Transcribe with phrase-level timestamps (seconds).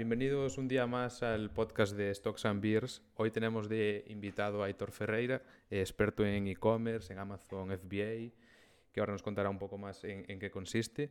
[0.00, 3.02] Bienvenidos un día más al podcast de Stocks and Beers.
[3.16, 8.30] Hoy tenemos de invitado a Aitor Ferreira, experto en e-commerce, en Amazon FBA,
[8.92, 11.10] que ahora nos contará un poco más en, qué consiste.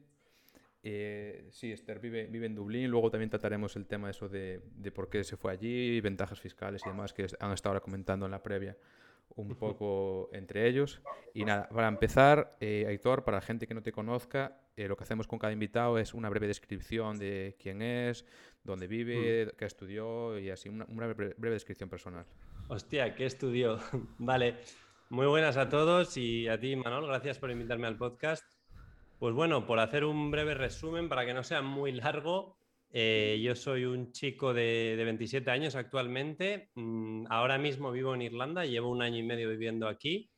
[0.83, 2.89] Eh, sí, Esther vive, vive en Dublín.
[2.89, 6.81] Luego también trataremos el tema eso de, de por qué se fue allí, ventajas fiscales
[6.85, 8.77] y demás que han estado ahora comentando en la previa
[9.35, 11.01] un poco entre ellos.
[11.33, 14.95] Y nada, para empezar, eh, Aitor, para la gente que no te conozca, eh, lo
[14.95, 18.25] que hacemos con cada invitado es una breve descripción de quién es,
[18.67, 19.49] dónde vive, mm.
[19.57, 22.25] qué estudió y así, una, breve, descripción personal.
[22.67, 23.79] Hostia, ¿qué estudió?
[24.19, 24.57] vale,
[25.09, 28.43] muy buenas a todos y a ti, Manol, gracias por invitarme al podcast.
[29.19, 32.57] Pues bueno, por hacer un breve resumen para que no sea muy largo,
[32.91, 36.69] eh, yo soy un chico de, 27 años actualmente.
[36.75, 40.29] Mm, ahora mismo vivo en Irlanda, llevo un año y medio viviendo aquí.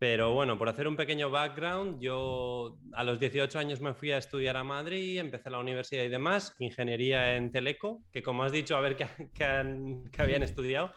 [0.00, 4.16] Pero bueno, por hacer un pequeño background, yo a los 18 años me fui a
[4.16, 8.74] estudiar a Madrid, empecé la universidad y demás, ingeniería en Teleco, que como has dicho,
[8.78, 10.94] a ver qué, qué habían estudiado.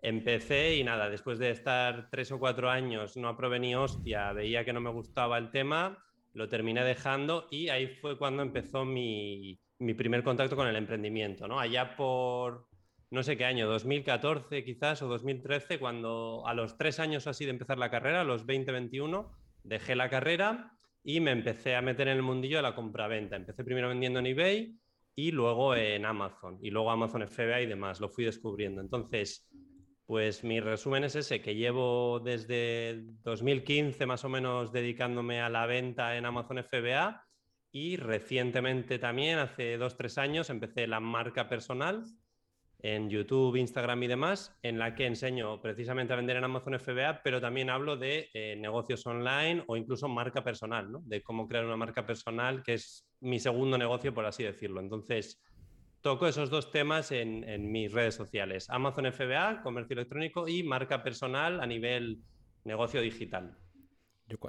[0.00, 4.64] Empecé y nada, después de estar tres o cuatro años, no aprobé ni hostia, veía
[4.64, 9.56] que no me gustaba el tema, lo terminé dejando y ahí fue cuando empezó mi,
[9.78, 11.60] mi primer contacto con el emprendimiento, ¿no?
[11.60, 12.71] Allá por
[13.12, 17.50] no sé qué año, 2014 quizás o 2013, cuando a los tres años así de
[17.50, 19.30] empezar la carrera, a los 20-21,
[19.64, 20.72] dejé la carrera
[21.04, 23.36] y me empecé a meter en el mundillo de la compraventa.
[23.36, 24.78] Empecé primero vendiendo en eBay
[25.14, 28.80] y luego en Amazon y luego Amazon FBA y demás, lo fui descubriendo.
[28.80, 29.46] Entonces,
[30.06, 35.66] pues mi resumen es ese, que llevo desde 2015 más o menos dedicándome a la
[35.66, 37.26] venta en Amazon FBA
[37.70, 42.06] y recientemente también, hace dos, tres años, empecé la marca personal
[42.82, 47.22] en YouTube, Instagram y demás, en la que enseño precisamente a vender en Amazon FBA,
[47.22, 51.00] pero también hablo de eh, negocios online o incluso marca personal, ¿no?
[51.04, 54.80] de cómo crear una marca personal, que es mi segundo negocio, por así decirlo.
[54.80, 55.40] Entonces,
[56.00, 61.04] toco esos dos temas en, en mis redes sociales, Amazon FBA, comercio electrónico y marca
[61.04, 62.18] personal a nivel
[62.64, 63.56] negocio digital.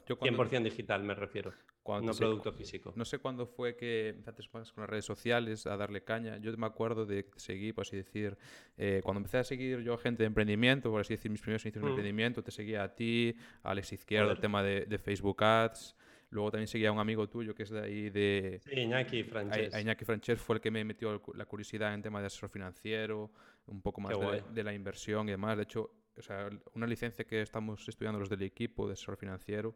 [0.07, 1.53] Yo, 100% digital me refiero,
[1.85, 2.93] no producto físico.
[2.95, 6.37] No sé cuándo fue que empezaste con las redes sociales a darle caña.
[6.37, 8.37] Yo me acuerdo de seguir, por así decir,
[8.77, 11.81] eh, cuando empecé a seguir yo gente de emprendimiento, por así decir, mis primeros inicios
[11.81, 11.91] de mm.
[11.91, 15.95] emprendimiento, te seguía a ti, a Alex Izquierdo, el tema de, Facebook Ads.
[16.29, 18.59] Luego también seguía a un amigo tuyo que es de ahí de...
[18.63, 19.79] Sí, Iñaki Frances.
[19.79, 23.31] Iñaki Frances fue el que me metió la curiosidad en tema de asesor financiero,
[23.67, 25.57] un poco más de, de, la inversión y demás.
[25.57, 29.75] De hecho, o sea, una licencia que estamos estudiando los del equipo de asesor financiero,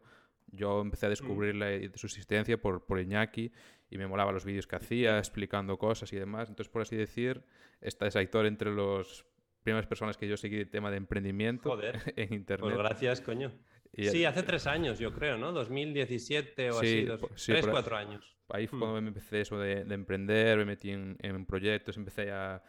[0.50, 1.58] yo empecé a descubrir mm.
[1.58, 3.52] la, su existencia por, por Iñaki
[3.90, 6.48] y me molaba los vídeos que hacía, explicando cosas y demás.
[6.48, 7.42] Entonces, por así decir,
[7.80, 9.24] esta es Aitor entre los
[9.62, 11.78] primeras personas que yo seguí el tema de emprendimiento
[12.16, 12.60] en Internet.
[12.60, 13.52] Pues gracias, coño.
[13.92, 15.52] sí, hace tres años, yo creo, ¿no?
[15.52, 17.06] 2017 o así,
[17.46, 18.36] tres, cuatro años.
[18.48, 18.80] Ahí fue mm.
[18.80, 22.62] cuando me empecé eso de, emprender, me metí en, en, proyectos, empecé a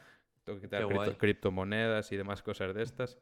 [0.43, 3.17] tocar criptomonedas y demás cosas de estas.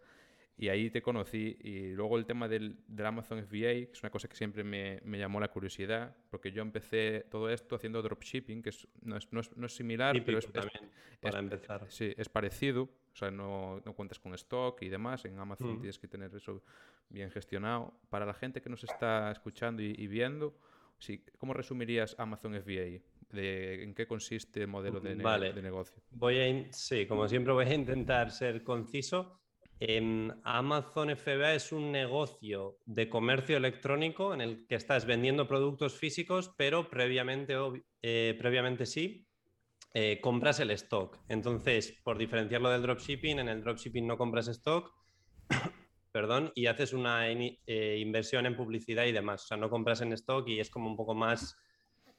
[0.60, 1.56] Y ahí te conocí.
[1.62, 5.00] Y luego el tema del, del Amazon FBA, que es una cosa que siempre me,
[5.04, 9.32] me, llamó la curiosidad, porque yo empecé todo esto haciendo dropshipping, que es, no, es,
[9.32, 10.92] no, es, no, es, similar, pero es, también,
[11.22, 11.86] para empezar.
[11.90, 12.84] Sí, es parecido.
[12.84, 15.26] O sea, no, no cuentas con stock y demás.
[15.26, 15.80] En Amazon mm.
[15.80, 16.64] tienes que tener eso
[17.10, 17.94] bien gestionado.
[18.10, 20.58] Para la gente que nos está escuchando y, viendo,
[20.98, 23.02] sí, ¿cómo resumirías Amazon FBA?
[23.30, 26.02] De, ¿En qué consiste el modelo de, de negocio?
[26.12, 29.40] Voy a, sí, como siempre voy a intentar ser conciso.
[30.44, 36.52] Amazon FBA es un negocio de comercio electrónico en el que estás vendiendo productos físicos,
[36.58, 37.56] pero previamente,
[38.02, 39.28] eh, previamente sí,
[39.94, 41.20] eh, compras el stock.
[41.30, 44.92] Entonces, por diferenciarlo del dropshipping, en el dropshipping no compras stock,
[46.12, 49.44] perdón, y haces una eh, inversión en publicidad y demás.
[49.44, 51.56] O sea, no compras en stock y es como un poco más,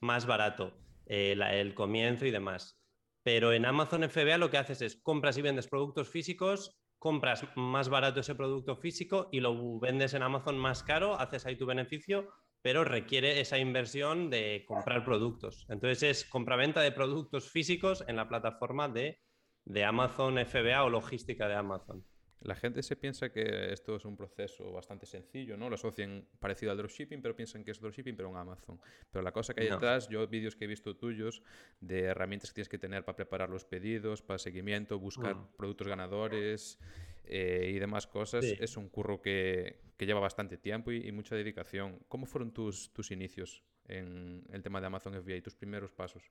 [0.01, 2.79] más barato el comienzo y demás.
[3.23, 7.89] Pero en Amazon FBA lo que haces es compras y vendes productos físicos compras más
[7.89, 12.29] barato ese producto físico y lo vendes en Amazon más caro, haces ahí tu beneficio,
[12.63, 15.67] pero requiere esa inversión de comprar productos.
[15.69, 19.21] Entonces es compraventa de productos físicos en la plataforma de,
[19.65, 22.05] de Amazon FBA o logística de Amazon.
[22.41, 25.69] La gente se piensa que esto es un proceso bastante sencillo, ¿no?
[25.69, 28.81] Lo asocian parecido al dropshipping, pero piensan que es dropshipping, pero en Amazon.
[29.11, 31.43] Pero la cosa que hay detrás, yo vídeos que he visto tuyos
[31.81, 35.49] de herramientas que tienes que tener para preparar los pedidos, para seguimiento, buscar mm.
[35.57, 36.79] productos ganadores
[37.25, 41.35] eh, y demás cosas, es un curro que, que lleva bastante tiempo y, y, mucha
[41.35, 41.99] dedicación.
[42.09, 46.31] ¿Cómo fueron tus, tus inicios en el tema de Amazon FBA, tus primeros pasos?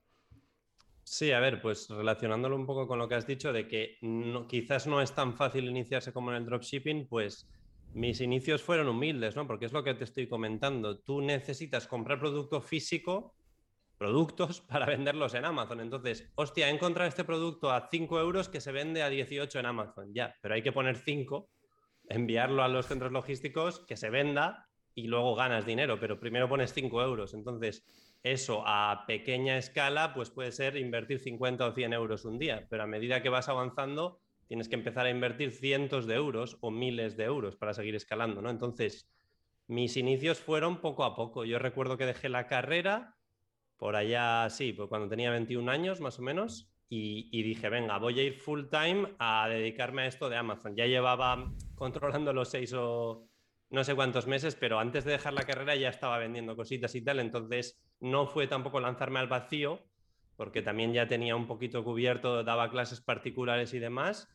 [1.10, 3.98] Sí, a ver, pues relacionándolo un poco con lo que has dicho de que
[4.46, 7.48] quizás no es tan fácil iniciarse como en el dropshipping, pues
[7.94, 9.46] mis inicios fueron humildes, ¿no?
[9.46, 10.98] Porque es lo que te estoy comentando.
[10.98, 13.34] Tú necesitas comprar producto físico
[13.96, 15.80] productos para venderlos en Amazon.
[15.80, 19.66] Entonces, hostia, he encontrado este producto a 5 euros que se vende a 18 en
[19.66, 20.12] Amazon.
[20.12, 21.48] Ya, pero hay que poner 5,
[22.10, 26.74] enviarlo a los centros logísticos, que se venda y luego ganas dinero, pero primero pones
[26.74, 27.32] 5 euros.
[27.32, 27.84] Entonces,
[28.32, 32.82] eso a pequeña escala, pues puede ser invertir 50 o 100 euros un día, pero
[32.82, 37.16] a medida que vas avanzando, tienes que empezar a invertir cientos de euros o miles
[37.16, 38.50] de euros para seguir escalando, ¿no?
[38.50, 39.10] Entonces,
[39.66, 41.44] mis inicios fueron poco a poco.
[41.44, 43.16] Yo recuerdo que dejé la carrera
[43.76, 48.18] por allá, sí, pues cuando tenía 21 años más o menos, y, dije, venga, voy
[48.18, 50.74] a ir full time a dedicarme a esto de Amazon.
[50.74, 53.28] Ya llevaba controlando los seis o
[53.70, 57.02] no sé cuántos meses, pero antes de dejar la carrera ya estaba vendiendo cositas y
[57.02, 59.80] tal, entonces no fue tampoco lanzarme al vacío,
[60.36, 64.28] porque también ya tenía un poquito cubierto, daba clases particulares y demás,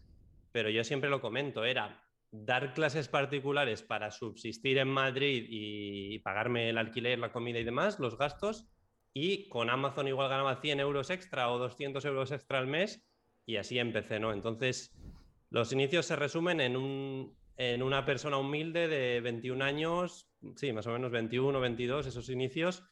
[0.52, 6.70] pero yo siempre lo comento, era dar clases particulares para subsistir en Madrid y pagarme
[6.70, 8.68] el alquiler, la comida y demás, los gastos,
[9.14, 13.06] y con Amazon igual ganaba 100 euros extra o 200 euros extra al mes
[13.46, 14.34] y así empecé, ¿no?
[14.34, 14.96] Entonces,
[15.52, 20.88] los inicios se resumen en, un, en una persona humilde de 21 años, sí, más
[20.88, 22.84] o menos 21, 22, esos inicios,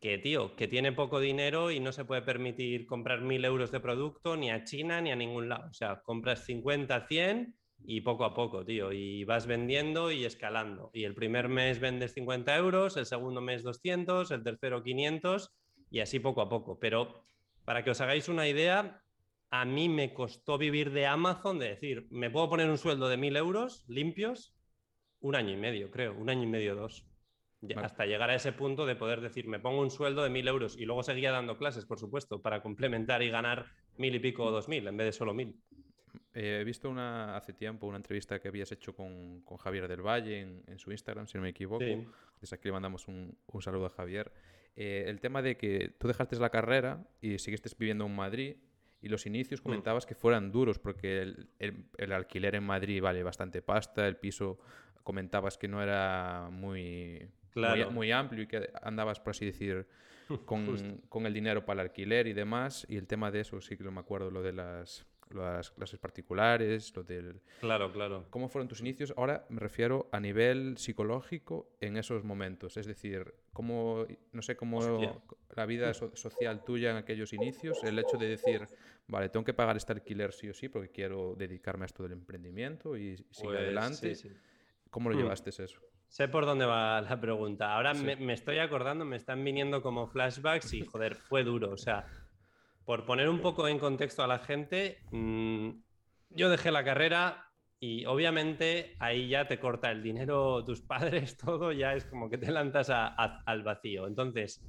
[0.00, 3.80] que, tío, que tiene poco dinero y no se puede permitir comprar 1000 euros de
[3.80, 5.68] producto ni a China ni a ningún lado.
[5.70, 7.54] O sea, compras 50, 100
[7.84, 10.90] y poco a poco, tío, y vas vendiendo y escalando.
[10.94, 15.52] Y el primer mes vendes 50 euros, el segundo mes 200, el tercero 500
[15.90, 16.78] y así poco a poco.
[16.78, 17.24] Pero
[17.64, 19.02] para que os hagáis una idea,
[19.50, 23.16] a mí me costó vivir de Amazon, de decir, me puedo poner un sueldo de
[23.16, 24.54] 1000 euros limpios
[25.20, 27.09] un año y medio, creo, un año y medio, dos.
[27.76, 30.76] Hasta llegar a ese punto de poder decir, me pongo un sueldo de 1000 euros
[30.78, 33.66] y luego seguía dando clases, por supuesto, para complementar y ganar
[33.98, 35.60] mil y pico o dos mil en vez de solo mil.
[36.32, 40.00] Eh, he visto una, hace tiempo una entrevista que habías hecho con, con Javier del
[40.00, 41.84] Valle en, su Instagram, si no me equivoco.
[42.40, 44.32] Desde aquí le mandamos un, un saludo a Javier.
[44.76, 48.56] Eh, el tema de que tú dejaste la carrera y seguiste viviendo en Madrid
[49.02, 49.64] y los inicios mm.
[49.64, 54.58] comentabas que fueran duros porque el, el, alquiler en Madrid vale bastante pasta, el piso
[55.02, 57.28] comentabas que no era muy,
[57.90, 59.86] muy, amplio y que andabas, por así decir,
[60.44, 62.86] con, con, el dinero para el alquiler y demás.
[62.88, 66.94] Y el tema de eso sí que me acuerdo, lo de las las clases particulares,
[66.94, 67.40] lo del...
[67.60, 68.26] Claro, claro.
[68.30, 69.14] ¿Cómo fueron tus inicios?
[69.16, 72.76] Ahora me refiero a nivel psicológico en esos momentos.
[72.76, 75.22] Es decir, cómo, no sé, cómo
[75.54, 78.66] la vida social tuya en aquellos inicios, el hecho de decir,
[79.06, 82.12] vale, tengo que pagar este alquiler sí o sí porque quiero dedicarme a esto del
[82.12, 84.16] emprendimiento y, seguir pues, adelante.
[84.90, 85.20] ¿Cómo lo hmm.
[85.20, 85.80] llevaste eso?
[86.10, 87.74] Sé por dónde va la pregunta.
[87.74, 91.70] Ahora me, me, estoy acordando, me están viniendo como flashbacks y joder, fue duro.
[91.70, 92.04] O sea,
[92.84, 95.70] por poner un poco en contexto a la gente, mm,
[96.30, 97.46] yo dejé la carrera
[97.78, 102.38] y obviamente ahí ya te corta el dinero tus padres, todo, ya es como que
[102.38, 104.08] te lanzas al vacío.
[104.08, 104.60] Entonces,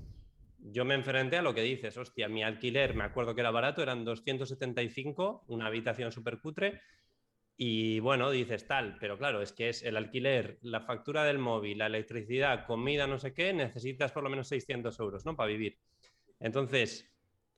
[0.59, 3.81] yo me enfrenté a lo que dices, hostia, mi alquiler, me acuerdo que era barato,
[3.81, 6.81] eran 275, una habitación súper cutre.
[7.63, 11.77] Y bueno, dices tal, pero claro, es que es el alquiler, la factura del móvil,
[11.77, 15.35] la electricidad, comida, no sé qué, necesitas por lo menos 600 euros, ¿no?
[15.35, 15.77] Para vivir.
[16.39, 17.07] Entonces,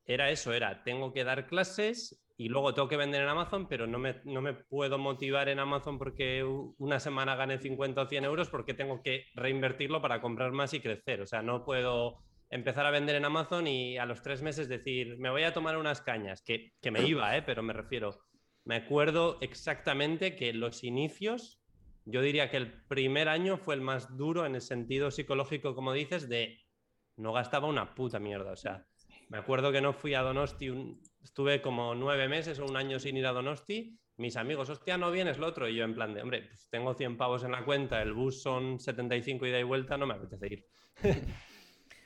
[0.04, 3.88] era eso, era, tengo que dar clases y luego tengo que vender en Amazon, pero
[3.88, 8.26] no me, no me puedo motivar en Amazon porque una semana gane 50 o 100
[8.26, 11.22] euros porque tengo que reinvertirlo para comprar más y crecer.
[11.22, 12.18] O sea, no puedo
[12.50, 15.78] empezar a vender en Amazon y a los tres meses decir, me voy a tomar
[15.78, 17.42] unas cañas, que, que me iba, ¿eh?
[17.42, 18.20] pero me refiero,
[18.66, 21.62] me acuerdo exactamente que los inicios,
[22.06, 25.94] yo diría que el primer año fue el más duro en el sentido psicológico, como
[25.94, 26.60] dices, de
[27.18, 28.52] no gastaba una puta mierda.
[28.52, 28.86] O sea,
[29.30, 30.72] me acuerdo que no fui a Donosti,
[31.22, 34.00] estuve como nueve meses o un año sin ir a Donosti.
[34.16, 35.68] Mis amigos, hostia, no vienes lo otro.
[35.68, 38.42] Y yo en plan de, hombre, pues tengo 100 pavos en la cuenta, el bus
[38.42, 40.66] son 75 ida y vuelta, no me apetece ir.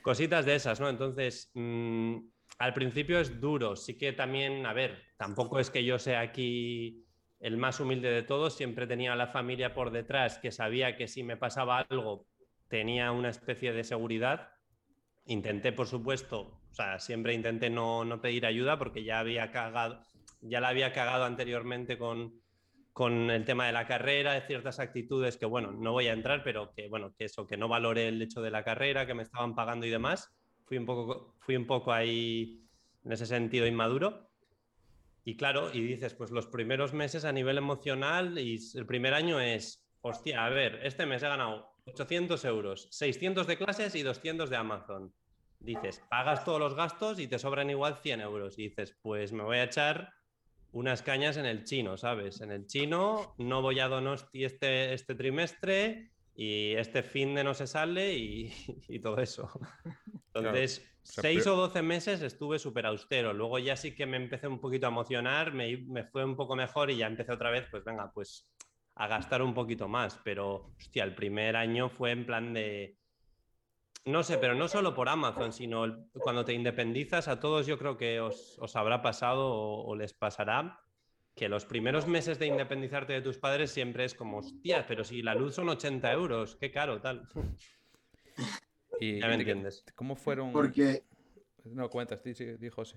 [0.02, 0.88] Cositas de esas, ¿no?
[0.88, 2.16] Entonces, mm,
[2.58, 3.76] al principio es duro.
[3.76, 7.04] Sí que también, a ver, tampoco es que yo sea aquí
[7.40, 8.56] el más humilde de todos.
[8.56, 12.26] Siempre tenía la familia por detrás que sabía que si me pasaba algo
[12.68, 14.50] tenía una especie de seguridad.
[15.26, 20.00] Intenté, por supuesto, o sea, siempre intenté no, no pedir ayuda porque ya había cagado,
[20.40, 22.40] ya la había cagado anteriormente con,
[22.92, 26.42] con el tema de la carrera, de ciertas actitudes que, bueno, no voy a entrar,
[26.42, 29.22] pero que, bueno, que eso, que no valoré el hecho de la carrera, que me
[29.22, 30.34] estaban pagando y demás.
[30.68, 32.64] Fui un poco, fui un poco ahí
[33.04, 34.30] en ese sentido inmaduro.
[35.24, 39.40] Y claro, y dices, pues los primeros meses a nivel emocional y el primer año
[39.40, 44.48] es, hostia, a ver, este mes he ganado 800 euros, 600 de clases y 200
[44.48, 45.12] de Amazon
[45.60, 48.58] dices, pagas todos los gastos y te sobran igual 100 euros.
[48.58, 50.12] Y dices, pues me voy a echar
[50.72, 52.40] unas cañas en el chino, ¿sabes?
[52.40, 57.52] En el chino no voy a Donosti este, este trimestre y este fin de no
[57.52, 58.48] se sale y,
[59.02, 59.50] todo eso.
[60.34, 63.32] Entonces, Seis o doce meses estuve súper austero.
[63.32, 66.54] Luego ya sí que me empecé un poquito a emocionar, me, me, fue un poco
[66.54, 68.46] mejor y ya empecé otra vez, pues venga, pues
[68.94, 70.20] a gastar un poquito más.
[70.22, 72.96] Pero, hostia, el primer año fue en plan de.
[74.04, 77.96] No sé, pero no solo por Amazon, sino cuando te independizas, a todos yo creo
[77.96, 80.78] que os, os habrá pasado o, o, les pasará
[81.38, 85.22] que los primeros meses de independizarte de tus padres siempre es como, hostia, pero si
[85.22, 87.28] la luz son 80 euros, qué caro, tal.
[89.00, 89.84] Y, ya me entiendes.
[89.94, 90.50] ¿Cómo fueron?
[90.50, 91.04] Porque...
[91.66, 92.96] No, cuentas, di, di José.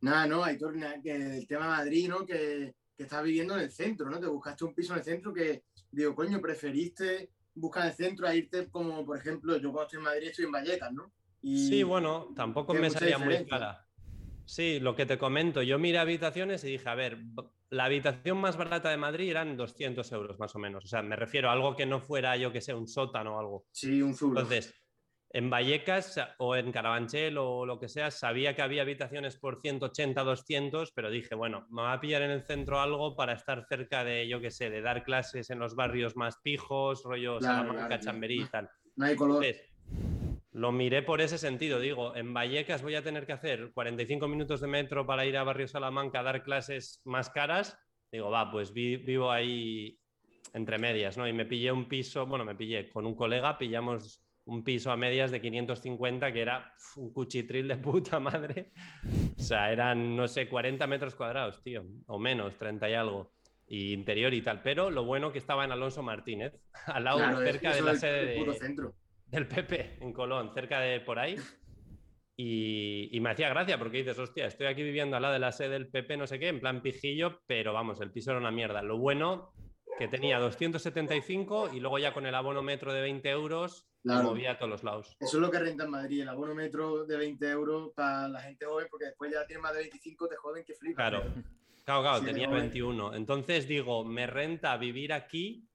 [0.00, 2.24] Nada, no, Aitor, que el tema de Madrid, ¿no?
[2.24, 4.18] Que, que estás viviendo en el centro, ¿no?
[4.18, 8.34] Te buscaste un piso en el centro que, digo, coño, preferiste buscar el centro a
[8.34, 11.12] irte como, por ejemplo, yo cuando estoy en Madrid estoy en Vallecas, ¿no?
[11.42, 13.85] Y sí, bueno, tampoco me salía muy cara.
[14.46, 17.18] Sí, lo que te comento, yo miré habitaciones y dije, a ver,
[17.68, 20.84] la habitación más barata de Madrid eran 200 euros más o menos.
[20.84, 23.40] O sea, me refiero a algo que no fuera, yo que sé, un sótano o
[23.40, 23.66] algo.
[23.72, 24.40] Sí, un zulo.
[24.40, 24.72] Entonces,
[25.30, 30.22] en Vallecas o en Carabanchel o lo que sea, sabía que había habitaciones por 180,
[30.22, 34.04] 200, pero dije, bueno, me va a pillar en el centro algo para estar cerca
[34.04, 37.88] de, yo que sé, de dar clases en los barrios más pijos, rollo Claro, Salamanca,
[37.88, 38.70] claro, Chamberí y tal.
[38.94, 39.44] No hay color.
[39.44, 39.72] Entonces,
[40.56, 44.62] lo miré por ese sentido, digo, en Vallecas voy a tener que hacer 45 minutos
[44.62, 47.78] de metro para ir a Barrio Salamanca a dar clases más caras.
[48.10, 49.98] Digo, va, pues vi- vivo ahí
[50.54, 51.28] entre medias, ¿no?
[51.28, 54.96] Y me pillé un piso, bueno, me pillé con un colega, pillamos un piso a
[54.96, 58.72] medias de 550 que era un cuchitril de puta madre.
[59.38, 63.34] O sea, eran, no sé, 40 metros cuadrados, tío, o menos, 30 y algo.
[63.68, 66.54] Y interior y tal, pero lo bueno que estaba en Alonso Martínez,
[66.86, 68.94] al lado, Claro, cerca de la sede de, centro.
[69.26, 71.36] Del PP en Colón, cerca de por ahí.
[72.38, 75.52] Y, y me hacía gracia porque dices, hostia, estoy aquí viviendo al lado de la
[75.52, 78.50] sede del PP, no sé qué, en plan pijillo, pero vamos, el piso era una
[78.50, 78.82] mierda.
[78.82, 79.52] Lo bueno
[79.98, 84.28] que tenía 275 y luego ya con el abono metro de 20 euros me Claro.
[84.28, 85.16] movía a todos los lados.
[85.18, 88.40] Eso es lo que renta en Madrid, el abono metro de 20 euros para la
[88.42, 91.08] gente joven, porque después ya tienes más de 25, te joden que flipas.
[91.08, 91.24] Claro,
[91.86, 93.14] claro, claro, Sí, tenía pero- 21.
[93.14, 95.66] Entonces digo, me renta vivir aquí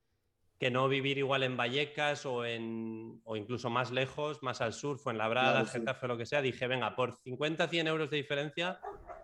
[0.61, 4.99] que no vivir igual en Vallecas o, en, o incluso más lejos, más al sur,
[4.99, 5.79] Fuenlabrada, Claro, sí.
[5.79, 6.39] Getafe, lo que sea.
[6.43, 8.79] Dije, venga, por 50, 100 euros de diferencia,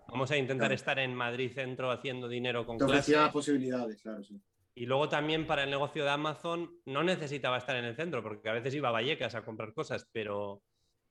[0.08, 0.74] vamos a intentar Claro.
[0.74, 3.34] estar en Madrid Centro haciendo dinero con Te ofrecía las clase.
[3.34, 4.42] posibilidades, claro, sí.
[4.74, 8.50] Y luego también para el negocio de Amazon no necesitaba estar en el centro, porque
[8.50, 10.64] a veces iba a Vallecas a comprar cosas, pero,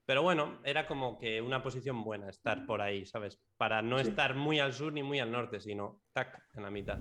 [0.05, 3.39] pero bueno, era como que una posición buena estar por ahí, ¿sabes?
[3.55, 4.09] Para no Sí.
[4.09, 6.99] estar muy al sur ni muy al norte, sino tac, en la mitad.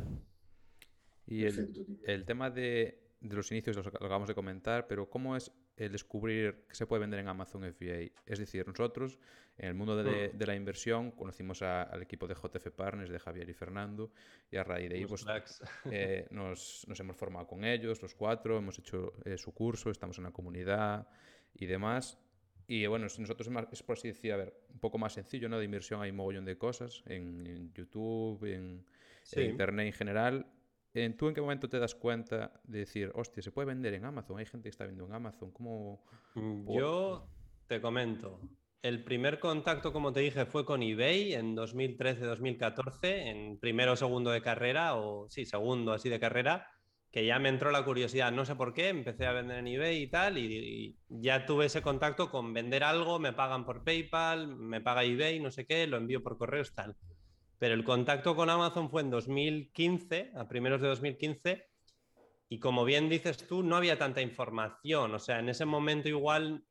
[1.26, 1.96] Y el, Perfecto, tío.
[2.06, 5.90] el tema de, de los inicios los lo acabamos de comentar, pero ¿cómo es el
[5.92, 8.10] descubrir que se puede vender en Amazon FBA?
[8.26, 9.18] Es decir, nosotros
[9.58, 10.38] en el mundo de, Mm.
[10.38, 14.10] de la inversión conocimos a- al equipo de JF Partners, de Javier y Fernando,
[14.50, 15.24] y a raíz de ahí pues,
[15.90, 20.18] eh, nos, nos hemos formado con ellos, los cuatro, hemos hecho eh, su curso, estamos
[20.18, 21.08] en la comunidad
[21.54, 22.18] y demás.
[22.68, 25.12] Y bueno, si nosotros es, más- es por así decir, a ver, un poco más
[25.14, 25.58] sencillo, ¿no?
[25.58, 28.84] De inversión hay un mogollón de cosas en, en YouTube, en,
[29.22, 29.40] Sí.
[29.40, 30.46] en Internet en general.
[31.04, 34.04] ¿En- ¿Tú en qué momento te das cuenta de decir, hostia, se puede vender en
[34.04, 34.38] Amazon?
[34.38, 35.50] Hay gente que está vendiendo en Amazon.
[35.52, 36.02] ¿Cómo...?
[36.34, 37.28] Mm, Yo
[37.66, 38.40] te comento.
[38.82, 44.30] El primer contacto, como te dije, fue con eBay en 2013-2014, en primero o segundo
[44.30, 46.68] de carrera, o sí, segundo así de carrera,
[47.10, 50.02] que ya me entró la curiosidad, no sé por qué, empecé a vender en eBay
[50.02, 54.54] y tal, y, y ya tuve ese contacto con vender algo, me pagan por PayPal,
[54.56, 56.94] me paga eBay, no sé qué, lo envío por correos, tal.
[57.58, 61.66] Pero el contacto con Amazon fue en 2015, a primeros de 2015,
[62.48, 65.14] y como bien dices tú, no había tanta información.
[65.14, 66.64] O sea, en ese momento igual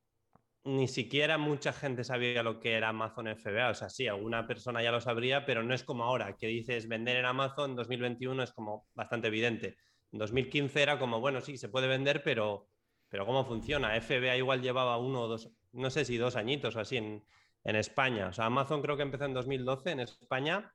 [0.65, 3.69] ni siquiera mucha gente sabía lo que era Amazon FBA.
[3.69, 6.87] O sea, sí, alguna persona ya lo sabría, pero no es como ahora, que dices
[6.87, 9.77] vender en Amazon en 2021 es como bastante evidente.
[10.11, 12.67] En 2015 era como, bueno, sí, se puede vender, pero,
[13.09, 13.99] pero ¿cómo funciona?
[14.01, 17.23] FBA igual llevaba uno o dos, no sé si dos añitos o así en,
[17.63, 18.27] en España.
[18.29, 20.73] O sea, Amazon creo que empezó en 2012 en España,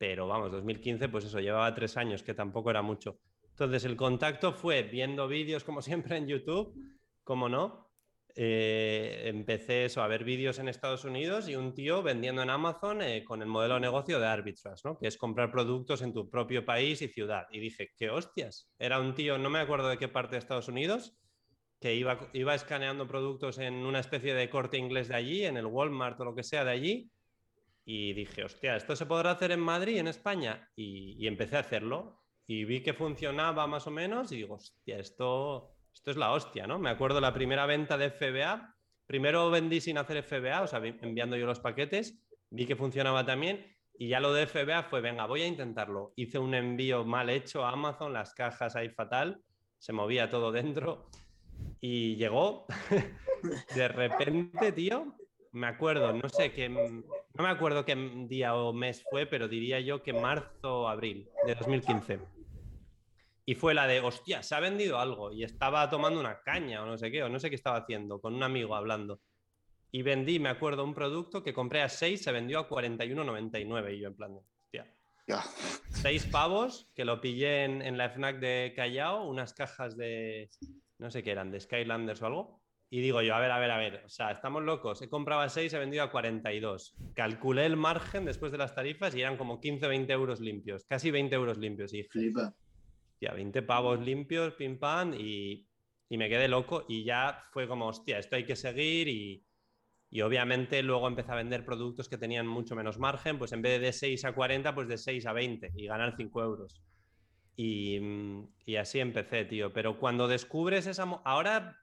[0.00, 3.18] pero vamos, 2015, pues eso, llevaba tres años, que tampoco era mucho.
[3.50, 6.74] Entonces, el contacto fue viendo vídeos, como siempre, en YouTube,
[7.22, 7.90] como no.
[8.34, 13.02] Eh, empecé eso, a ver vídeos en Estados Unidos y un tío vendiendo en Amazon
[13.02, 14.96] eh, con el modelo de negocio de arbitrage, ¿no?
[14.96, 17.46] que es comprar productos en tu propio país y ciudad.
[17.50, 18.70] Y dije, ¿qué hostias?
[18.78, 21.14] Era un tío, no me acuerdo de qué parte de Estados Unidos,
[21.78, 25.66] que iba, iba escaneando productos en una especie de corte inglés de allí, en el
[25.66, 27.10] Walmart o lo que sea de allí.
[27.92, 30.70] Y dije, hostia, ¿esto se podrá hacer en Madrid, en España?
[30.76, 32.22] Y, empecé a hacerlo.
[32.46, 36.68] Y vi que funcionaba más o menos y digo, hostia, esto, esto es la hostia,
[36.68, 36.78] ¿no?
[36.78, 38.76] Me acuerdo la primera venta de FBA.
[39.08, 42.24] Primero vendí sin hacer FBA, o sea, vi- enviando yo los paquetes.
[42.48, 43.66] Vi que funcionaba también.
[43.98, 46.12] Y ya lo de FBA fue, venga, voy a intentarlo.
[46.14, 49.42] Hice un envío mal hecho a Amazon, las cajas ahí fatal.
[49.78, 51.10] Se movía todo dentro.
[51.80, 52.66] Y llegó.
[53.74, 55.16] de repente, tío,
[55.52, 57.96] me acuerdo, no sé qué, no me acuerdo qué
[58.28, 62.20] día o mes fue, pero diría yo que marzo o abril de 2015.
[63.46, 65.32] Y fue la de, hostia, se ha vendido algo.
[65.32, 68.20] Y estaba tomando una caña o no sé qué, o no sé qué estaba haciendo,
[68.20, 69.20] con un amigo hablando.
[69.90, 73.96] Y vendí, me acuerdo, un producto que compré a 6, se vendió a 41,99.
[73.96, 74.86] Y yo en plan, hostia.
[75.26, 75.42] Ya.
[75.88, 80.48] 6 pavos, que lo pillé en, en la FNAC de Callao, unas cajas de,
[80.98, 82.59] no sé qué eran, de Skylanders o algo.
[82.92, 85.00] Y digo yo, a ver, a ver, a ver, o sea, estamos locos.
[85.00, 86.96] He comprado a 6, he vendido a 42.
[87.14, 91.12] Calculé el margen después de las tarifas y eran como 15, 20 euros limpios, casi
[91.12, 91.94] 20 euros limpios.
[91.94, 92.52] Y dije, Flipa.
[93.12, 95.68] hostia, 20 pavos limpios, pim pam, y,
[96.08, 96.84] y me quedé loco.
[96.88, 99.06] Y ya fue como, hostia, esto hay que seguir.
[99.06, 99.44] Y,
[100.10, 103.80] y obviamente luego empecé a vender productos que tenían mucho menos margen, pues en vez
[103.80, 106.82] de 6 a 40, pues de 6 a 20 y ganar 5 euros.
[107.54, 108.00] Y,
[108.66, 109.72] y así empecé, tío.
[109.72, 111.04] Pero cuando descubres esa...
[111.24, 111.76] Ahora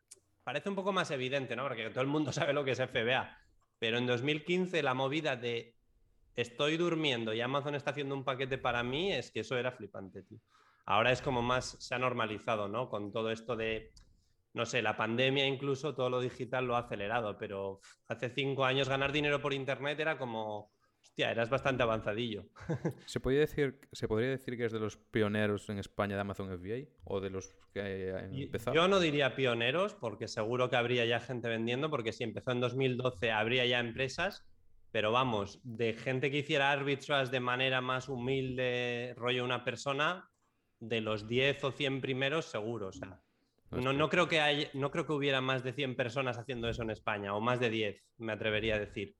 [0.47, 1.63] parece un poco más evidente, ¿no?
[1.63, 3.37] Porque todo el mundo sabe lo que es FBA.
[3.79, 5.75] Pero en 2015 la movida de
[6.35, 10.23] estoy durmiendo y Amazon está haciendo un paquete para mí, es que eso era flipante,
[10.23, 10.39] tío.
[10.85, 12.87] Ahora es como más, se ha normalizado, ¿no?
[12.87, 13.91] Con todo esto de,
[14.53, 18.87] no sé, la pandemia incluso, todo lo digital lo ha acelerado, pero hace cinco años
[18.87, 20.71] ganar dinero por Internet era como,
[21.17, 22.45] hostia, eras bastante avanzadillo.
[23.05, 26.47] ¿Se, podría decir, ¿Se podría decir que es de los pioneros en España de Amazon
[26.47, 26.89] FBA?
[27.05, 28.75] ¿O de los que han empezado?
[28.75, 32.59] Yo no diría pioneros, porque seguro que habría ya gente vendiendo, porque si empezó en
[32.59, 34.45] 2012 habría ya empresas,
[34.91, 40.29] pero vamos, de gente que hiciera arbitrage de manera más humilde, rollo una persona,
[40.79, 43.19] de los 10 o 100 primeros seguro, o sea.
[43.71, 46.83] No, no, creo que hay, no creo que hubiera más de 100 personas haciendo eso
[46.83, 49.17] en España, o más de 10, me atrevería a decir.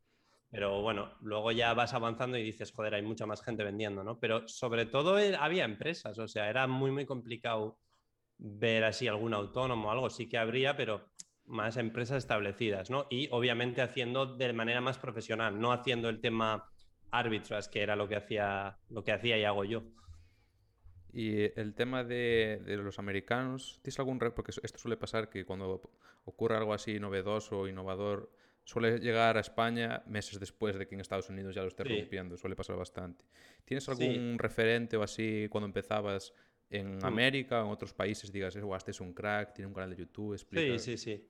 [0.50, 4.20] Pero bueno, luego ya vas avanzando y dices, joder, hay mucha más gente vendiendo, ¿no?
[4.20, 7.80] Pero sobre todo eh, había empresas, o sea, era muy, muy complicado
[8.38, 11.10] ver así algún autónomo o algo, sí que habría, pero
[11.46, 13.08] más empresas establecidas, ¿no?
[13.10, 16.70] Y obviamente haciendo de manera más profesional, no haciendo el tema
[17.12, 19.84] arbitrage, que era lo que hacía, lo que hacía y hago yo.
[21.14, 24.20] Y el tema de, los americanos, ¿tienes algún...
[24.20, 25.82] Porque esto suele pasar que cuando
[26.26, 28.30] ocurre algo así novedoso o innovador,
[28.68, 31.90] suele llegar a España meses después de que en Estados Unidos ya lo esté Sí.
[32.02, 33.24] rompiendo, suele pasar bastante.
[33.64, 33.92] ¿Tienes Sí.
[33.92, 36.34] algún referente o así cuando empezabas
[36.70, 37.06] en Mm.
[37.06, 38.30] América o en otros países?
[38.30, 40.78] Digas, "Eh, guau, este es un crack, tiene un canal de YouTube, explica.
[40.78, 41.30] Sí, sí, sí.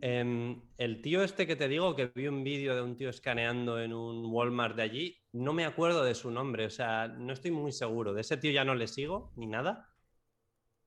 [0.00, 3.78] Em, el tío este que te digo, que vi un vídeo de un tío escaneando
[3.80, 7.50] en un Walmart de allí, no me acuerdo de su nombre, o sea, no estoy
[7.50, 8.14] muy seguro.
[8.14, 9.90] De ese tío ya no le sigo ni nada,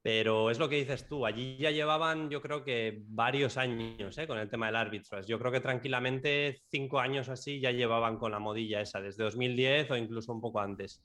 [0.02, 1.26] pero es lo que dices tú.
[1.26, 4.28] Allí ya llevaban, yo creo que varios años ¿eh?
[4.28, 5.28] con el tema del arbitrage.
[5.28, 9.92] Yo creo que tranquilamente cinco años así ya llevaban con la modilla esa, desde 2010
[9.92, 11.04] o incluso un poco antes,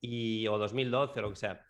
[0.00, 1.60] y, o 2012 o lo que sea.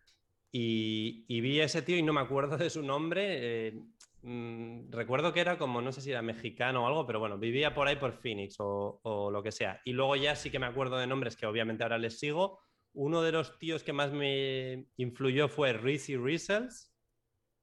[0.52, 3.68] Y, vi a ese tío y no me acuerdo de su nombre.
[3.68, 3.82] eh,
[4.22, 7.74] mm, recuerdo que era como, no sé si era mexicano o algo, pero bueno, vivía
[7.74, 9.80] por ahí por Phoenix o lo que sea.
[9.84, 12.60] Y luego ya sí que me acuerdo de nombres que obviamente ahora les sigo.
[12.94, 16.92] Uno de los tíos que más me influyó fue Rizzy Rizzles.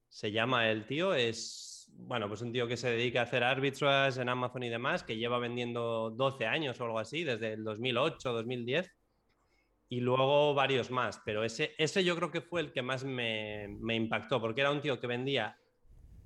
[0.08, 4.22] Se llama el tío, es, bueno, pues un tío que se dedica a hacer arbitrage
[4.22, 8.34] en Amazon y demás, que lleva vendiendo 12 años o algo así, desde el 2008,
[8.34, 8.92] 2010
[9.92, 13.68] y luego varios más, pero ese, ese yo creo que fue el que más me,
[13.82, 15.58] me impactó, porque era un tío que vendía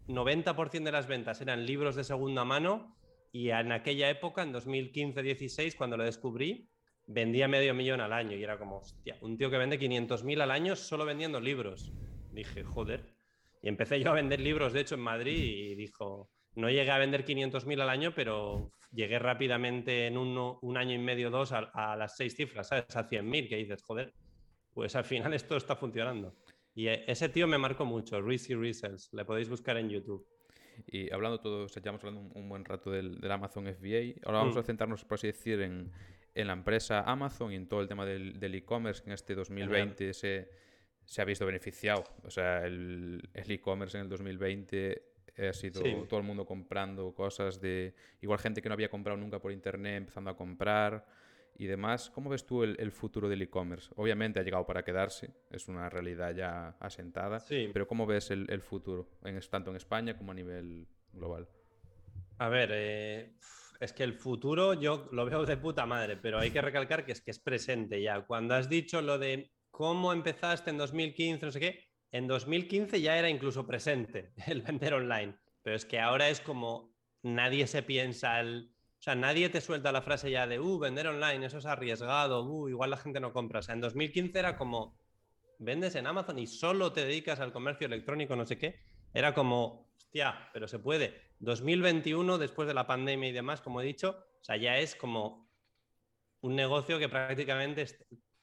[0.08, 2.98] 90% de las ventas eran libros de segunda mano
[3.32, 6.70] y en aquella época, en 2015-16, cuando lo descubrí,
[7.08, 10.52] vendía medio millón al año y era como, hostia, un tío que vende 500.000 al
[10.52, 11.92] año solo vendiendo libros.
[12.32, 13.14] Dije, joder.
[13.62, 16.98] Y empecé yo a vender libros, de hecho, en Madrid y dijo, no llegué a
[16.98, 21.60] vender 500.000 al año, pero llegué rápidamente en uno- un año y medio, dos, a,
[21.74, 22.96] a las seis cifras, ¿sabes?
[22.96, 24.14] A 100.000, que dices, joder,
[24.74, 26.36] pues al final esto está funcionando.
[26.76, 30.26] Y eh, ese tío me marcó mucho, Rizzy Rizzles, le podéis buscar en YouTube.
[30.88, 34.20] Y hablando todo, o sea, llevamos hablando un, un buen rato del, del Amazon FBA.
[34.26, 34.60] Ahora vamos Mm.
[34.60, 35.92] a centrarnos, por así decir, en,
[36.36, 40.14] en la empresa Amazon y en todo el tema del e-commerce que en este 2020
[40.14, 40.50] se,
[41.06, 42.04] se ha visto beneficiado.
[42.24, 45.04] O sea, el e-commerce en el 2020
[45.50, 45.96] ha sido Sí.
[46.08, 47.94] todo el mundo comprando cosas de...
[48.22, 51.06] Igual gente que no había comprado nunca por internet empezando a comprar
[51.58, 52.10] y demás.
[52.12, 53.92] ¿Cómo ves tú el, el futuro del e-commerce?
[53.96, 57.40] Obviamente ha llegado para quedarse, es una realidad ya asentada.
[57.40, 57.70] Sí.
[57.74, 61.48] Pero ¿cómo ves el, el futuro, en, tanto en España como a nivel global?
[62.40, 63.34] A ver, eh,
[63.84, 67.12] es que el futuro yo lo veo de puta madre, pero hay que recalcar que
[67.12, 68.22] es que es presente ya.
[68.22, 73.18] Cuando has dicho lo de cómo empezaste en 2015, no sé qué, en 2015 ya
[73.18, 78.40] era incluso presente el vender online, pero es que ahora es como nadie se piensa
[78.40, 78.72] el...
[79.00, 82.46] O sea, nadie te suelta la frase ya de, uh, vender online, eso es arriesgado,
[82.46, 83.60] uh, igual la gente no compra.
[83.60, 84.98] O sea, en 2015 era como,
[85.60, 88.80] vendes en Amazon y solo te dedicas al comercio electrónico, no sé qué.
[89.14, 91.22] Era como, hostia, pero se puede.
[91.40, 95.50] 2021, después de la pandemia y demás, como he dicho, O sea, ya es como
[96.42, 97.86] un negocio que prácticamente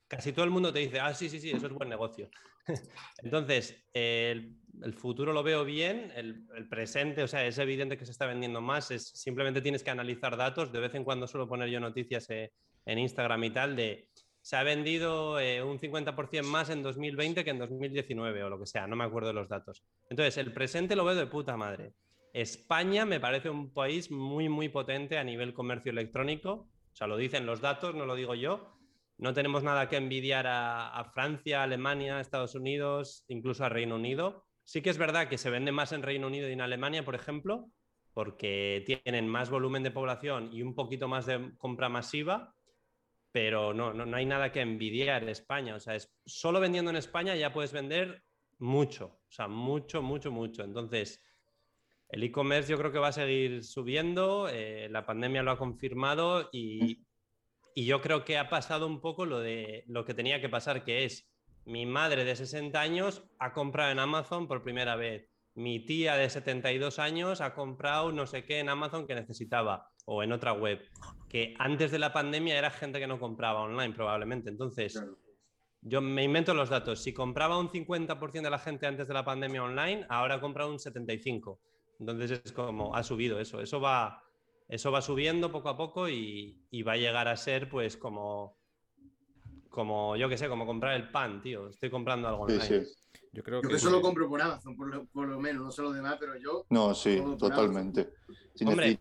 [0.09, 2.29] casi todo el mundo te dice, ah, sí, sí, sí, eso es buen negocio.
[3.23, 4.57] Entonces, el,
[4.94, 8.90] futuro lo veo bien, el, presente, o sea, es evidente que se está vendiendo más,
[8.90, 12.53] es, simplemente tienes que analizar datos, de vez en cuando suelo poner yo noticias eh,
[12.87, 14.10] en Instagram y tal de
[14.42, 18.66] se ha vendido eh, un 50% más en 2020 que en 2019 o lo que
[18.66, 19.85] sea, no me acuerdo de los datos.
[20.09, 21.92] Entonces, el presente lo veo de puta madre.
[22.33, 27.16] España me parece un país muy, muy potente a nivel comercio electrónico, o sea, lo
[27.16, 28.76] dicen los datos, no lo digo yo.
[29.18, 34.46] No tenemos nada que envidiar a, Francia, Alemania, Estados Unidos, incluso a Reino Unido.
[34.64, 37.14] Sí que es verdad que se vende más en Reino Unido y en Alemania, por
[37.14, 37.66] ejemplo,
[38.14, 42.55] porque tienen más volumen de población y un poquito más de compra masiva,
[43.33, 45.77] pero no, no, hay nada que envidiar en España.
[45.77, 48.23] O sea, es, solo vendiendo en España ya puedes vender
[48.59, 50.64] mucho, o sea, mucho, mucho, mucho.
[50.64, 51.23] Entonces,
[52.09, 56.49] el e-commerce yo creo que va a seguir subiendo, eh, la pandemia lo ha confirmado
[56.53, 57.05] y,
[57.75, 60.85] y, yo creo que ha pasado un poco lo, de, lo que tenía que pasar,
[60.85, 61.31] que es
[61.64, 66.31] mi madre de 60 años ha comprado en Amazon por primera vez, mi tía de
[66.31, 70.81] 72 años ha comprado no sé qué en Amazon que necesitaba o en otra web,
[71.29, 74.51] que antes de la pandemia era gente que no compraba online probablemente.
[74.51, 75.03] Entonces,
[75.83, 77.03] yo me invento los datos.
[77.03, 80.71] Si compraba un 50% de la gente antes de la pandemia online, ahora ha comprado
[80.71, 81.59] un 75%.
[82.01, 83.61] Entonces es como, ha subido eso.
[83.61, 84.23] Eso va,
[84.69, 88.57] eso va subiendo poco a poco y, va a llegar a ser pues como,
[89.69, 91.69] como yo qué sé, como comprar el pan, tío.
[91.69, 92.87] Estoy comprando algo online.
[93.33, 96.16] Yo creo que, eso lo compro por Amazon, por lo, menos, no sé lo demás,
[96.19, 96.66] pero yo...
[96.71, 98.12] No, sí, totalmente.
[98.66, 98.99] Hombre,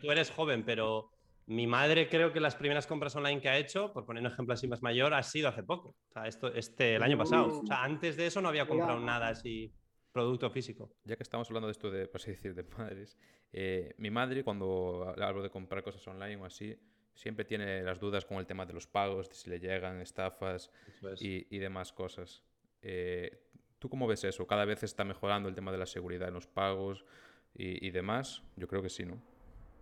[0.00, 1.10] tú eres joven, pero
[1.46, 4.54] mi madre creo que las primeras compras online que ha hecho, por poner un ejemplo
[4.54, 5.90] así más mayor, ha sido hace poco.
[6.08, 7.60] O sea, esto, este, el año pasado.
[7.60, 9.72] O sea, antes de eso no había comprado nada así,
[10.10, 10.94] producto físico.
[11.04, 13.18] Ya que estamos hablando de esto de, por así decir, de madres,
[13.52, 16.78] eh, mi madre cuando hablo de comprar cosas online o así,
[17.14, 20.70] siempre tiene las dudas con el tema de los pagos, de si le llegan estafas
[21.20, 22.42] y, demás cosas.
[22.82, 23.40] Eh,
[23.78, 24.46] ¿Tú cómo ves eso?
[24.46, 27.04] ¿Cada vez está mejorando el tema de la seguridad en los pagos
[27.54, 28.42] y, y demás?
[28.56, 29.20] Yo creo que sí, ¿no?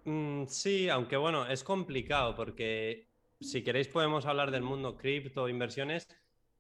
[0.05, 6.07] Mm, sí, aunque bueno, es complicado porque si queréis podemos hablar del mundo cripto, inversiones.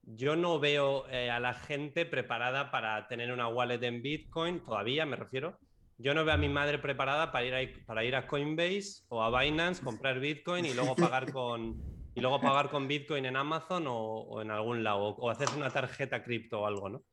[0.02, 5.06] Yo no veo eh, a la gente preparada para tener una wallet en Bitcoin, todavía
[5.06, 5.58] me refiero.
[6.02, 9.22] Yo no veo a mi madre preparada para ir a, para ir a Coinbase o
[9.22, 11.80] a Binance, comprar Bitcoin y luego pagar con,
[12.14, 15.70] y luego pagar con Bitcoin en Amazon o, en algún lado, o, o hacerse una
[15.70, 17.04] tarjeta cripto o algo, ¿no?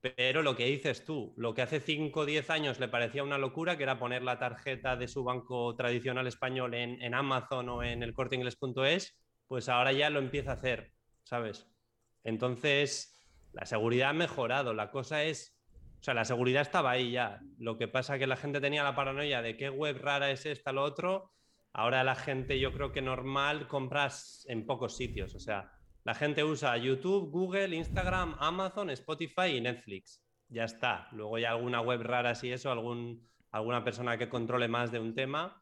[0.00, 3.38] Pero lo que dices tú, lo que hace 5 o 10 años le parecía una
[3.38, 8.02] locura, que era poner la tarjeta de su banco tradicional español en, Amazon o en
[8.02, 10.92] el corteinglés.es, pues ahora ya lo empieza a hacer,
[11.24, 11.66] ¿sabes?
[12.24, 13.18] Entonces,
[13.52, 14.74] la seguridad ha mejorado.
[14.74, 15.55] La cosa es,
[16.06, 17.40] sea, la seguridad estaba ahí ya.
[17.58, 20.46] Lo que pasa es que la gente tenía la paranoia de qué web rara es
[20.46, 21.32] esta, lo otro.
[21.72, 25.34] Ahora la gente, yo creo que normal, compras en pocos sitios.
[25.34, 25.72] O sea,
[26.04, 30.22] la gente usa YouTube, Google, Instagram, Amazon, Spotify y Netflix.
[30.48, 31.08] Ya está.
[31.10, 35.12] Luego ya alguna web rara, si eso, algún, alguna persona que controle más de un
[35.12, 35.60] tema.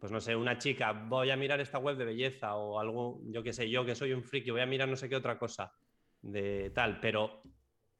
[0.00, 3.44] Pues no sé, una chica, voy a mirar esta web de belleza o algo, yo
[3.44, 5.72] qué sé, yo que soy un friki, voy a mirar no sé qué otra cosa
[6.20, 6.98] de tal.
[6.98, 7.42] Pero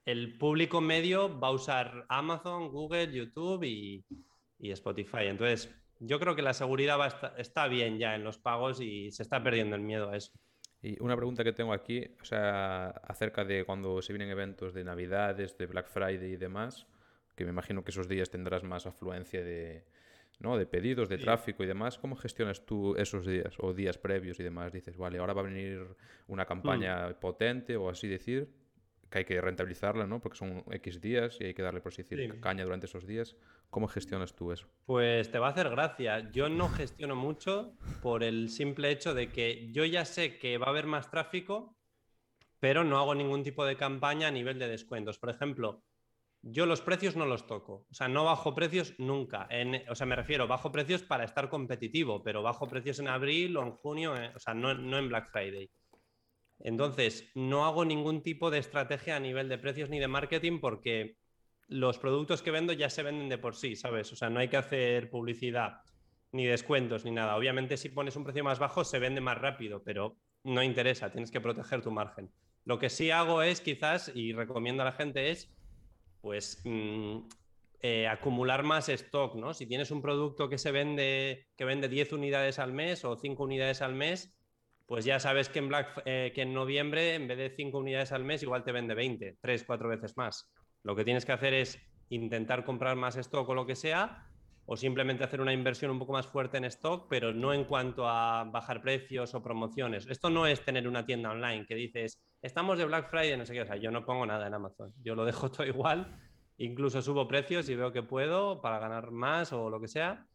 [0.04, 4.04] el público medio va a usar Amazon, Google, YouTube y,
[4.58, 5.26] Spotify.
[5.26, 9.22] Entonces, yo creo que la seguridad va está bien ya en los pagos y se
[9.22, 10.32] está perdiendo el miedo a eso.
[10.80, 14.84] Y una pregunta que tengo aquí, o sea, acerca de cuando se vienen eventos de
[14.84, 16.86] Navidades, de Black Friday y demás,
[17.34, 19.84] que me imagino que esos días tendrás más afluencia de,
[20.40, 20.56] ¿no?
[20.56, 21.98] de pedidos, de tráfico y demás.
[21.98, 24.72] ¿Cómo gestionas tú esos días o días previos y demás?
[24.72, 25.86] Dices, vale, ahora va a venir
[26.26, 27.14] una campaña mm.
[27.14, 28.48] potente o así decir,
[29.10, 30.20] que hay que rentabilizarla, ¿no?
[30.20, 33.36] Porque son X días y hay que darle, por así decir, caña durante esos días.
[33.70, 34.68] ¿Cómo gestionas tú eso?
[34.86, 36.30] Pues te va a hacer gracia.
[36.30, 40.66] Yo no gestiono mucho por el simple hecho de que yo ya sé que va
[40.66, 41.76] a haber más tráfico,
[42.60, 45.18] pero no hago ningún tipo de campaña a nivel de descuentos.
[45.18, 45.82] Por ejemplo,
[46.46, 47.86] yo los precios no los toco.
[47.90, 49.48] O sea, no bajo precios nunca.
[49.88, 53.62] o sea, me refiero, bajo precios para estar competitivo, pero bajo precios en abril o
[53.62, 55.70] en junio, eh, o sea, no, no en Black Friday.
[56.60, 61.16] Entonces, no hago ningún tipo de estrategia a nivel de precios ni de marketing porque
[61.68, 64.12] los productos que vendo ya se venden de por sí, ¿sabes?
[64.12, 65.82] O sea, no hay que hacer publicidad
[66.32, 67.36] ni descuentos ni nada.
[67.36, 71.30] Obviamente, si pones un precio más bajo, se vende más rápido, pero no interesa, tienes
[71.30, 72.30] que proteger tu margen.
[72.64, 75.54] Lo que sí hago es quizás, y recomiendo a la gente, es
[76.20, 77.18] pues mm,
[77.80, 79.52] eh, acumular más stock, ¿no?
[79.52, 83.42] Si tienes un producto que se vende, que vende 10 unidades al mes o 5
[83.42, 84.34] unidades al mes,
[84.86, 88.12] pues ya sabes que en, Black, eh, que en noviembre, en vez de 5 unidades
[88.12, 90.50] al mes, igual te vende 20, 3, 4 veces más.
[90.82, 94.28] Lo que tienes que hacer es intentar comprar más stock o lo que sea,
[94.66, 98.08] o simplemente hacer una inversión un poco más fuerte en stock, pero no en cuanto
[98.08, 100.06] a bajar precios o promociones.
[100.06, 103.52] Esto no es tener una tienda online que dices, estamos de Black Friday, no sé
[103.52, 106.18] qué, o sea, yo no pongo nada en Amazon, yo lo dejo todo igual,
[106.56, 110.26] incluso subo precios y veo que puedo para ganar más o lo que sea.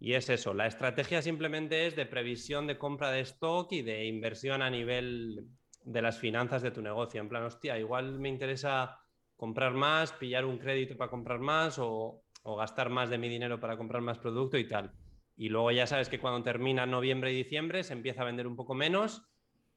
[0.00, 4.06] Y es eso, la estrategia simplemente es de previsión de compra de stock y de
[4.06, 5.48] inversión a nivel
[5.82, 7.20] de las finanzas de tu negocio.
[7.20, 9.00] En plan, hostia, igual me interesa
[9.36, 13.76] comprar más, pillar un crédito para comprar más o, gastar más de mi dinero para
[13.76, 14.92] comprar más producto y tal.
[15.36, 18.56] Y luego ya sabes que cuando termina noviembre y diciembre se empieza a vender un
[18.56, 19.22] poco menos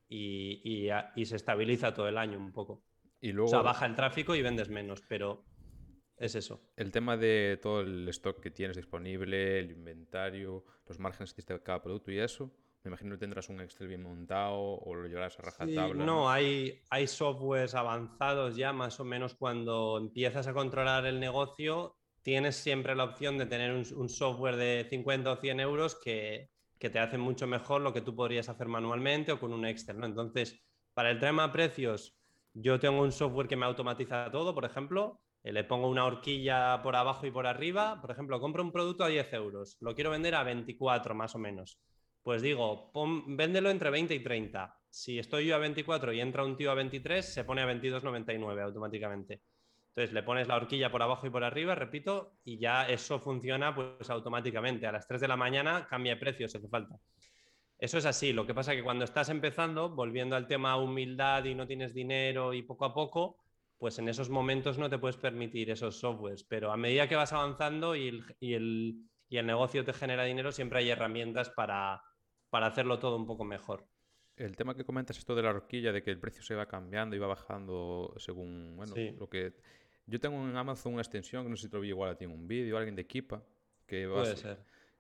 [0.08, 0.88] y,
[1.24, 2.84] se estabiliza todo el año un poco.
[3.20, 3.48] Y luego...
[3.48, 5.46] O sea, baja el tráfico y vendes menos, pero
[6.22, 6.62] es eso.
[6.78, 11.62] El tema de todo el stock que tienes disponible, el inventario, los márgenes que de
[11.62, 12.52] cada producto y eso,
[12.84, 16.06] me imagino que tendrás un Excel bien montado o lo llevarás a rajatabla.
[16.06, 21.96] no, hay, hay softwares avanzados ya, más o menos cuando empiezas a controlar el negocio,
[22.22, 27.00] tienes siempre la opción de tener un, software de 50 o 100 euros que, te
[27.00, 30.00] hace mucho mejor lo que tú podrías hacer manualmente o con un Excel.
[30.00, 30.08] ¿no?
[30.08, 30.60] Entonces,
[30.96, 32.18] para el tema de precios,
[32.54, 36.96] yo tengo un software que me automatiza todo, por ejemplo, le pongo una horquilla por
[36.96, 38.00] abajo y por arriba.
[38.02, 41.40] Por ejemplo, compro un producto a 10 euros, lo quiero vender a 24 más o
[41.40, 41.80] menos
[42.24, 42.92] pues digo,
[43.28, 44.78] véndelo entre 20 y 30.
[44.90, 48.62] Si estoy yo a 24 y entra un tío a 23, se pone a 22,99
[48.62, 49.42] automáticamente.
[49.90, 53.74] Entonces le pones la horquilla por abajo y por arriba, repito, y ya eso funciona
[53.76, 54.88] pues automáticamente.
[54.88, 56.96] A las 3 de la mañana cambia de precio si hace falta.
[57.78, 58.32] Eso es así.
[58.32, 61.94] Lo que pasa es que cuando estás empezando, volviendo al tema humildad y no tienes
[61.94, 63.38] dinero y poco a poco,
[63.82, 66.44] pues en esos momentos no te puedes permitir esos softwares.
[66.44, 70.24] Pero a medida que vas avanzando y el, y el, y el negocio te genera
[70.24, 72.00] dinero, siempre hay herramientas para,
[72.52, 73.88] para hacerlo todo un poco mejor.
[74.36, 77.16] El tema que comentas, esto de la horquilla, de que el precio se va cambiando
[77.16, 79.56] y va bajando según, bueno, lo que...
[80.06, 82.16] Yo tengo en Amazon una extensión, que no sé si te lo vi igual a
[82.16, 83.44] ti en un vídeo, alguien de Equipa,
[83.88, 84.08] que,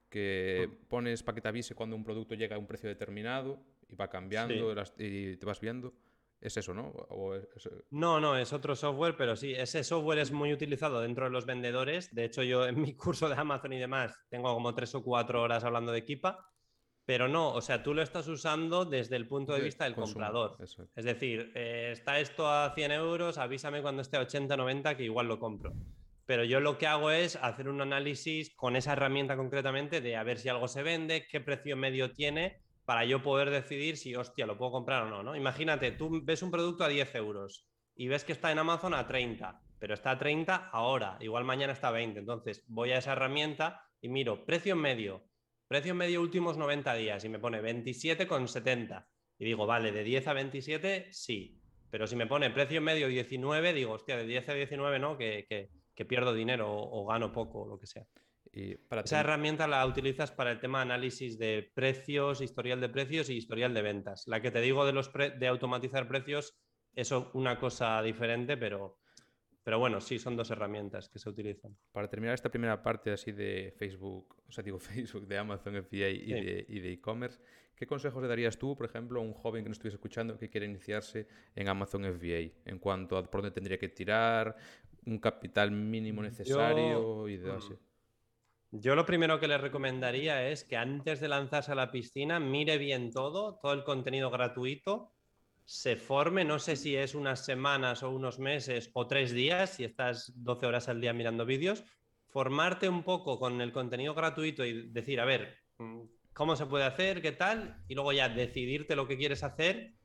[0.09, 0.87] que mm.
[0.87, 4.09] pones para que te avise cuando un producto llega a un precio determinado y va
[4.09, 5.93] cambiando y te vas viendo.
[6.41, 6.91] Es eso, ¿no?
[7.91, 11.45] No, no, es otro software, pero sí, ese software es muy utilizado dentro de los
[11.45, 12.13] vendedores.
[12.13, 15.41] De hecho, yo en mi curso de Amazon y demás tengo como tres o cuatro
[15.41, 16.51] horas hablando de Equipa
[17.05, 20.55] pero no, o sea, tú lo estás usando desde el punto de, vista del comprador.
[20.95, 25.03] Es decir, eh, está esto a 100 euros, avísame cuando esté a 80, 90, que
[25.03, 25.73] igual lo compro.
[26.25, 30.23] Pero yo lo que hago es hacer un análisis con esa herramienta concretamente de a
[30.23, 34.45] ver si algo se vende, qué precio medio tiene, para yo poder decidir si, hostia,
[34.45, 35.33] lo puedo comprar o no, ¿no?
[35.33, 39.07] Imagínate, tú ves un producto a 10 euros y ves que está en Amazon a
[39.07, 42.19] 30, pero está a 30 ahora, igual mañana está a 20.
[42.19, 45.23] Entonces voy a esa herramienta y miro precio medio,
[45.69, 49.05] Precio medio últimos 90 días y me pone 27,70.
[49.39, 51.61] Y digo, vale, de 10 a 27, sí.
[51.89, 55.69] Pero si me pone precio medio 19, digo, hostia, de 10 a 19 no, que,
[56.09, 58.05] pierdo dinero o, gano poco o lo que sea.
[58.53, 62.89] Y para Esa herramienta la utilizas para el tema de análisis de precios, historial de
[62.89, 64.27] precios y historial de ventas.
[64.27, 66.57] La que te digo de, los de automatizar precios,
[66.93, 68.99] eso una cosa diferente, pero,
[69.63, 71.77] pero bueno, sí, son dos herramientas que se utilizan.
[71.93, 76.09] Para terminar esta primera parte así de Facebook, o sea, digo Facebook, de Amazon FBA
[76.09, 77.39] y de e-commerce,
[77.73, 80.49] ¿qué consejos le darías tú, por ejemplo, a un joven que nos estuviese escuchando que
[80.49, 82.51] quiere iniciarse en Amazon FBA?
[82.65, 84.57] En cuanto a por dónde tendría que tirar,
[85.05, 87.73] un capital mínimo necesario y de así.
[88.71, 92.77] Yo lo primero que le recomendaría es que antes de lanzarse a la piscina mire
[92.77, 95.11] bien todo, todo el contenido gratuito
[95.65, 99.83] se forme, no sé si es unas semanas o unos meses o tres días, si
[99.83, 101.83] estás 12 horas al día mirando vídeos,
[102.29, 106.01] formarte un poco con el contenido gratuito y decir, a ver, mm,
[106.33, 107.21] ¿cómo se puede hacer?
[107.21, 107.83] ¿Qué tal?
[107.89, 109.95] Y luego ya decidirte lo que quieres hacer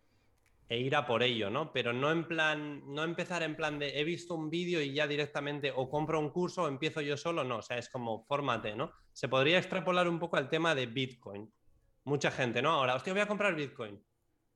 [0.68, 1.72] e ir a por ello, ¿no?
[1.72, 5.06] Pero no en plan, no empezar en plan de he visto un vídeo y ya
[5.06, 8.74] directamente o compro un curso o empiezo yo solo, no, o sea, es como fórmate,
[8.74, 8.92] ¿no?
[9.12, 11.52] Se podría extrapolar un poco al tema de Bitcoin.
[12.04, 12.70] Mucha gente, ¿no?
[12.70, 14.00] Ahora, hostia, voy a comprar Bitcoin.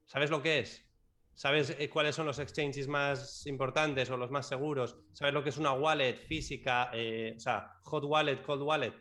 [0.05, 0.90] ¿Sabes lo que es?
[1.35, 4.99] ¿Sabes eh, cuáles son los exchanges más importantes o los más seguros?
[5.12, 6.90] ¿Sabes lo que es una wallet física?
[6.92, 8.94] Eh, o sea, hot wallet, cold wallet.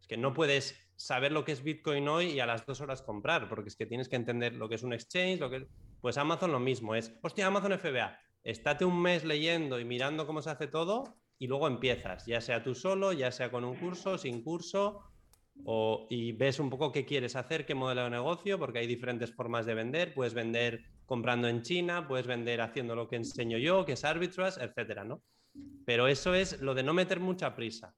[0.00, 3.02] Es que no puedes saber lo que es Bitcoin hoy y a las dos horas
[3.02, 5.68] comprar, porque es que tienes que entender lo que es un exchange, lo que
[6.04, 10.42] Pues Amazon lo mismo, es, hostia, Amazon FBA, estate un mes leyendo y mirando cómo
[10.42, 14.18] se hace todo y luego empiezas, ya sea tú solo, ya sea con un curso,
[14.18, 15.00] sin curso,
[15.64, 19.34] o, y ves un poco qué quieres hacer, qué modelo de negocio, porque hay diferentes
[19.34, 20.12] formas de vender.
[20.12, 24.62] Puedes vender comprando en China, puedes vender haciendo lo que enseño yo, que es arbitrage,
[24.62, 25.22] etcétera, ¿no?
[25.86, 27.94] Pero eso es lo de no meter mucha prisa.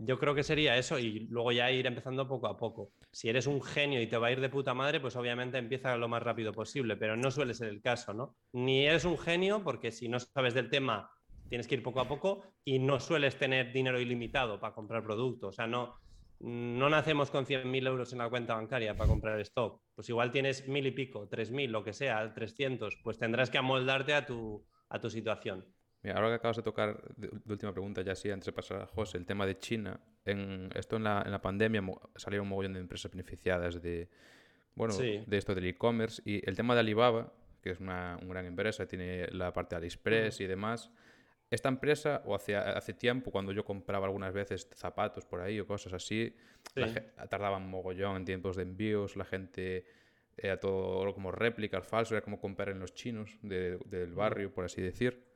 [0.00, 2.92] Yo creo que sería eso y luego ya ir empezando poco a poco.
[3.10, 5.96] Si eres un genio y te va a ir de puta madre, pues obviamente empieza
[5.96, 8.36] lo más rápido posible, pero no suele ser el caso, ¿no?
[8.52, 11.10] Ni eres un genio porque si no sabes del tema
[11.48, 15.48] tienes que ir poco a poco y no sueles tener dinero ilimitado para comprar productos.
[15.48, 15.96] O sea, no,
[16.38, 19.82] no nacemos con 100.000 euros en la cuenta bancaria para comprar stock.
[19.96, 24.14] Pues igual tienes mil y pico, 3.000, lo que sea, 300, pues tendrás que amoldarte
[24.14, 25.64] a tu, a tu situación.
[26.02, 28.86] Mira, ahora que acabas de tocar, de, última pregunta ya sí, antes de pasar a
[28.86, 30.00] José, el tema de China.
[30.24, 31.82] En, esto en la, en la pandemia
[32.14, 34.08] salieron un mogollón de empresas beneficiadas de,
[34.74, 36.22] bueno, de esto del e-commerce.
[36.24, 39.78] Y el tema de Alibaba, que es una, una, gran empresa, tiene la parte de
[39.78, 40.90] AliExpress y demás.
[41.50, 45.66] Esta empresa, o hace, hace tiempo, cuando yo compraba algunas veces zapatos por ahí o
[45.66, 46.36] cosas así,
[47.28, 49.86] tardaban mogollón en tiempos de envíos, la gente
[50.36, 54.82] era todo como réplicas, falso, era como comprar en los chinos del barrio, por así
[54.82, 55.27] decir.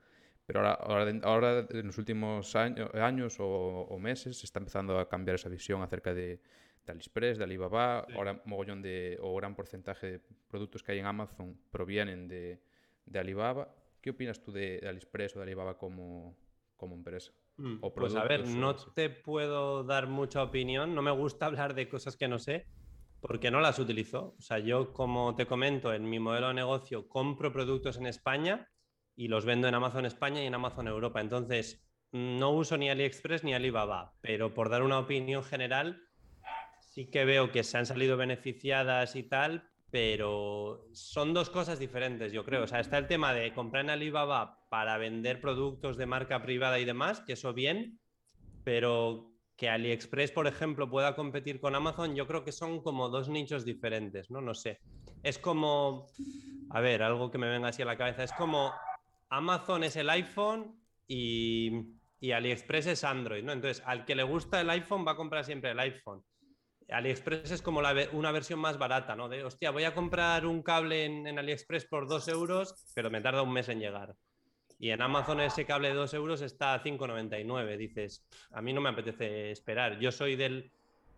[0.47, 5.37] Pero ahora, ahora, en los últimos años, años o, meses se está empezando a cambiar
[5.37, 6.41] esa visión acerca de,
[6.85, 8.07] de AliExpress, de Alibaba.
[8.15, 12.61] Ahora mogollón de, o gran porcentaje de productos que hay en Amazon provienen de,
[13.07, 13.75] de Alibaba.
[14.01, 16.37] ¿Qué opinas tú de, AliExpress o de Alibaba como,
[16.77, 17.33] como empresa?
[17.57, 20.95] Mm, pues a ver, no te puedo dar mucha opinión.
[20.95, 22.67] No me gusta hablar de cosas que no sé
[23.21, 24.35] porque no las utilizo.
[24.37, 28.69] O sea, yo como te comento, en mi modelo de negocio compro productos en España
[29.17, 31.21] y los vendo en Amazon España y en Amazon Europa.
[31.21, 36.03] Entonces, no uso ni AliExpress ni Alibaba, pero por dar una opinión general,
[36.81, 42.33] sí que veo que se han salido beneficiadas y tal, pero son dos cosas diferentes,
[42.33, 42.65] yo creo.
[42.65, 46.79] O sea, está el tema de comprar en Alibaba para vender productos de marca privada
[46.79, 47.99] y demás, que eso bien,
[48.65, 53.29] pero que AliExpress, por ejemplo, pueda competir con Amazon, yo creo que son como dos
[53.29, 54.41] nichos diferentes, ¿no?
[54.41, 54.81] No sé.
[55.23, 56.07] Es como,
[56.71, 58.73] a ver, algo que me venga así a la cabeza, es como
[59.33, 61.71] Amazon es el iPhone y,
[62.21, 63.53] AliExpress es Android, ¿no?
[63.53, 66.23] Entonces, al que le gusta el iPhone va a comprar siempre el iPhone.
[66.91, 67.81] AliExpress es como
[68.13, 69.31] una versión más barata, ¿no?
[69.31, 73.41] De, hostia, voy a comprar un cable en, AliExpress por 2 euros, pero me tarda
[73.41, 74.15] un mes en llegar.
[74.79, 77.79] Y en Amazon ese cable de 2 euros está a 5,99.
[77.79, 79.99] Dices, a mí no me apetece esperar.
[79.99, 80.71] Yo soy del,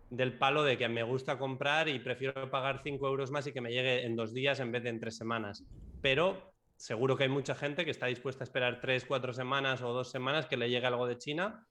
[0.09, 3.59] del palo de que me gusta comprar y prefiero pagar 5 euros más y que
[3.59, 5.65] me llegue en dos días en vez de en tres semanas.
[6.01, 9.93] Pero seguro que hay mucha gente que está dispuesta a esperar tres, cuatro semanas o
[9.93, 11.67] dos semanas que le llegue algo de China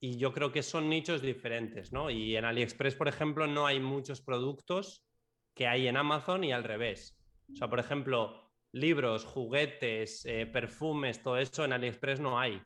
[0.00, 2.10] y yo creo que son nichos diferentes, ¿no?
[2.10, 5.06] Y en AliExpress, por ejemplo, no hay muchos productos
[5.54, 7.18] que hay en Amazon y al revés.
[7.52, 12.60] O sea, por ejemplo, libros, juguetes, eh, perfumes, todo eso en AliExpress no hay.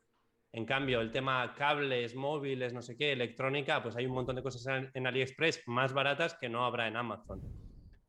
[0.52, 4.42] En cambio, el tema cables, móviles, no sé qué, electrónica, pues hay un montón de
[4.42, 7.40] cosas en AliExpress más baratas que no habrá en Amazon.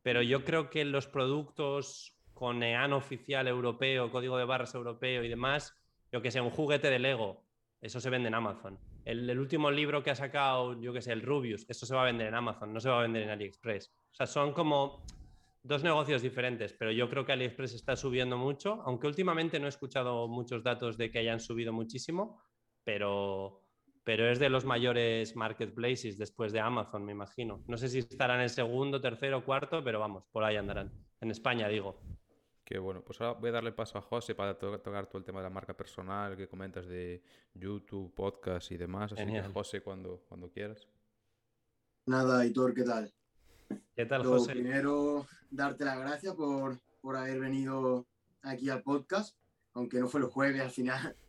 [0.01, 5.29] Pero yo creo que los productos con EAN oficial europeo, código de barras europeo y
[5.29, 5.77] demás,
[6.11, 7.45] yo que sé, un juguete de Lego,
[7.79, 8.79] eso se vende en Amazon.
[9.05, 12.05] El, último libro que ha sacado, yo que sé, el Rubius, eso se va a
[12.05, 13.93] vender en Amazon, no se va a vender en AliExpress.
[14.11, 15.05] O sea, son como
[15.61, 19.69] dos negocios diferentes, pero yo creo que AliExpress está subiendo mucho, aunque últimamente no he
[19.69, 22.41] escuchado muchos datos de que hayan subido muchísimo,
[22.83, 23.61] pero,
[24.03, 27.63] pero es de los mayores marketplaces después de Amazon, me imagino.
[27.67, 30.91] No sé si estarán en el segundo, tercero, cuarto, pero vamos, por ahí andarán.
[31.19, 32.01] En España, digo
[32.79, 35.43] bueno, pues ahora voy a darle paso a José para tocar todo el tema de
[35.43, 37.21] la marca personal que comentas de
[37.53, 39.13] YouTube, podcast y demás.
[39.13, 40.87] Así que José, cuando, cuando quieras.
[42.05, 43.13] Nada, Hitor, ¿qué tal?
[43.95, 44.53] ¿Qué tal, José?
[44.53, 48.07] Primero, darte las gracias por, por haber venido
[48.41, 49.35] aquí al podcast,
[49.73, 51.15] aunque no fue los jueves al final.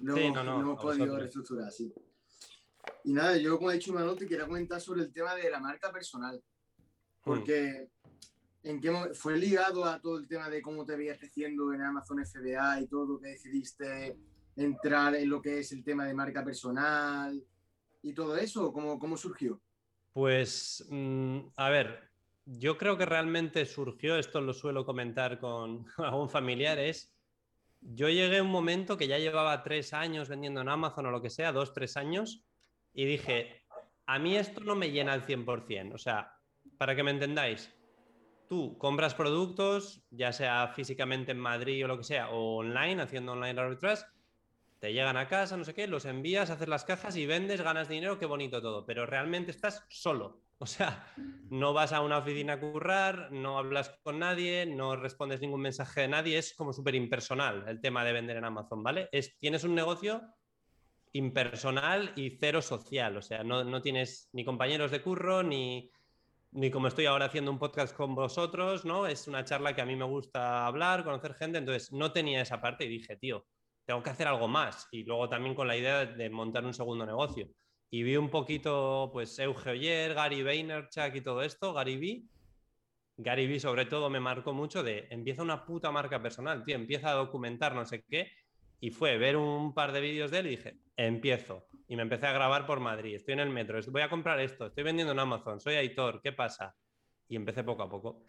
[0.00, 1.94] No, sí, no, no, hemos podido reestructurar, sí.
[3.04, 5.60] Y nada, yo como he dicho Manuel, te quería comentar sobre el tema de la
[5.60, 6.36] marca personal.
[6.36, 7.22] Hmm.
[7.22, 7.90] Porque
[8.64, 12.24] ¿En qué fue ligado a todo el tema de cómo te veías creciendo en Amazon
[12.24, 14.16] FBA y todo que decidiste
[14.56, 17.44] entrar en lo que es el tema de marca personal
[18.02, 18.72] y todo eso?
[18.72, 19.60] ¿Cómo, cómo surgió?
[20.14, 22.10] Pues, mm, a ver,
[22.46, 27.14] yo creo que realmente surgió, esto lo suelo comentar con algún familiar, es,
[27.82, 31.20] yo llegué a un momento que ya llevaba tres años vendiendo en Amazon o lo
[31.20, 32.42] que sea, dos, tres años,
[32.94, 33.62] y dije,
[34.06, 36.38] a mí esto no me llena al 100%, o sea,
[36.78, 37.70] para que me entendáis,
[38.48, 43.32] tú compras productos, ya sea físicamente en Madrid o lo que sea, o online, haciendo
[43.32, 44.04] online arbitrage,
[44.78, 47.88] te llegan a casa, no sé qué, los envías, haces las cajas y vendes, ganas
[47.88, 50.42] dinero, qué bonito todo, pero realmente estás solo.
[50.58, 51.12] O sea,
[51.50, 56.02] no vas a una oficina a currar, no hablas con nadie, no respondes ningún mensaje
[56.02, 59.08] de nadie, es como súper impersonal el tema de vender en Amazon, ¿vale?
[59.10, 60.22] Es, tienes un negocio
[61.12, 65.90] impersonal y cero social, o sea, no, no tienes ni compañeros de curro, ni,
[66.54, 69.08] ni como estoy ahora haciendo un podcast con vosotros, ¿no?
[69.08, 72.60] Es una charla que a mí me gusta hablar, conocer gente, entonces no tenía esa
[72.60, 73.44] parte y dije, tío,
[73.84, 74.86] tengo que hacer algo más.
[74.92, 77.48] Y luego también con la idea de montar un segundo negocio.
[77.90, 82.22] Y vi un poquito, pues, Euge Oyer, Gary Vaynerchuk y todo esto, Gary V.
[83.16, 87.10] Gary V sobre todo me marcó mucho de, empieza una puta marca personal, tío, empieza
[87.10, 88.30] a documentar no sé qué.
[88.80, 91.66] Y fue ver un par de vídeos de él y dije, empiezo.
[91.88, 93.14] Y me empecé a grabar por Madrid.
[93.14, 96.32] Estoy en el metro, voy a comprar esto, estoy vendiendo en Amazon, soy Aitor, ¿qué
[96.32, 96.74] pasa?
[97.28, 98.22] Y empecé poco a poco.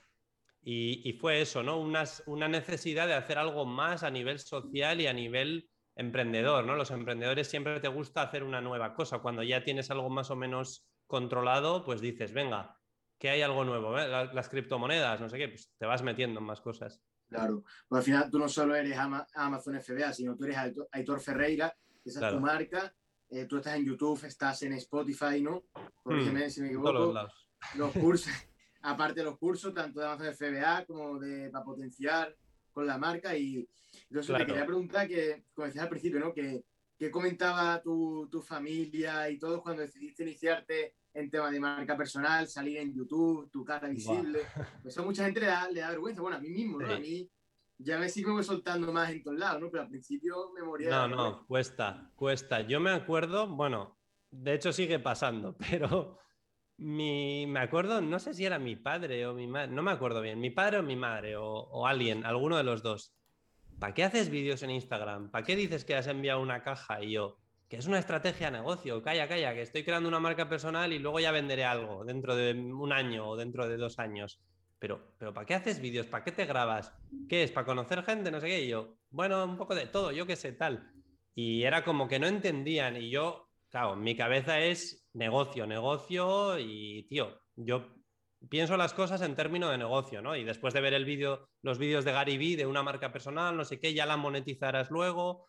[0.68, 1.80] Y, fue eso, ¿no?
[1.80, 6.76] una necesidad de hacer algo más a nivel social y a nivel emprendedor, ¿no?
[6.76, 9.20] Los emprendedores siempre te gusta hacer una nueva cosa.
[9.20, 12.80] Cuando ya tienes algo más o menos controlado, pues dices, venga,
[13.18, 14.08] que hay algo nuevo, ¿eh?
[14.08, 17.02] las, criptomonedas, no sé qué, pues te vas metiendo en más cosas.
[17.28, 20.58] Claro, pues al final tú no solo eres Amazon FBA, sino tú eres
[20.92, 22.94] Aitor Ferreira, esa es tu marca,
[23.30, 25.66] eh, tú estás en YouTube, estás en Spotify, ¿no?
[26.04, 27.14] Corrígeme hmm, si me equivoco.
[27.76, 28.32] Los cursos,
[28.82, 32.36] aparte de los cursos, tanto de Amazon FBA como de para potenciar
[32.72, 33.36] con la marca.
[33.36, 33.68] Y
[34.10, 36.34] entonces te quería preguntar que, como decías al principio, ¿no?
[36.34, 36.64] Que,
[36.98, 42.48] ¿Qué comentaba tu, tu, familia y todos cuando decidiste iniciarte en tema de marca personal,
[42.48, 44.42] salir en YouTube, tu cara visible?
[44.84, 46.22] Eso a mucha gente le da, le da, vergüenza.
[46.22, 46.94] Bueno, a mí mismo, ¿no?
[46.94, 47.28] A mí
[47.78, 49.72] ya me sigo soltando más en todos lados, ¿no?
[49.72, 50.90] Pero al principio me moría.
[50.90, 52.62] No, no, cuesta, cuesta.
[52.62, 53.98] Yo me acuerdo, bueno,
[54.30, 56.20] de hecho sigue pasando, pero
[56.78, 60.22] mi, me acuerdo, no sé si era mi padre o mi madre, no me acuerdo
[60.22, 63.16] bien, mi padre o mi madre o, o alguien, alguno de los dos.
[63.80, 65.32] ¿Para qué haces vídeos en Instagram?
[65.32, 67.02] ¿Para qué dices que has enviado una caja?
[67.04, 67.38] Y yo,
[67.78, 71.20] es una estrategia de negocio, calla, calla, que estoy creando una marca personal y luego
[71.20, 74.40] ya venderé algo dentro de un año o dentro de dos años.
[74.80, 76.06] Pero, pero ¿para qué haces vídeos?
[76.06, 76.94] ¿Para qué te grabas?
[77.30, 77.52] ¿Qué es?
[77.52, 78.32] ¿Para conocer gente?
[78.32, 78.64] No sé qué.
[78.64, 80.92] Y yo, bueno, un poco de todo, yo qué sé, tal.
[81.34, 82.98] Y era como que no entendían.
[82.98, 86.60] Y yo, claro, mi cabeza es negocio, negocio.
[86.60, 87.96] Y, tío, yo
[88.50, 90.36] pienso las cosas en términos de negocio, ¿no?
[90.36, 93.56] Y después de ver el vídeo, los vídeos de Gary Vee de una marca personal,
[93.56, 95.48] no sé qué, ya la monetizarás luego,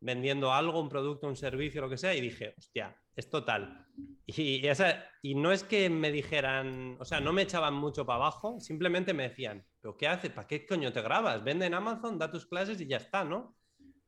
[0.00, 3.86] vendiendo algo, un producto, un servicio, lo que sea, y dije, hostia, es total.
[4.26, 8.16] Y, esa, y no es que me dijeran, o sea, no me echaban mucho para
[8.16, 10.30] abajo, simplemente me decían, ¿pero qué haces?
[10.30, 11.42] ¿Para qué coño te grabas?
[11.42, 13.56] Vende en Amazon, da tus clases y ya está, ¿no?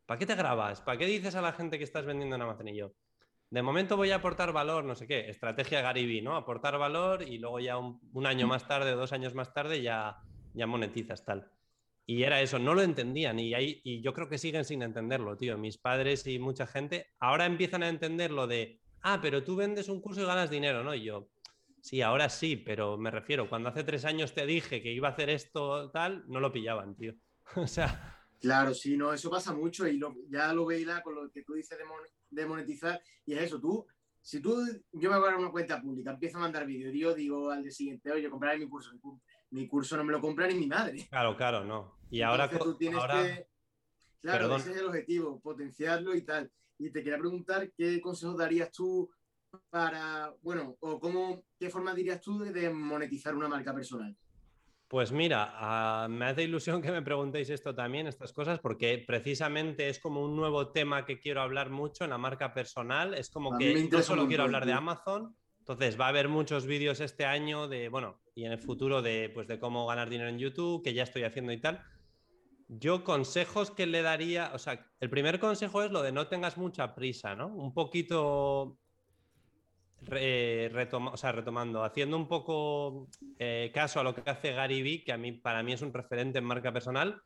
[0.06, 0.80] ¿Para qué te grabas?
[0.80, 2.68] ¿Para qué dices a la gente que estás vendiendo en Amazon?
[2.68, 2.92] Y yo,
[3.50, 6.36] de momento voy a aportar valor, no sé qué, estrategia Gariby, ¿no?
[6.36, 10.18] Aportar valor y luego ya un, año más tarde o dos años más tarde ya,
[10.54, 11.50] ya monetizas tal.
[12.10, 15.36] Y era eso, no lo entendían y, ahí, y yo creo que siguen sin entenderlo,
[15.36, 15.56] tío.
[15.56, 19.88] Mis padres y mucha gente ahora empiezan a entender lo de, ah, pero tú vendes
[19.88, 20.92] un curso y ganas dinero, ¿no?
[20.92, 21.28] Y yo,
[21.80, 25.12] sí, ahora sí, pero me refiero, cuando hace tres años te dije que iba a
[25.12, 27.14] hacer esto tal, no lo pillaban, tío.
[27.54, 28.18] o sea...
[28.40, 30.00] Claro, sí, no, eso pasa mucho y
[30.30, 31.84] ya lo veis con lo que tú dices de,
[32.30, 33.00] de monetizar.
[33.24, 33.86] Y es eso, tú,
[34.20, 37.52] si tú, yo me voy a una cuenta pública, empiezo a mandar vídeos, yo digo
[37.52, 38.90] al día siguiente, oye, compraré mi curso.
[39.50, 41.06] Mi curso no me lo compra ni mi madre.
[41.08, 41.99] Claro, claro, no.
[42.10, 43.46] Y ahora tú tienes que.
[44.20, 46.50] Claro, ese es el objetivo, potenciarlo y tal.
[46.78, 49.10] Y te quería preguntar qué consejos darías tú
[49.70, 54.14] para, bueno, o cómo, qué forma dirías tú de monetizar una marca personal.
[54.88, 60.00] Pues mira, me hace ilusión que me preguntéis esto también, estas cosas, porque precisamente es
[60.00, 63.14] como un nuevo tema que quiero hablar mucho en la marca personal.
[63.14, 66.98] Es como que no solo quiero hablar de Amazon, entonces va a haber muchos vídeos
[67.00, 70.38] este año de, bueno, y en el futuro de, pues, de cómo ganar dinero en
[70.38, 71.84] YouTube, que ya estoy haciendo y tal.
[72.72, 76.56] Yo consejos que le daría, o sea, el primer consejo es lo de no tengas
[76.56, 77.48] mucha prisa, ¿no?
[77.48, 78.78] Un poquito
[80.02, 83.08] retomando, haciendo un poco
[83.40, 85.92] eh, caso a lo que hace Gary Vee, que a mí, para mí es un
[85.92, 87.20] referente en marca personal,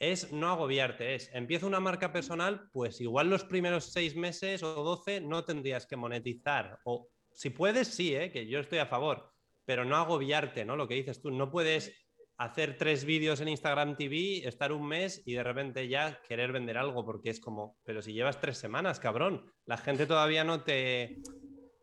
[0.00, 4.82] es no agobiarte, es empieza una marca personal, pues igual los primeros seis meses o
[4.82, 8.32] doce no tendrías que monetizar, o si puedes, sí, ¿eh?
[8.32, 9.30] que yo estoy a favor,
[9.64, 10.74] pero no agobiarte, ¿no?
[10.74, 11.94] Lo que dices tú, no puedes
[12.40, 16.78] hacer tres vídeos en Instagram TV, estar un mes y de repente ya querer vender
[16.78, 21.20] algo, porque es como, pero si llevas tres semanas, cabrón, la gente todavía no te,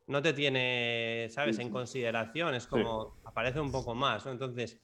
[0.07, 4.31] no te tiene, ¿sabes?, en consideración, es como, aparece un poco más, ¿no?
[4.31, 4.81] Entonces,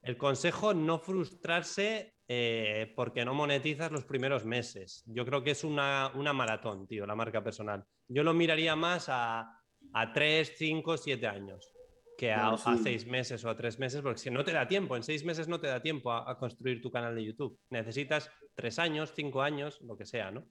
[0.00, 5.02] el consejo, no frustrarse eh, porque no monetizas los primeros meses.
[5.06, 7.84] Yo creo que es una, maratón, tío, la marca personal.
[8.06, 9.60] Yo lo miraría más a,
[9.92, 11.75] a 3, 5, 7 años
[12.16, 15.02] que a, seis meses o a tres meses, porque si no te da tiempo, en
[15.02, 17.58] seis meses no te da tiempo a, a construir tu canal de YouTube.
[17.70, 20.46] Necesitas tres años, cinco años, lo que sea, ¿no?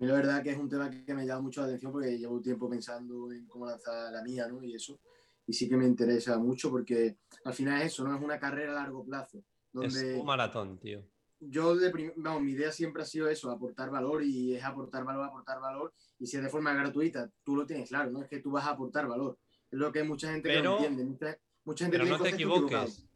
[0.00, 2.40] Y la verdad que es un tema que me llama mucho la atención porque llevo
[2.40, 4.62] tiempo pensando en cómo lanzar la mía, ¿no?
[4.62, 5.00] Y eso.
[5.46, 8.14] Y sí que me interesa mucho porque al final es eso, ¿no?
[8.14, 9.42] Es una carrera a largo plazo.
[9.72, 11.04] Donde es un maratón, tío.
[11.40, 15.24] Yo, de vamos, mi idea siempre ha sido eso, aportar valor y es aportar valor,
[15.24, 15.92] aportar valor.
[16.18, 18.22] Y si es de forma gratuita, tú lo tienes claro, ¿no?
[18.22, 19.38] Es que tú vas a aportar valor.
[19.70, 21.38] Es lo que mucha gente no entiende.
[21.64, 23.06] Mucha, gente pero no te equivoques.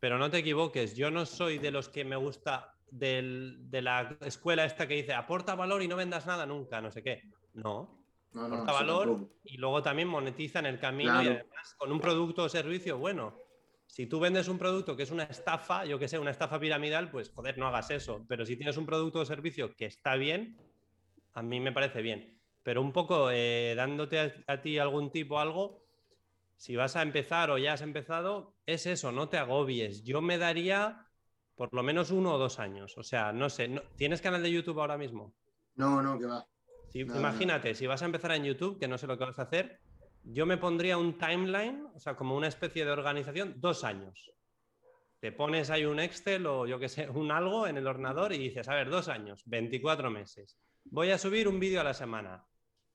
[0.00, 0.94] Pero no te equivoques.
[0.96, 5.54] Yo no soy de los que me gusta de la escuela esta que dice aporta
[5.54, 7.22] valor y no vendas nada nunca, no sé qué.
[7.54, 8.04] No.
[8.34, 12.48] aporta valor y luego también monetiza en el camino y además con un producto o
[12.48, 13.38] servicio bueno.
[13.86, 17.10] Si tú vendes un producto que es una estafa, yo que sé, una estafa piramidal,
[17.10, 18.24] pues joder, no hagas eso.
[18.26, 20.56] Pero si tienes un producto o servicio que está bien,
[21.34, 22.38] a mí me parece bien.
[22.62, 25.81] Pero un poco eh, dándote a, a ti algún tipo algo,
[26.62, 30.04] si vas a empezar o ya has empezado, es eso, no te agobies.
[30.04, 31.08] Yo me daría
[31.56, 32.96] por lo menos uno o dos años.
[32.98, 35.34] O sea, no sé, ¿tienes canal de YouTube ahora mismo?
[35.74, 36.46] No, no, que va.
[36.94, 39.80] imagínate, si vas a empezar en YouTube, que no sé lo que vas a hacer,
[40.22, 44.30] yo me pondría un timeline, o sea, como una especie de organización, dos años.
[45.18, 48.38] Te pones ahí un Excel o yo que sé, un algo en el ordenador y
[48.38, 50.56] dices, a ver, dos años, 24 meses.
[50.84, 52.46] Voy a subir un vídeo a la semana.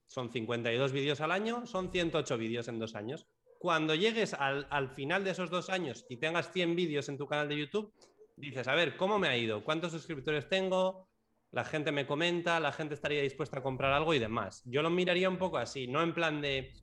[0.06, 3.28] Son 52 vídeos al año, son 108 vídeos en dos años.
[3.60, 7.28] Cuando llegues al, al final de esos dos años y tengas 100 vídeos en tu
[7.28, 7.94] canal de YouTube,
[8.38, 9.64] dices, a ver, ¿cómo me ha ido?
[9.64, 11.10] ¿Cuántos suscriptores tengo?
[11.52, 14.62] La gente me comenta, la gente estaría dispuesta a comprar algo y demás.
[14.66, 16.74] Yo lo miraría un poco así, no en plan de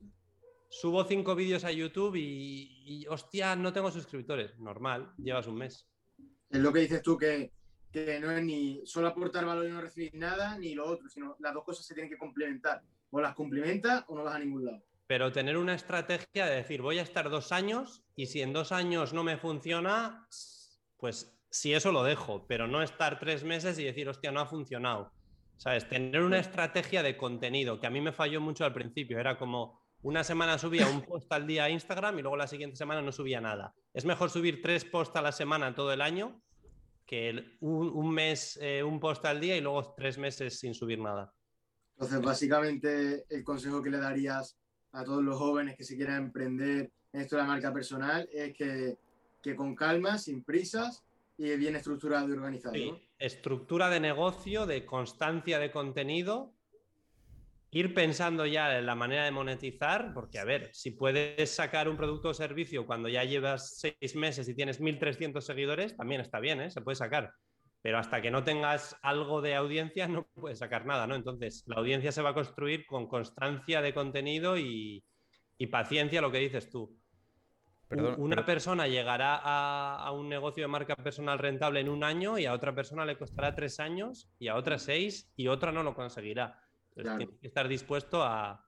[0.69, 4.57] subo cinco vídeos a YouTube y, hostia, no tengo suscriptores.
[4.59, 5.87] Normal, llevas un mes.
[6.49, 7.51] Es lo que dices tú, que,
[7.91, 11.37] que no es ni solo aportar valor y no recibir nada, ni lo otro, sino
[11.39, 12.81] las dos cosas se tienen que complementar.
[13.11, 14.83] O las complementas o no vas a ningún lado.
[15.07, 18.71] Pero tener una estrategia de decir, voy a estar dos años y si en dos
[18.71, 20.27] años no me funciona,
[20.97, 24.45] pues si eso lo dejo, pero no estar tres meses y decir, hostia, no ha
[24.45, 25.11] funcionado.
[25.57, 25.87] ¿Sabes?
[25.87, 29.19] Tener una estrategia de contenido, que a mí me falló mucho al principio.
[29.19, 32.75] Era como una semana subía un post al día a Instagram y luego la siguiente
[32.75, 33.73] semana no subía nada.
[33.93, 36.41] Es mejor subir tres posts a la semana todo el año
[37.05, 41.33] que un, mes eh, un post al día y luego tres meses sin subir nada.
[41.93, 44.57] Entonces, básicamente, el consejo que le darías
[44.95, 48.53] a todos los jóvenes que se quieran emprender en esto de la marca personal es
[48.53, 48.97] que,
[49.41, 51.03] que con calma, sin prisas,
[51.37, 52.75] y bien estructurado y organizado.
[53.19, 56.53] Estructura de negocio, de constancia de contenido,
[57.71, 61.97] ir pensando ya en la manera de monetizar, porque a ver, si puedes sacar un
[61.97, 66.61] producto o servicio cuando ya llevas seis meses y tienes 1.300 seguidores, también está bien,
[66.61, 66.69] ¿eh?
[66.69, 67.33] se puede sacar.
[67.85, 71.13] Pero hasta que no tengas algo de audiencia no puedes sacar nada, ¿no?
[71.13, 75.05] Entonces, la audiencia se va a construir con constancia de contenido y,
[75.59, 76.97] y paciencia, lo que dices tú
[78.17, 82.53] una persona llegará a, un negocio de marca personal rentable en un año y a
[82.53, 86.59] otra persona le costará tres años y a otra seis y otra no lo conseguirá.
[86.95, 88.65] Entonces tienes que estar dispuesto a,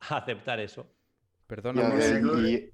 [0.00, 0.94] aceptar eso.
[1.46, 1.92] Perdona,
[2.46, 2.72] y,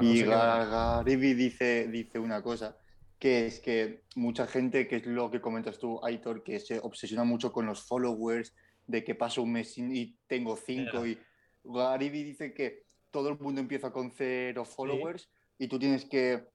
[0.00, 2.76] y Garibi dice, dice una cosa,
[3.18, 7.24] que es que mucha gente, que es lo que comentas tú, Aitor, que se obsesiona
[7.24, 8.54] mucho con los followers,
[8.86, 11.06] de que paso un mes y tengo cinco.
[11.06, 11.18] Y
[11.64, 16.46] Garibi dice que todo el mundo empieza con cero followers y tú tienes que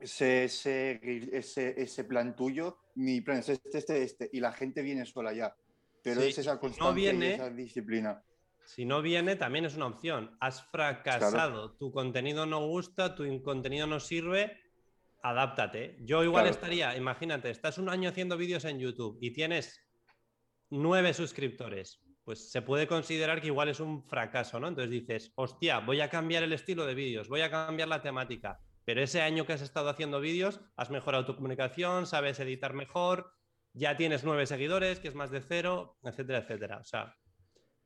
[0.00, 2.78] seguir ese, ese, plan tuyo.
[2.94, 5.54] Mi plan es este, este, este, y la gente viene sola ya.
[6.02, 8.22] Pero es esa constancia y esa disciplina.
[8.64, 10.36] Si no viene, también es una opción.
[10.40, 14.56] Has fracasado, tu contenido no gusta, tu contenido no sirve,
[15.22, 15.96] adáptate.
[16.00, 19.80] Yo igual estaría, imagínate, estás un año haciendo vídeos en YouTube y tienes
[20.70, 24.68] nueve suscriptores pues se puede considerar que igual es un fracaso, ¿no?
[24.68, 28.60] Entonces dices, hostia, voy a cambiar el estilo de vídeos, voy a cambiar la temática,
[28.84, 33.32] pero ese año que has estado haciendo vídeos, has mejorado tu comunicación, sabes editar mejor,
[33.72, 36.78] ya tienes nueve seguidores, que es más de cero, etcétera, etcétera.
[36.78, 37.16] O sea,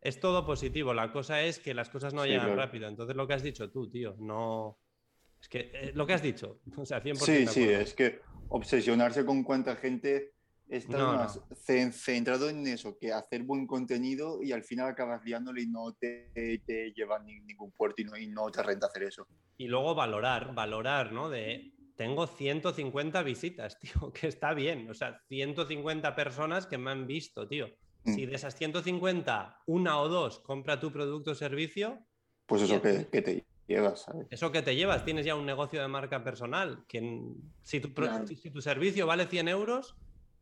[0.01, 0.93] es todo positivo.
[0.93, 2.89] La cosa es que las cosas no llegan rápido.
[2.89, 4.81] Entonces, lo que has dicho tú, tío, no.
[5.43, 7.17] Es que eh, lo que has dicho, o sea, 100%.
[7.17, 10.33] Sí, sí, es que obsesionarse con cuánta gente
[10.69, 15.67] estás más centrado en eso, que hacer buen contenido y al final acabas liándole y
[15.67, 16.31] no te,
[16.65, 19.27] te lleva ningún puerto y no, te renta hacer eso.
[19.59, 21.29] Y luego valorar, valorar, ¿no?
[21.29, 24.89] De tengo 150 visitas, tío, que está bien.
[24.91, 27.69] O sea, 150 personas que me han visto, tío.
[28.05, 28.15] Mm.
[28.15, 31.99] Si de esas 150, una o dos compra tu producto o servicio.
[32.47, 34.27] Pues eso que, te llevas, ¿sabes?
[34.31, 36.85] Eso que te llevas, tienes ya un negocio de marca personal.
[36.89, 37.01] Que
[37.63, 37.93] si tu,
[38.27, 39.97] si tu servicio vale 100 euros,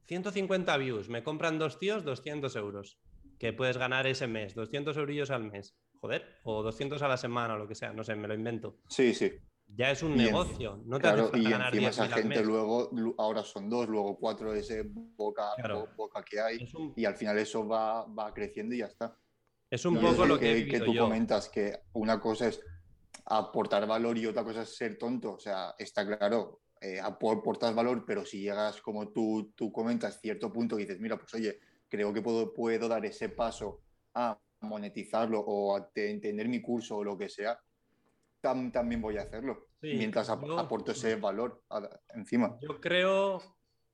[0.06, 2.98] 150 views, me compran dos tíos, 200 euros,
[3.38, 7.54] que puedes ganar ese mes, 200 eurillos al mes, joder, o 200 a la semana
[7.54, 8.78] o lo que sea, no sé, me lo invento.
[8.88, 9.32] Sí, sí.
[9.72, 13.88] Ya es un negocio, no te claro, y encima esa gente luego, ahora son dos,
[13.88, 15.52] luego cuatro ese boca,
[15.96, 19.16] boca que hay, y al final eso va, va creciendo y ya está.
[19.70, 22.60] Es un poco lo que, que, tú comentas, que una cosa es
[23.26, 25.32] aportar valor y otra cosa es ser tonto.
[25.32, 30.52] O sea, está claro, eh, aportas valor, pero si llegas, como tú, tú comentas, cierto
[30.52, 31.58] punto y dices, mira, pues oye,
[31.88, 33.82] creo que puedo, puedo dar ese paso
[34.14, 37.58] a monetizarlo o a entender mi curso o lo que sea,
[38.40, 39.68] también voy a hacerlo.
[39.82, 41.62] mientras aporto ese valor
[42.14, 42.56] encima.
[42.60, 43.42] Yo creo,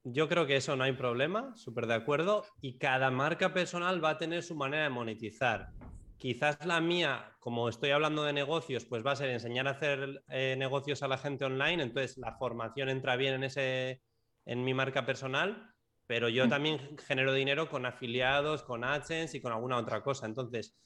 [0.05, 2.45] yo creo que eso no hay problema, súper de acuerdo.
[2.61, 5.73] Y cada marca personal va a tener su manera de monetizar.
[6.19, 10.23] Quizás la mía, como estoy hablando de negocios, pues va a ser enseñar a hacer
[10.29, 14.03] eh, negocios a la gente online, entonces la formación entra bien en, ese,
[14.45, 15.75] en mi marca personal,
[16.07, 16.49] pero yo mm.
[16.49, 20.27] también genero dinero con afiliados, con AdSense y con alguna otra cosa.
[20.27, 20.77] Entonces,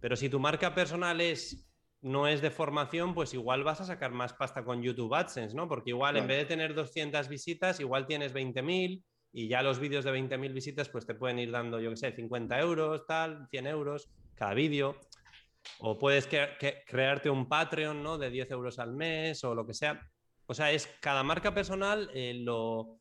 [0.00, 1.64] pero si tu marca personal es
[2.00, 5.66] no es de formación, pues igual vas a sacar más pasta con YouTube AdSense, ¿no?
[5.66, 9.02] Porque igual en vez de tener 200 visitas, igual tienes 20.000
[9.32, 12.12] y ya los vídeos de 20.000 visitas pues te pueden ir dando, yo qué sé,
[12.12, 14.08] 50 euros, tal, 100 euros
[14.38, 14.96] cada vídeo.
[15.80, 16.28] O puedes
[16.86, 18.16] crearte un Patreon, ¿no?
[18.16, 20.00] De 10 euros al mes o lo que sea.
[20.46, 23.00] O sea, es cada marca personal eh, lo,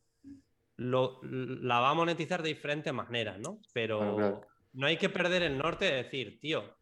[0.76, 3.62] lo, la va a monetizar de diferente manera, ¿no?
[3.74, 4.42] Pero
[4.74, 6.78] no hay que perder el norte de decir, tío,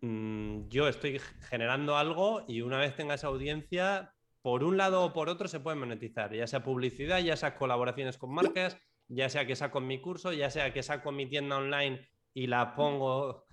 [0.00, 4.12] mm, yo estoy generando algo y una vez tenga esa audiencia,
[4.42, 8.18] por un lado o por otro se puede monetizar, ya sea publicidad, ya sea colaboraciones
[8.18, 8.76] con marcas,
[9.06, 12.74] ya sea que saco mi curso, ya sea que saco mi tienda online y la
[12.74, 13.44] pongo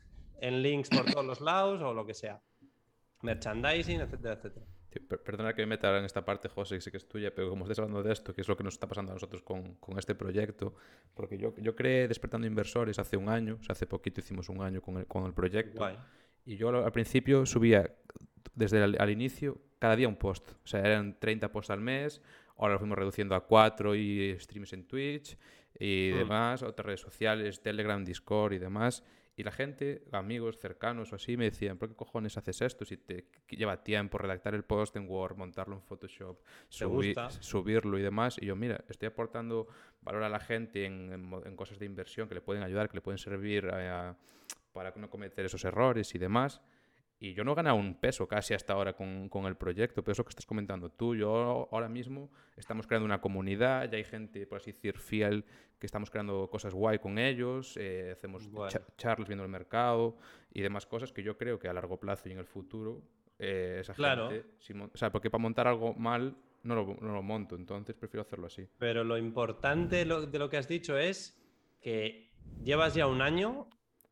[0.41, 2.41] en links por todos los lados o lo que sea.
[3.21, 4.65] Merchandising, etcétera, etcétera.
[5.23, 7.65] perdona que me meta en esta parte, José, que sé que es tuya, pero como
[7.65, 9.99] estés hablando de esto, que es lo que nos está pasando a nosotros con, con
[9.99, 10.73] este proyecto,
[11.13, 14.61] porque yo, yo creé Despertando Inversores hace un año, o sea, hace poquito hicimos un
[14.61, 15.85] año con el, con el proyecto,
[16.45, 17.93] y yo al principio subía
[18.55, 22.21] desde el al inicio cada día un post, o sea, eran 30 posts al mes,
[22.57, 25.37] ahora lo fuimos reduciendo a 4 y streams en Twitch
[25.79, 26.17] y mm.
[26.17, 29.03] demás, otras redes sociales, Telegram, Discord y demás,
[29.39, 32.97] y la gente, amigos cercanos o así, me decían, ¿por qué cojones haces esto si
[32.97, 38.37] te lleva tiempo redactar el post en Word, montarlo en Photoshop, subirlo y demás?
[38.41, 39.67] Y yo, mira, estoy aportando
[40.01, 43.17] valor a la gente en, cosas de inversión que le pueden ayudar, que le pueden
[43.17, 43.65] servir
[44.73, 46.61] para no cometer esos errores y demás.
[47.21, 50.13] Y yo no he ganado un peso casi hasta ahora con, con, el proyecto, pero
[50.13, 54.47] eso que estás comentando tú, yo ahora mismo estamos creando una comunidad, ya hay gente,
[54.47, 55.43] por así decir, fiel,
[55.79, 58.49] que estamos creando cosas guay con ellos, eh, hacemos
[58.97, 60.17] charlas viendo el mercado
[60.53, 63.01] y demás cosas que yo creo que a largo plazo y en el futuro
[63.37, 64.45] eh, esa gente...
[64.93, 68.47] o sea, porque para montar algo mal no lo, no lo, monto, entonces prefiero hacerlo
[68.47, 68.65] así.
[68.77, 71.37] Pero lo importante de lo que has dicho es
[71.81, 72.31] que
[72.63, 73.69] llevas ya un año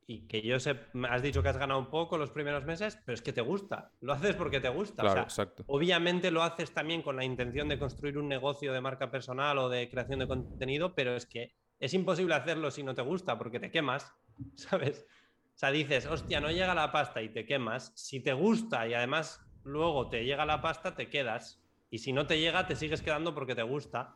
[0.10, 0.80] y que yo sé,
[1.10, 3.91] has dicho que has ganado un poco los primeros meses, pero es que te gusta,
[3.99, 5.03] lo haces porque te gusta.
[5.03, 5.66] Claro, exacto.
[5.68, 9.68] Obviamente lo haces también con la intención de construir un negocio de marca personal o
[9.68, 13.60] de creación de contenido, pero es que es imposible hacerlo si no te gusta, porque
[13.60, 14.14] te quemas,
[14.55, 15.05] ¿sabes?
[15.53, 17.91] O sea, dices, hostia, no llega la pasta y te quemas.
[17.95, 21.62] Si te gusta y además luego te llega la pasta, te quedas.
[21.89, 24.16] Y si no te llega, te sigues quedando porque te gusta.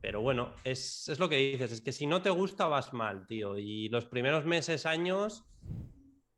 [0.00, 3.58] Pero bueno, es, lo que dices, es que si no te gusta vas mal, tío.
[3.58, 5.44] Y los primeros meses, años,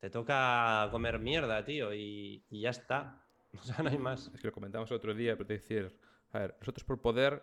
[0.00, 3.18] te toca comer mierda, tío, y, ya está.
[3.60, 4.30] O sea, no hay más.
[4.34, 5.94] Es que lo comentamos el otro día, pero te decir,
[6.30, 7.42] a ver, nosotros por poder,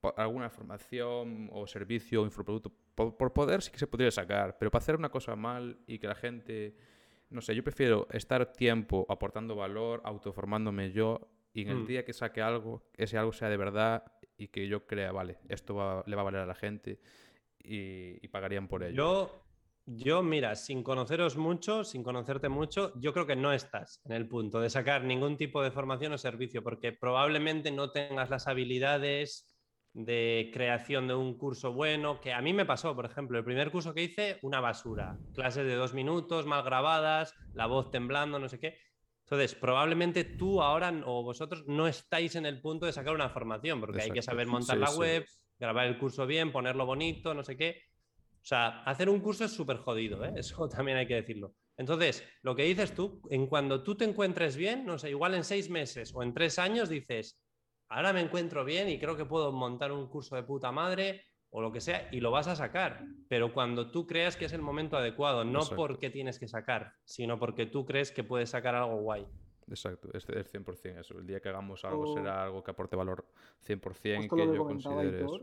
[0.00, 4.56] por alguna formación o servicio o infoproducto, por, por poder sí que se podría sacar,
[4.58, 6.74] pero para hacer una cosa mal y que la gente,
[7.28, 11.86] no sé, yo prefiero estar tiempo aportando valor, autoformándome yo, y en el mm.
[11.86, 16.04] día que saque algo, ese algo sea de verdad y que yo crea, vale, esto
[16.06, 17.00] le va a valer a la gente
[17.58, 18.94] y, pagarían por ello.
[18.94, 19.44] Yo,
[19.84, 24.28] yo, mira, sin conoceros mucho, sin conocerte mucho, yo creo que no estás en el
[24.28, 29.58] punto de sacar ningún tipo de formación o servicio, porque probablemente no tengas las habilidades
[29.92, 33.72] de creación de un curso bueno, que a mí me pasó, por ejemplo, el primer
[33.72, 38.48] curso que hice, una basura, clases de dos minutos, mal grabadas, la voz temblando, no
[38.48, 38.78] sé qué.
[39.30, 43.78] Entonces, probablemente tú ahora o vosotros no estáis en el punto de sacar una formación,
[43.78, 45.26] porque hay que saber montar la web,
[45.58, 47.82] grabar el curso bien, ponerlo bonito, no sé qué.
[48.40, 50.32] O sea, hacer un curso es súper jodido, ¿eh?
[50.36, 51.52] eso también hay que decirlo.
[51.76, 55.44] Entonces, lo que dices tú, en cuando tú te encuentres bien, no sé, igual en
[55.44, 57.38] seis meses o en tres años dices,
[57.90, 61.62] ahora me encuentro bien y creo que puedo montar un curso de puta madre o
[61.62, 63.04] lo que sea, y lo vas a sacar.
[63.28, 67.38] Pero cuando tú creas que es el momento adecuado, no porque tienes que sacar, sino
[67.38, 69.26] porque tú crees que puedes sacar algo guay.
[69.68, 71.18] Exacto, es, es 100% eso.
[71.18, 73.26] El día que hagamos algo será algo que aporte valor
[73.66, 75.40] 100% y que yo considere eso.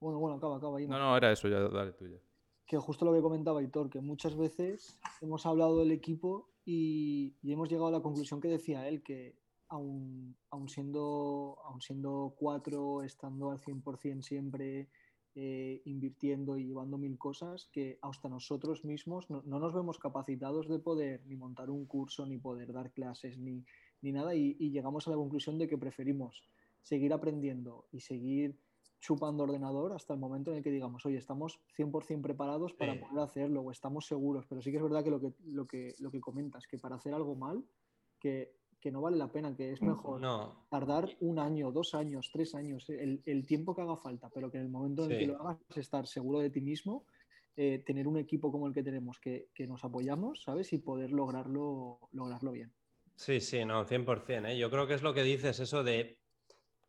[0.00, 0.78] Bueno, bueno, acaba, acaba.
[0.78, 2.18] Ahí, no, no, era eso, ya dale tuya.
[2.66, 7.52] Que justo lo que comentaba Hitor, que muchas veces hemos hablado del equipo y, y
[7.52, 9.34] hemos llegado a la conclusión que decía él, que
[9.68, 14.88] aún, aún, siendo, aún siendo cuatro, estando al 100% siempre
[15.34, 20.78] eh, invirtiendo y llevando mil cosas que hasta nosotros mismos no, nos vemos capacitados de
[20.78, 23.64] poder ni montar un curso, ni poder dar clases, ni,
[24.02, 26.42] ni nada, y, llegamos a la conclusión de que preferimos
[26.82, 28.58] seguir aprendiendo y seguir
[29.00, 33.20] chupando ordenador hasta el momento en el que digamos, oye, estamos 100% preparados para poder
[33.20, 36.10] hacerlo o estamos seguros, pero sí que es verdad que lo que, lo que, lo
[36.10, 37.64] que comentas, que para hacer algo mal,
[38.18, 40.20] que que no vale la pena, que es mejor
[40.68, 44.64] tardar un año, dos años, tres años, el, tiempo que haga falta, pero que en
[44.64, 47.04] el momento en el que lo hagas estar seguro de ti mismo,
[47.56, 50.72] eh, tener un equipo como el que tenemos, que, que, nos apoyamos, ¿sabes?
[50.72, 52.72] Y poder lograrlo, lograrlo bien.
[53.16, 54.48] Sí, sí, no, 100%.
[54.48, 54.56] ¿eh?
[54.56, 56.20] Yo creo que es lo que dices, eso de...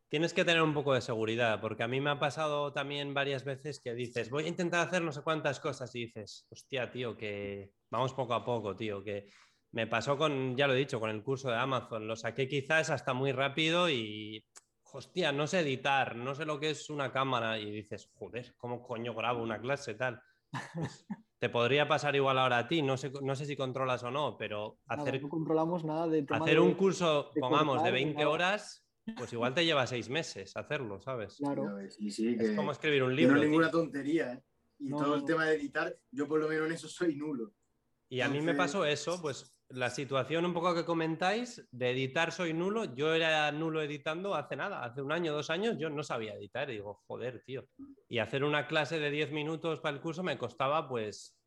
[0.08, 3.44] Tienes que tener un poco de seguridad, porque a mí me ha pasado también varias
[3.44, 7.16] veces que dices, voy a intentar hacer no sé cuántas cosas y dices, hostia, tío,
[7.16, 9.28] que vamos poco a poco, tío, que
[9.72, 12.90] me pasó con, ya lo he dicho, con el curso de Amazon, lo saqué quizás
[12.90, 14.44] hasta muy rápido y
[14.92, 18.82] hostia, no sé editar, no sé lo que es una cámara y dices, joder, ¿cómo
[18.82, 20.20] coño grabo una clase tal?
[20.50, 21.06] Pues,
[21.38, 24.36] te podría pasar igual ahora a ti, no sé, no sé si controlas o no,
[24.36, 28.84] pero hacer, no controlamos nada de hacer un curso, pongamos, de 20 horas,
[29.16, 31.36] pues igual te lleva seis meses hacerlo, ¿sabes?
[31.36, 31.78] Claro.
[31.78, 33.36] es como escribir un libro.
[33.36, 34.42] No es ninguna tontería, ¿eh?
[34.82, 37.52] Y todo el tema de editar, yo por lo menos en eso soy nulo.
[38.08, 42.32] Y a mí me pasó eso, pues la situación un poco que comentáis de editar
[42.32, 42.94] soy nulo.
[42.94, 46.68] Yo era nulo editando hace nada, hace un año, dos años, yo no sabía editar.
[46.70, 47.66] Y digo, joder, tío.
[48.08, 51.40] Y hacer una clase de 10 minutos para el curso me costaba pues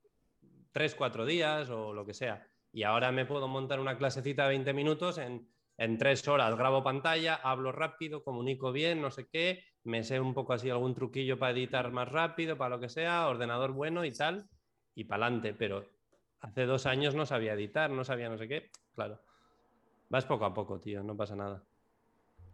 [0.71, 2.47] 3, 4 días o lo que sea.
[2.71, 6.55] Y ahora me puedo montar una clasecita de 20 minutos en, en 3 horas.
[6.55, 9.63] Grabo pantalla, hablo rápido, comunico bien, no sé qué.
[9.83, 13.27] Me sé un poco así algún truquillo para editar más rápido, para lo que sea,
[13.27, 14.47] ordenador bueno y tal.
[14.95, 15.85] Y para adelante, pero
[16.43, 18.69] hace dos años no sabía editar, no sabía no sé qué.
[18.93, 19.19] Claro.
[20.09, 21.63] Vas poco a poco, tío, no pasa nada.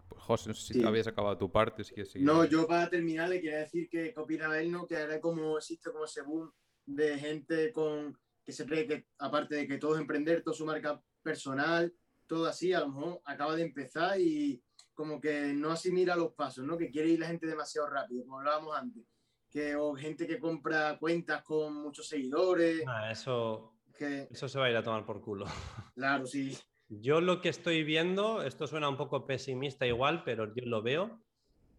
[0.08, 1.84] Pues José, no sé si habías acabado tu parte.
[1.84, 4.88] Si quieres No, yo para terminar le quería decir que, ¿qué opina él, no?
[4.88, 6.52] Que ahora como existe como ese boom
[6.86, 10.66] de gente con que se cree que, aparte de que todo es emprender, todo su
[10.66, 11.94] marca personal,
[12.26, 14.64] todo así, a lo mejor acaba de empezar y
[14.94, 16.78] como que no asimila los pasos, ¿no?
[16.78, 19.04] Que quiere ir la gente demasiado rápido, como hablábamos antes.
[19.50, 22.84] Que, o gente que compra cuentas con muchos seguidores.
[22.88, 25.46] Ah, eso, eso se va a ir a tomar por culo.
[25.96, 26.58] Claro, sí.
[26.88, 31.20] Yo lo que estoy viendo, esto suena un poco pesimista igual, pero yo lo veo,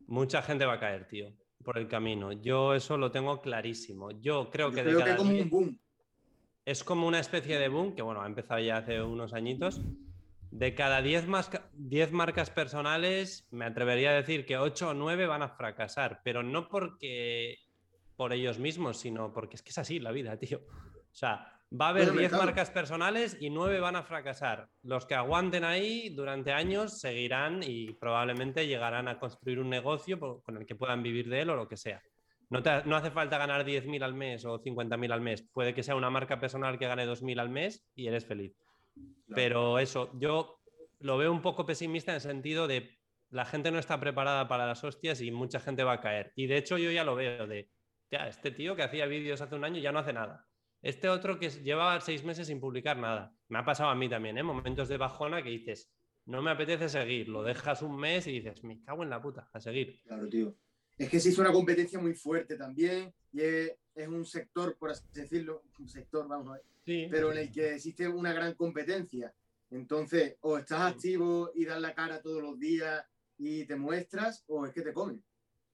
[0.06, 1.32] mucha gente va a caer, tío,
[1.64, 2.32] por el camino.
[2.32, 4.10] Yo eso lo tengo clarísimo.
[4.20, 4.84] Yo creo que...
[4.84, 5.78] de como un boom.
[6.64, 9.80] Es como una especie de boom, que bueno, ha empezado ya hace unos añitos.
[10.50, 11.26] De cada 10
[12.12, 16.68] marcas personales, me atrevería a decir que 8 o 9 van a fracasar, pero no
[16.68, 17.58] porque
[18.16, 20.60] por ellos mismos, sino porque es que es así la vida, tío.
[20.68, 24.68] O sea, Va a haber 10 marcas personales y 9 van a fracasar.
[24.82, 30.56] Los que aguanten ahí durante años seguirán y probablemente llegarán a construir un negocio con
[30.56, 32.02] el que puedan vivir de él o lo que sea.
[32.48, 35.48] No, no hace falta ganar 10.000 al mes o 50.000 al mes.
[35.52, 38.52] Puede que sea una marca personal que gane 2.000 al mes y eres feliz.
[39.32, 40.58] Pero eso, yo
[40.98, 42.98] lo veo un poco pesimista en el sentido de
[43.30, 46.32] la gente no está preparada para las hostias y mucha gente va a caer.
[46.34, 47.70] Y de hecho yo ya lo veo de,
[48.10, 50.46] ya, este tío que hacía vídeos hace un año ya no hace nada.
[50.82, 53.34] Este otro que llevaba seis meses sin publicar nada.
[53.48, 54.42] Me ha pasado a mí también, ¿eh?
[54.42, 55.90] Momentos de bajona que dices,
[56.26, 59.48] no me apetece seguir, lo dejas un mes y dices, me cago en la puta,
[59.52, 60.00] a seguir.
[60.04, 60.56] Claro, tío.
[60.96, 63.76] Es que sí es una competencia muy fuerte también y es,
[64.08, 67.06] un sector, por así decirlo, un sector, vamos a ver, sí.
[67.10, 69.34] pero en el que existe una gran competencia.
[69.70, 73.04] Entonces, o estás activo y das la cara todos los días
[73.38, 75.22] y te muestras, o es que te comen.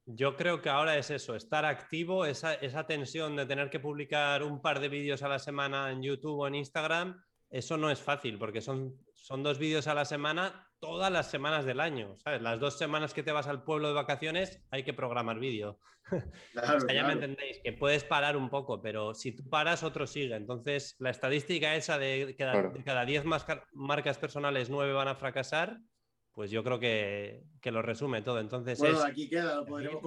[0.08, 4.62] Yo creo que ahora es eso, estar activo, esa, tensión de tener que publicar un
[4.62, 8.38] par de vídeos a la semana en YouTube o en Instagram, eso no es fácil
[8.38, 12.40] porque son, son dos vídeos a la semana todas las semanas del año, ¿sabes?
[12.40, 15.80] Las dos semanas que te vas al pueblo de vacaciones hay que programar vídeo.
[16.52, 20.36] Claro, ya me entendéis, que puedes parar un poco, pero si tú paras, otro sigue.
[20.36, 23.24] Entonces, la estadística esa de, que de cada 10
[23.72, 25.80] marcas personales, 9 van a fracasar,
[26.36, 28.38] pues yo creo que, lo resume todo.
[28.38, 30.02] Entonces bueno, aquí queda, lo podremos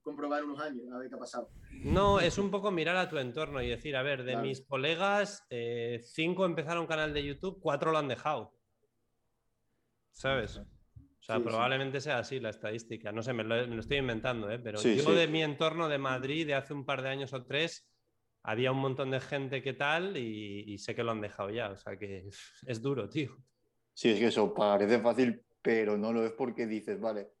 [0.00, 1.50] comprobar unos años, a ver qué ha pasado.
[1.84, 5.44] No, es un poco mirar a tu entorno y decir, a ver, de mis colegas,
[5.50, 8.54] eh, cinco empezaron canal de YouTube, cuatro lo han dejado.
[10.10, 10.56] ¿Sabes?
[10.56, 13.12] O sea, probablemente sea así la estadística.
[13.12, 14.58] No sé, me lo, estoy inventando, ¿eh?
[14.58, 17.86] pero yo de mi entorno de Madrid de hace un par de años o tres,
[18.42, 21.68] había un montón de gente que tal y, y sé que lo han dejado ya.
[21.72, 22.26] O sea que
[22.66, 23.36] es duro, tío.
[23.98, 27.32] Sí, es que eso parece fácil, pero no lo es porque dices, vale,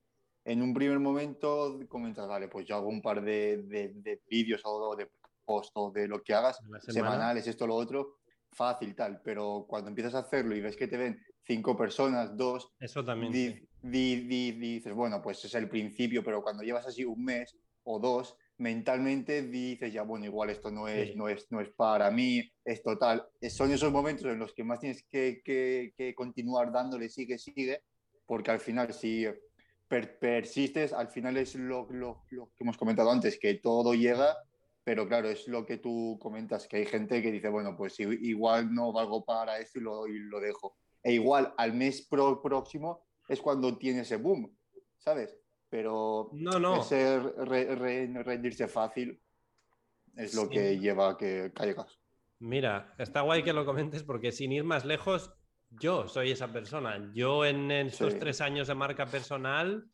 [0.44, 4.96] en un primer momento comentas, vale, pues yo hago un par de, de, vídeos o
[4.96, 5.08] de
[5.44, 8.16] posts o de lo que hagas, semanales, esto, lo otro,
[8.50, 12.72] fácil, tal, pero cuando empiezas a hacerlo y ves que te ven cinco personas, dos,
[12.80, 13.32] eso también.
[13.80, 19.42] dices, bueno, pues es el principio, pero cuando llevas así un mes o dos, mentalmente
[19.42, 23.26] dices, ya, bueno, igual esto no es, no es, no es para mí, es total.
[23.48, 27.82] Son esos momentos en los que más tienes que, que, continuar dándole, sigue, sigue,
[28.26, 29.26] porque al final si
[29.88, 34.36] persistes, al final es lo, lo, lo, que hemos comentado antes, que todo llega,
[34.82, 38.74] pero claro, es lo que tú comentas, que hay gente que dice, bueno, pues igual
[38.74, 40.76] no valgo para esto y lo, y lo dejo.
[41.02, 44.52] E igual al mes pro, próximo es cuando tiene ese boom,
[44.98, 45.36] ¿sabes?
[45.68, 46.80] Pero no, no.
[46.80, 49.20] ese rendirse fácil.
[50.16, 50.48] es lo Sí.
[50.50, 51.96] que lleva a que caigas.
[52.40, 55.32] Mira, está guay que lo comentes porque sin ir más lejos,
[55.70, 57.10] yo soy esa persona.
[57.14, 58.18] Yo en estos Sí.
[58.18, 59.84] tres años de marca personal,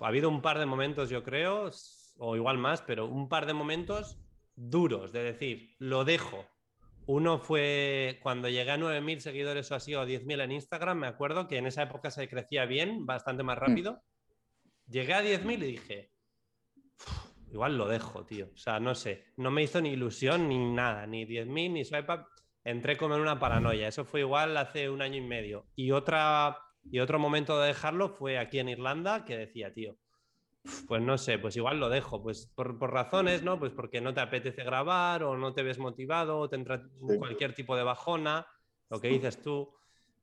[0.00, 1.70] ha habido un par de momentos, yo creo,
[2.18, 4.18] o igual más, pero un par de momentos
[4.54, 6.44] duros de decir, lo dejo.
[7.06, 11.48] Uno fue cuando llegué a 9.000 seguidores o así, o 10.000 en Instagram, me acuerdo
[11.48, 14.02] que en esa época se crecía bien, bastante más rápido.
[14.88, 16.10] Llegué a 10.000 y dije,
[16.98, 18.48] "Uf, igual lo dejo, tío.
[18.52, 22.12] O sea, no sé, no me hizo ni ilusión ni nada, ni 10.000 ni swipe
[22.12, 22.26] up.
[22.64, 23.88] Entré como en una paranoia.
[23.88, 25.66] Eso fue igual hace un año y medio.
[25.74, 26.58] Y, otra,
[26.90, 29.96] y otro momento de dejarlo fue aquí en Irlanda, que decía, tío,
[30.64, 32.22] "Uf, pues no sé, pues igual lo dejo.
[32.22, 33.58] Pues por, por razones, ¿no?
[33.58, 37.18] Pues porque no te apetece grabar o no te ves motivado o te entra Sí.
[37.18, 38.46] cualquier tipo de bajona,
[38.90, 39.74] lo que dices tú.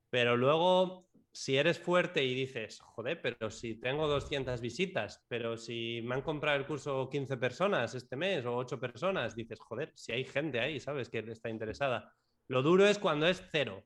[0.08, 6.00] Pero luego, si eres fuerte y dices, joder, pero si tengo 200 visitas, pero si
[6.02, 10.12] me han comprado el curso 15 personas este mes o 8 personas, dices, joder, si
[10.12, 11.08] hay gente ahí, ¿sabes?
[11.08, 12.12] Que está interesada.
[12.48, 13.84] Lo duro es cuando es cero.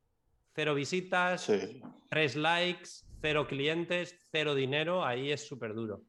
[0.55, 1.83] Cero visitas, Sí.
[2.09, 2.89] tres likes,
[3.21, 6.03] cero clientes, cero dinero, ahí es súper duro.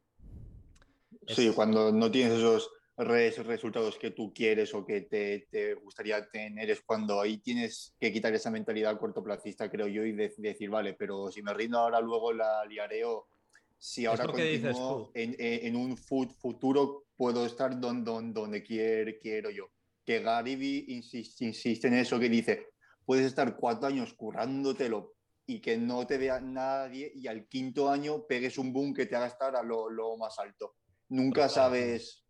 [1.26, 6.26] Sí, Es- cuando no tienes esos resultados que tú quieres o que te, te gustaría
[6.30, 10.70] tener, es cuando ahí tienes que quitar esa mentalidad cortoplacista, creo yo, y de- decir,
[10.70, 13.28] vale, pero si me rindo ahora, luego la liaré o
[13.78, 19.70] si ahora continúo en, en- un fut- futuro, puedo estar donde, donde quiero, quiero yo.
[20.04, 22.68] Que Gary Vee insiste, insiste en eso, que dice,
[23.04, 25.14] puedes estar cuatro años currándotelo
[25.46, 29.16] y que no te vea nadie y al quinto año pegues un boom que te
[29.16, 30.76] haga estar a lo, lo más alto.
[31.08, 31.50] Nunca Total.
[31.50, 32.22] sabes.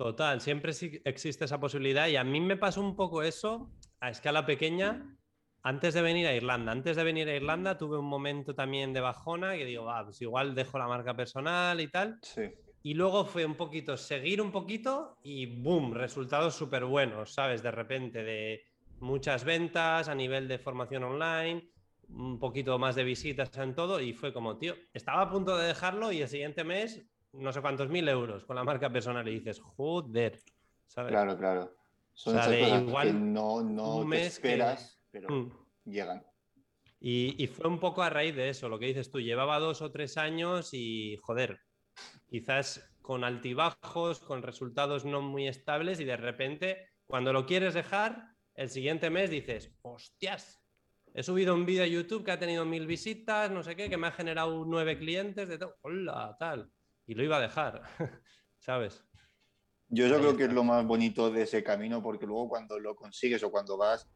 [0.00, 3.70] Total, siempre sí existe esa posibilidad y a mí me pasó un poco eso
[4.00, 5.14] a escala pequeña
[5.62, 6.72] antes de venir a Irlanda.
[6.72, 10.22] Antes de venir a Irlanda tuve un momento también de bajona que digo, ah, pues
[10.22, 12.18] igual dejo la marca personal y tal.
[12.22, 12.44] Sí,
[12.82, 17.62] Y luego fue un poquito seguir un poquito y boom, resultados súper buenos, ¿sabes?
[17.62, 18.62] De repente de
[19.00, 21.68] muchas ventas a nivel de formación online,
[22.08, 25.66] un poquito más de visitas en todo y fue como, tío, estaba a punto de
[25.66, 29.38] dejarlo y el siguiente mes no sé cuántos mil euros con la marca personal y
[29.38, 30.40] dices, joder,
[30.86, 31.12] ¿sabes?
[31.12, 31.76] claro, claro.
[32.12, 35.28] Son O sea, esas de cosas igual que no, no un te que- esperas, pero
[35.28, 35.52] Mm.
[35.84, 36.26] llegan.
[36.98, 39.80] Y, y fue un poco a raíz de eso, lo que dices tú, llevaba dos
[39.80, 41.60] o tres años y, joder,
[42.28, 48.34] quizás con altibajos, con resultados no muy estables y de repente, cuando lo quieres dejar,
[48.54, 50.62] el siguiente mes dices, hostias,
[51.14, 53.96] he subido un vídeo a YouTube que ha tenido mil visitas, no sé qué, que
[53.96, 56.70] me ha generado nueve clientes, de todo, hola, tal,
[57.10, 57.82] y lo iba a dejar,
[58.60, 59.04] ¿sabes?
[59.88, 63.42] Yo creo que es lo más bonito de ese camino, porque luego cuando lo consigues
[63.42, 64.08] o cuando vas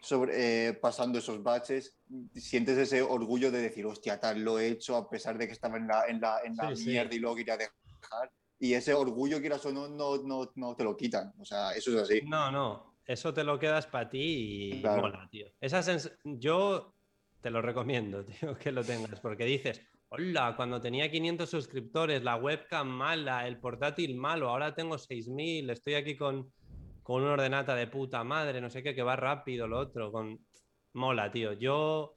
[0.00, 1.98] sobre, eh, pasando esos baches,
[2.36, 5.76] sientes ese orgullo de decir, hostia, tal, lo he hecho a pesar de que estaba
[5.76, 6.90] en la, en la, en la Sí, sí.
[6.90, 8.30] mierda y luego quería dejar.
[8.60, 11.32] Y ese orgullo, quieras o no, no, no, no te lo quitan.
[11.40, 12.22] O sea, eso es así.
[12.28, 15.02] No, no, eso te lo quedas para ti y Claro.
[15.02, 15.48] mola, tío.
[15.60, 15.82] Esa
[16.22, 16.94] Yo
[17.40, 19.82] te lo recomiendo, tío, que lo tengas, porque dices,
[20.12, 25.94] hola, cuando tenía 500 suscriptores, la webcam mala, el portátil malo, ahora tengo 6.000, estoy
[25.94, 26.52] aquí con,
[27.04, 30.44] con una ordenata de puta madre, no sé qué, que va rápido, lo otro, con...
[30.94, 31.52] Mola, tío.
[31.52, 32.16] Yo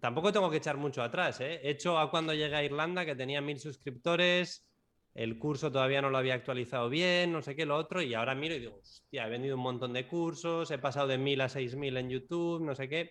[0.00, 1.60] tampoco tengo que echar mucho atrás, ¿eh?
[1.62, 4.66] He hecho a cuando llegué a Irlanda, que tenía 1.000 suscriptores,
[5.12, 8.34] el curso todavía no lo había actualizado bien, no sé qué, lo otro, y ahora
[8.34, 11.48] miro y digo, hostia, he vendido un montón de cursos, he pasado de 1000 a
[11.50, 13.10] 6000 en YouTube, no sé qué.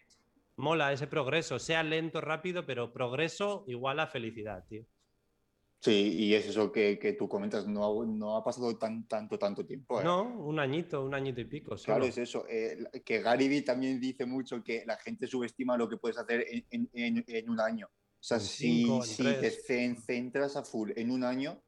[0.59, 4.83] Mola ese progreso, sea lento, rápido, pero progreso igual a felicidad, tío.
[5.81, 9.39] Sí, y es eso que, que tú comentas, no, ha- no ha pasado tan, tanto,
[9.39, 10.01] tanto tiempo.
[10.01, 10.03] ¿eh?
[10.03, 11.75] No, un añito, un añito y pico.
[11.77, 12.05] Claro, solo.
[12.05, 12.45] es eso.
[12.49, 16.45] eh, que Gary Vee también dice mucho que la gente subestima lo que puedes hacer
[16.49, 17.87] en, en- en- un año.
[17.87, 21.61] O sea, En si, cinco, si te centras a full en un año,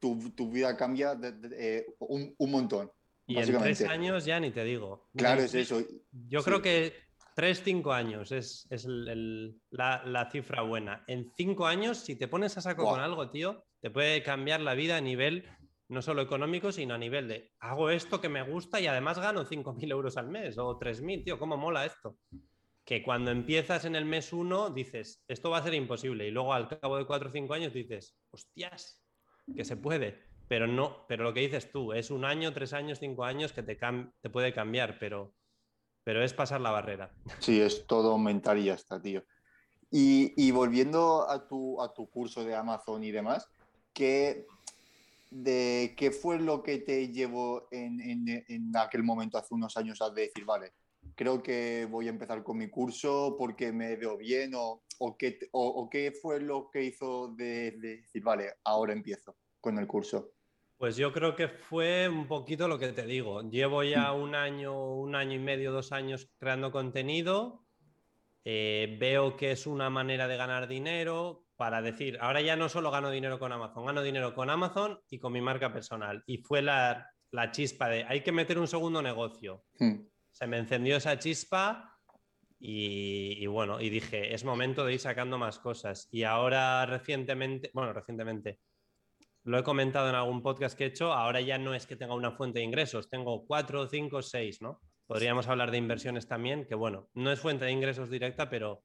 [0.00, 2.90] tu, tu vida cambia de- de- eh, un, un montón.
[3.24, 5.08] y en tres años ya ni te digo.
[5.16, 5.80] Claro, es eso.
[6.28, 6.44] Yo Sí.
[6.44, 6.92] creo que
[7.34, 11.04] tres, cinco años es, es el- el- la, la cifra buena.
[11.06, 14.74] En cinco años, si te pones a saco con algo, tío, te puede cambiar la
[14.74, 15.44] vida a nivel
[15.88, 19.44] no solo económico, sino a nivel de hago esto que me gusta y además gano
[19.44, 22.16] 5.000 euros al mes o 3.000, tío, ¿cómo mola esto?
[22.84, 26.54] Que cuando empiezas en el mes uno dices, esto va a ser imposible y luego
[26.54, 29.04] al cabo de cuatro o cinco años dices, hostias,
[29.54, 30.18] que se puede.
[30.48, 33.62] Pero no, pero lo que dices tú, es un año, tres años, cinco años que
[33.62, 33.78] te,
[34.20, 35.34] te puede cambiar, pero,
[36.04, 37.10] pero es pasar la barrera.
[37.40, 39.22] Sí, es todo mental y ya está, tío.
[39.90, 43.46] Y, volviendo a tu, a tu curso de Amazon y demás,
[43.92, 44.46] ¿qué,
[45.30, 50.00] de, ¿qué fue lo que te llevó en, en- en aquel momento, hace unos años,
[50.00, 50.72] a decir, vale,
[51.14, 54.54] creo que voy a empezar con mi curso porque me veo bien?
[54.54, 59.36] ¿O, o, qué, o qué fue lo que hizo de, de decir, vale, ahora empiezo
[59.60, 60.30] con el curso?
[60.82, 63.48] Pues yo creo que fue un poquito lo que te digo.
[63.48, 67.64] Llevo ya un año, un año y medio, dos años creando contenido.
[68.44, 72.90] Eh, veo que es una manera de ganar dinero para decir, ahora ya no solo
[72.90, 76.24] gano dinero con Amazon, gano dinero con Amazon y con mi marca personal.
[76.26, 79.62] Y fue la, la chispa de, hay que meter un segundo negocio.
[79.78, 80.00] Hmm.
[80.32, 81.96] Se me encendió esa chispa
[82.58, 86.08] y, y bueno, y dije, es momento de ir sacando más cosas.
[86.10, 88.58] Y ahora recientemente, bueno, recientemente,
[89.44, 92.14] lo he comentado en algún podcast que he hecho, ahora ya no es que tenga
[92.14, 94.80] una fuente de ingresos, tengo cuatro, cinco, seis, ¿no?
[95.06, 98.82] Podríamos hablar de inversiones también, que bueno, no es fuente de ingresos directa, pero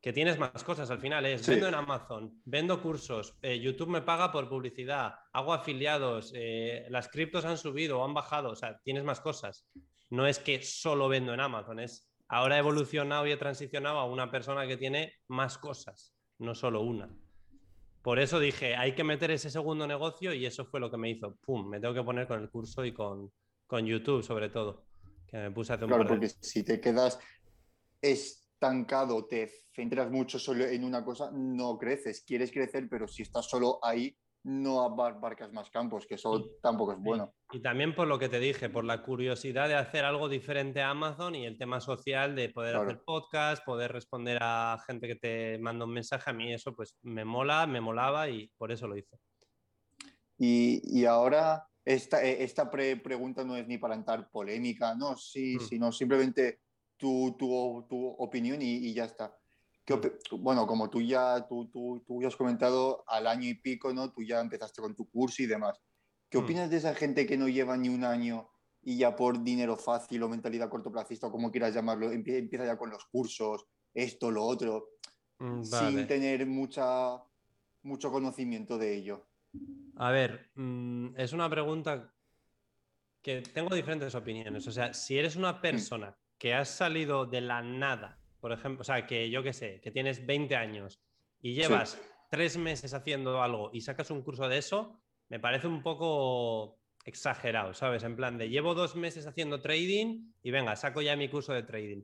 [0.00, 1.24] que tienes más cosas al final.
[1.24, 1.52] Es Sí.
[1.52, 7.08] vendo en Amazon, vendo cursos, eh, YouTube me paga por publicidad, hago afiliados, eh, las
[7.08, 9.66] criptos han subido o han bajado, o sea, tienes más cosas.
[10.10, 14.04] No es que solo vendo en Amazon, es ahora he evolucionado y he transicionado a
[14.04, 17.08] una persona que tiene más cosas, no solo una.
[18.04, 21.08] Por eso dije, hay que meter ese segundo negocio y eso fue lo que me
[21.08, 21.36] hizo.
[21.36, 23.32] Pum, me tengo que poner con el curso y con,
[23.66, 24.84] con YouTube sobre todo,
[25.26, 27.18] que me puse hace un Claro, par de porque si te quedas
[28.02, 32.22] estancado, te centras mucho solo en una cosa, no creces.
[32.26, 36.50] Quieres crecer, pero si estás solo ahí, no abarcas más campos, que eso Sí.
[36.62, 37.34] tampoco es bueno.
[37.52, 40.90] Y también por lo que te dije, por la curiosidad de hacer algo diferente a
[40.90, 42.90] Amazon y el tema social de poder Claro.
[42.90, 46.96] hacer podcast, poder responder a gente que te manda un mensaje, a mí eso pues
[47.02, 49.16] me mola, me molaba y por eso lo hice.
[50.38, 55.16] Y, y ahora esta, eh, esta pre- pregunta no es ni para entrar polémica, no,
[55.16, 55.60] sí, Mm.
[55.60, 56.60] sino simplemente
[56.96, 59.38] tu, tu, tu opinión y, y ya está.
[59.84, 59.98] ¿Qué Mm.
[60.00, 63.92] opi- Bueno, como tú ya, tú, tú, tú ya has comentado, al año y pico,
[63.92, 64.10] ¿no?
[64.12, 65.80] Tú ya empezaste con tu curso y demás.
[66.30, 66.42] ¿Qué Mm.
[66.44, 68.48] opinas de esa gente que no lleva ni un año
[68.82, 72.76] y ya por dinero fácil o mentalidad cortoplacista o como quieras llamarlo, empie- empieza ya
[72.76, 74.90] con los cursos, esto, lo otro,
[75.38, 76.04] Mm, sin Vale.
[76.04, 77.16] tener mucha,
[77.82, 79.26] mucho conocimiento de ello?
[79.96, 82.14] A ver, mm, es una pregunta
[83.20, 84.66] que tengo diferentes opiniones.
[84.68, 88.84] O sea, si eres una persona que has salido de la nada, por ejemplo, o
[88.84, 91.00] sea, que yo qué sé, que tienes 20 años
[91.40, 91.98] y llevas
[92.30, 97.72] tres meses haciendo algo y sacas un curso de eso, me parece un poco exagerado,
[97.72, 98.02] ¿sabes?
[98.02, 101.62] En plan de llevo dos meses haciendo trading y venga, saco ya mi curso de
[101.62, 102.02] trading.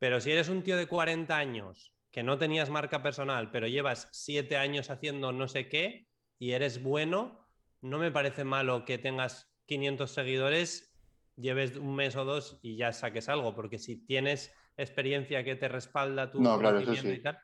[0.00, 4.08] Pero si eres un tío de 40 años que no tenías marca personal, pero llevas
[4.10, 6.08] siete años haciendo no sé qué
[6.40, 7.46] y eres bueno,
[7.82, 10.92] no me parece malo que tengas 500 seguidores,
[11.36, 15.68] lleves un mes o dos y ya saques algo, porque si tienes experiencia que te
[15.68, 17.08] respalda tu No, claro, sí.
[17.08, 17.38] y tal,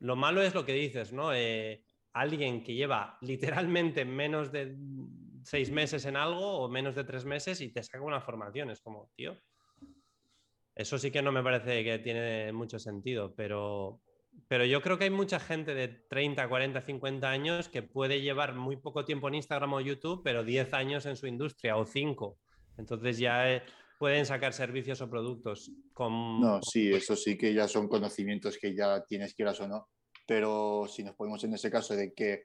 [0.00, 1.32] lo malo es lo que dices, ¿no?
[1.32, 4.76] Eh, alguien que lleva literalmente menos de
[5.42, 8.80] seis meses en algo o menos de tres meses y te saca una formación, es
[8.80, 9.36] como, tío.
[10.74, 14.02] Eso sí que no me parece que tiene mucho sentido, pero,
[14.48, 18.54] pero yo creo que hay mucha gente de 30, 40, 50 años que puede llevar
[18.54, 22.38] muy poco tiempo en Instagram o YouTube, pero 10 años en su industria o 5.
[22.76, 23.62] Entonces ya eh,
[23.98, 26.40] pueden sacar servicios o productos con...
[26.40, 29.88] No, sí, eso sí que ya son conocimientos que ya tienes, quieras o no.
[30.26, 32.44] Pero si nos ponemos en ese caso de que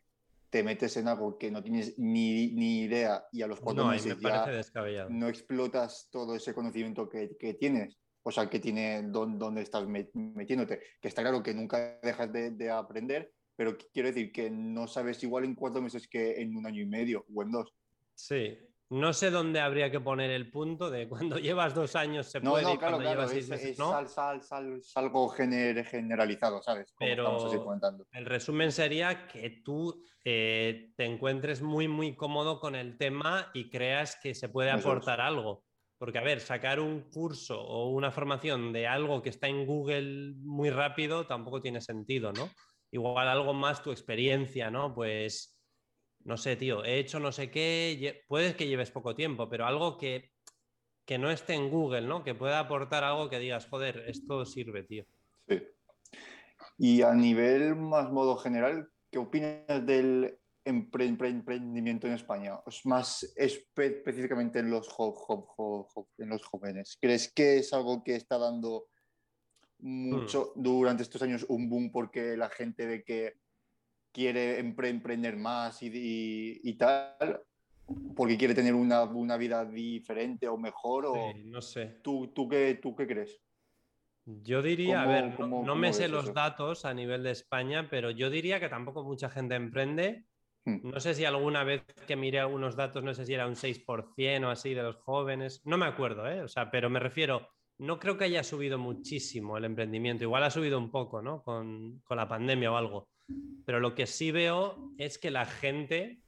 [0.49, 3.89] te metes en algo que no tienes ni, ni idea y a los cuatro No,
[3.89, 8.59] me meses parece ya no explotas todo ese conocimiento que, que tienes, o sea, que
[8.59, 10.81] tiene donde estás met- metiéndote.
[11.01, 14.87] Que está claro que nunca dejas de, de aprender, pero qu- quiero decir que no
[14.87, 17.73] sabes igual en cuatro meses que en un año y medio o en dos.
[18.13, 18.57] Sí.
[18.91, 22.51] No sé dónde habría que poner el punto de cuando llevas dos años se No,
[22.51, 23.91] puede no, y claro, cuando claro, llevas seis es, meses es no.
[24.07, 26.91] sal- sal- algo gener- generalizado, ¿sabes?
[26.93, 28.05] Como Pero- estamos así comentando.
[28.11, 33.69] El resumen sería que tú eh, te encuentres muy, muy cómodo con el tema y
[33.69, 35.63] creas que se puede aportar algo.
[35.97, 40.33] Porque, a ver, sacar un curso o una formación de algo que está en Google
[40.41, 42.49] muy rápido tampoco tiene sentido, ¿no?
[42.91, 44.93] Igual algo más tu experiencia, ¿no?
[44.93, 45.50] Pues,
[46.23, 49.97] no sé, tío, he hecho no sé qué, puedes que lleves poco tiempo, pero algo
[49.97, 50.31] que,
[51.05, 52.23] que no esté en Google, ¿no?
[52.23, 55.05] Que pueda aportar algo que digas, joder, esto sirve, tío.
[55.47, 55.61] Sí.
[56.77, 62.59] Y a nivel más modo general, ¿qué opinas del empre- empre- emprendimiento en España?
[62.65, 64.87] Es más espe- específicamente en los,
[66.17, 66.97] en jóvenes.
[66.99, 68.87] ¿Crees que es algo que está dando
[69.79, 73.40] mucho durante estos años un boom porque la gente ve que
[74.11, 77.41] quiere empre- emprender más y, y- y tal?
[78.15, 81.05] ¿Porque quiere tener una, una vida diferente o mejor?
[81.07, 81.99] O, Sí, no sé.
[82.01, 83.41] ¿tú, tú, qué, ¿Tú qué crees?
[84.25, 87.23] Yo diría, a ¿Cómo- ver, no- cómo- no, cómo me sé los datos a nivel
[87.23, 90.25] de España, pero yo diría que tampoco mucha gente emprende.
[90.63, 90.77] Hmm.
[90.91, 94.47] No sé si alguna vez que miré algunos datos, no sé si era un 6%
[94.47, 96.43] o así de los jóvenes, no me acuerdo, ¿eh?
[96.43, 97.49] O sea, pero me refiero,
[97.79, 101.41] no creo que haya subido muchísimo el emprendimiento, igual ha subido un poco, ¿no?
[101.41, 103.09] Con, con la pandemia o algo.
[103.65, 106.21] Pero lo que sí veo es que la gente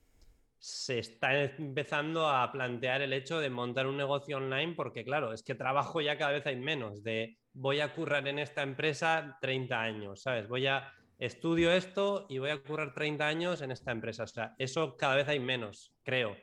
[0.59, 5.43] se está empezando a plantear el hecho de montar un negocio online porque, claro, es
[5.43, 9.81] que trabajo ya cada vez hay menos, de voy a currar en esta empresa 30
[9.81, 10.47] años, ¿sabes?
[10.47, 14.23] Voy a estudio esto y voy a currar 30 años en esta empresa.
[14.23, 16.35] O sea, eso cada vez hay menos, creo.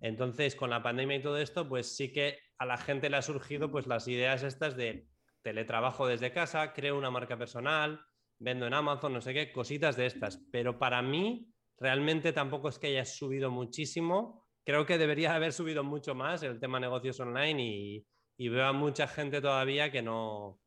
[0.00, 3.22] Entonces, con la pandemia y todo esto, pues sí que a la gente le ha
[3.22, 5.06] surgido pues las ideas estas de
[5.42, 8.00] teletrabajo desde casa, creo una marca personal,
[8.38, 10.44] vendo en Amazon, no sé qué, cositas de estas.
[10.50, 14.46] Pero para mí, realmente tampoco es que haya subido muchísimo.
[14.64, 18.04] Creo que debería haber subido mucho más el tema negocios online
[18.36, 20.60] y, veo a mucha gente todavía que no,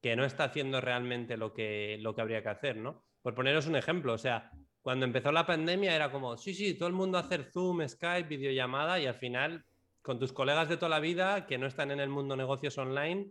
[0.00, 3.04] que no está haciendo realmente lo que, lo que habría que hacer, ¿no?
[3.22, 6.88] Por poneros un ejemplo, o sea, cuando empezó la pandemia era como, sí, sí, todo
[6.88, 9.64] el mundo hacer Zoom, Skype, videollamada y al final
[10.02, 13.30] con tus colegas de toda la vida que no están en el mundo negocios online,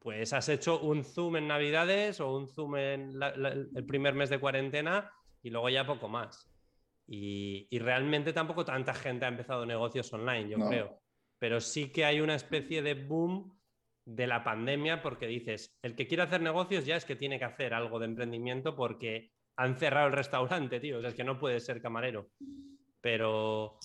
[0.00, 4.40] pues has hecho un Zoom en Navidades o un Zoom en el primer mes de
[4.40, 6.50] cuarentena y luego ya poco más.
[7.06, 11.00] Y, realmente tampoco tanta gente ha empezado negocios online, yo creo.
[11.38, 13.58] Pero sí que hay una especie de boom
[14.04, 17.44] de la pandemia porque dices, el que quiere hacer negocios ya es que tiene que
[17.44, 20.98] hacer algo de emprendimiento porque han cerrado el restaurante, tío.
[20.98, 22.30] O sea, es que no puede ser camarero.
[23.02, 23.78] Pero,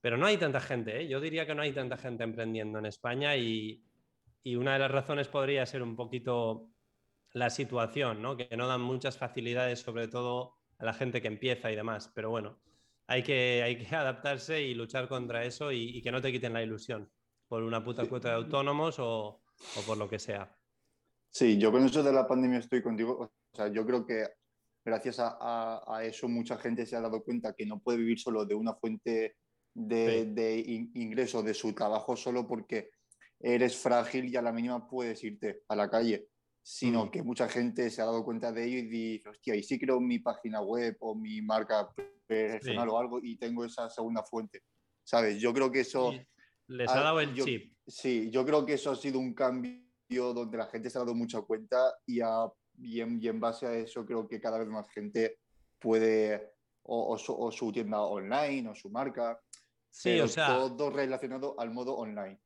[0.00, 1.08] pero no hay tanta gente, ¿eh?
[1.08, 3.82] Yo diría que no hay tanta gente emprendiendo en España y,
[4.42, 6.70] y una de las razones podría ser un poquito
[7.32, 8.36] la situación, ¿no?
[8.36, 12.10] Que no dan muchas facilidades, sobre todo a la gente que empieza y demás.
[12.14, 12.60] Pero bueno,
[13.06, 16.52] hay que, hay que adaptarse y luchar contra eso y, y que no te quiten
[16.52, 17.10] la ilusión
[17.48, 19.42] por una puta cuota de autónomos o,
[19.76, 20.56] o por lo que sea.
[21.30, 23.18] Sí, yo con eso de la pandemia estoy contigo.
[23.20, 24.28] O sea, yo creo que
[24.84, 28.44] gracias a, a, eso mucha gente se ha dado cuenta que no puede vivir solo
[28.44, 29.36] de una fuente
[29.74, 30.58] de, de
[30.94, 32.90] ingreso de su trabajo solo porque
[33.40, 36.28] eres frágil y a la mínima puedes irte a la calle,
[36.62, 37.10] sino mm.
[37.10, 39.98] que mucha gente se ha dado cuenta de ello y dice, hostia, y sí creo
[40.00, 41.88] mi página web o mi marca
[42.26, 44.62] personal o algo y tengo esa segunda fuente,
[45.02, 45.40] ¿sabes?
[45.40, 46.12] Yo creo que eso...
[46.68, 47.74] Les ha, dado el chip.
[47.84, 51.14] Sí, yo creo que eso ha sido un cambio donde la gente se ha dado
[51.14, 52.20] mucha cuenta y,
[52.78, 55.38] y, en, base a eso creo que cada vez más gente
[55.80, 56.52] puede,
[56.84, 59.40] o, su, tienda online o su marca,
[59.88, 62.38] sí, o sea, todo relacionado al modo online.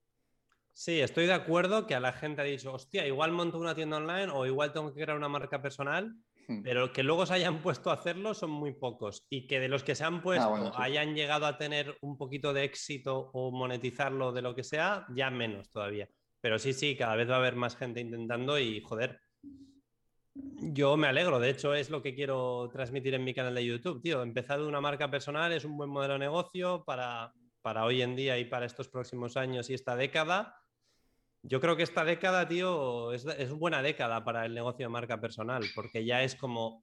[0.76, 3.96] Sí, estoy de acuerdo que a la gente ha dicho, hostia, igual monto una tienda
[3.96, 6.12] online o igual tengo que crear una marca personal,
[6.48, 6.62] hmm.
[6.62, 9.24] pero que luego se hayan puesto a hacerlo son muy pocos.
[9.30, 12.52] Y que de los que se han puesto ah, hayan llegado a tener un poquito
[12.52, 16.08] de éxito o monetizarlo de lo que sea, ya menos todavía.
[16.40, 19.20] Pero sí, sí, cada vez va a haber más gente intentando y joder.
[20.34, 24.02] Yo me alegro, de hecho es lo que quiero transmitir en mi canal de YouTube,
[24.02, 24.22] tío.
[24.22, 28.16] Empezar de una marca personal es un buen modelo de negocio para, para hoy en
[28.16, 30.56] día y para estos próximos años y esta década
[31.46, 35.20] yo creo que esta década, tío, es, es buena década para el negocio de marca
[35.20, 36.82] personal, porque ya es como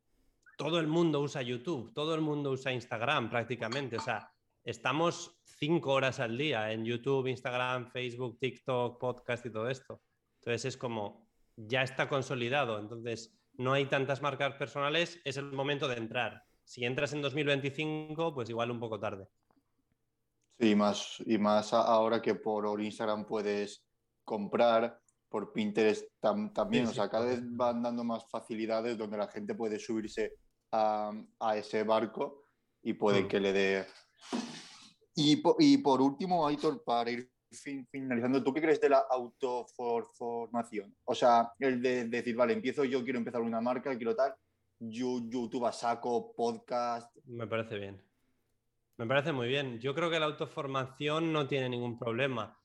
[0.56, 3.98] todo el mundo usa YouTube, todo el mundo usa Instagram prácticamente.
[3.98, 4.32] O sea,
[4.64, 10.00] estamos cinco horas al día en YouTube, Instagram, Facebook, TikTok, podcast y todo esto.
[10.40, 12.78] Entonces es como, ya está consolidado.
[12.78, 16.44] Entonces no hay tantas marcas personales, es el momento de entrar.
[16.64, 19.28] Si entras en 2025, pues igual un poco tarde.
[20.60, 23.84] Sí, más, y más ahora que por Instagram puedes
[24.24, 25.00] comprar
[25.30, 26.88] por Pinterest también.
[26.88, 30.34] o sea, cada vez van dando más facilidades donde la gente puede subirse
[30.72, 32.44] a, a ese barco
[32.84, 33.28] y puede mm.
[33.28, 33.86] que le dé.
[35.16, 37.30] Y, y, por último, Aitor, para ir
[37.92, 40.96] finalizando, ¿tú qué crees de la autoformación?
[41.06, 44.34] O sea, el de, decir, vale, empiezo yo, quiero empezar una marca, quiero tal,
[44.80, 47.16] YouTube a saco, podcast.
[47.26, 48.02] Me parece bien.
[48.98, 49.80] Me parece muy bien.
[49.80, 52.61] Yo creo que la autoformación no tiene ningún problema.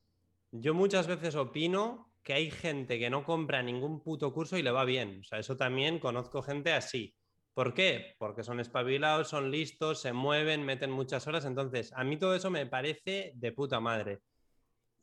[0.60, 4.70] Yo muchas veces opino que hay gente que no compra ningún puto curso y le
[4.70, 5.20] va bien.
[5.20, 7.14] O sea, eso también conozco gente así.
[7.54, 8.16] ¿Por qué?
[8.18, 11.44] Porque son espabilados, son listos, se mueven, meten muchas horas.
[11.44, 14.20] Entonces, a mí todo eso me parece de puta madre.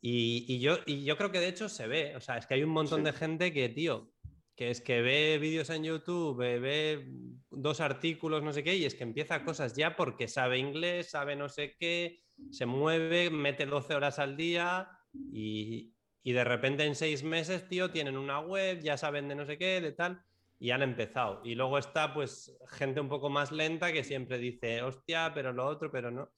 [0.00, 2.14] Y, yo, y yo creo que de hecho se ve.
[2.14, 4.10] O sea, es que hay un montón de gente que, tío,
[4.54, 7.08] que es que ve vídeos en YouTube, ve,
[7.50, 11.36] dos artículos, no sé qué, y es que empieza cosas ya porque sabe inglés, sabe
[11.36, 12.20] no sé qué,
[12.50, 15.92] se mueve, mete 12 horas al día y,
[16.24, 19.80] de repente en seis meses, tío, tienen una web, ya saben de no sé qué,
[19.80, 20.22] de tal,
[20.58, 21.40] y han empezado.
[21.44, 25.66] Y luego está, pues, gente un poco más lenta que siempre dice, hostia, pero lo
[25.66, 26.30] otro, pero no.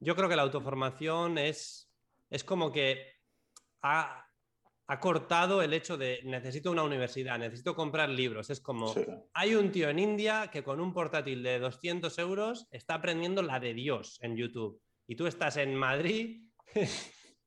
[0.00, 1.90] Yo creo que la autoformación es,
[2.28, 3.14] es como que
[3.82, 4.24] ha,
[4.86, 8.50] ha cortado el hecho de necesito una universidad, necesito comprar libros.
[8.50, 8.94] Es como,
[9.32, 13.60] hay un tío en India que con un portátil de 200 euros está aprendiendo la
[13.60, 14.80] de Dios en YouTube.
[15.06, 16.48] Y tú estás en Madrid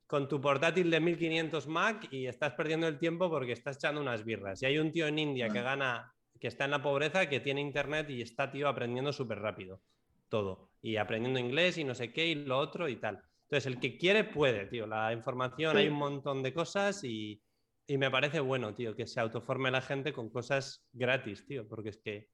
[0.08, 4.24] con tu portátil de 1500 Mac y estás perdiendo el tiempo porque estás echando unas
[4.24, 4.64] birras.
[4.64, 7.62] Y hay un tío en India que gana, que está en la pobreza, que tiene
[7.62, 9.82] internet y está, tío, aprendiendo súper rápido.
[10.30, 10.72] todo.
[10.82, 13.22] Y aprendiendo inglés y no sé qué y lo otro y tal.
[13.44, 14.88] Entonces, el que quiere puede, tío.
[14.88, 17.42] La información, hay un montón de cosas y,
[17.86, 21.90] y me parece bueno, tío, que se autoforme la gente con cosas gratis, tío, porque
[21.90, 22.30] es que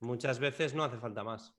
[0.00, 1.56] muchas veces no hace falta más.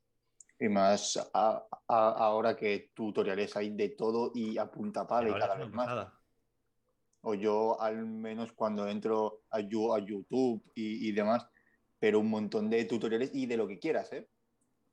[0.60, 5.34] Y más a- a- ahora que tutoriales hay de todo y a punta pala y
[5.34, 5.88] cada vez más.
[7.22, 11.48] O yo al menos cuando entro a, a YouTube y, y demás,
[12.00, 14.30] pero un montón de tutoriales y de lo que quieras, ¿eh?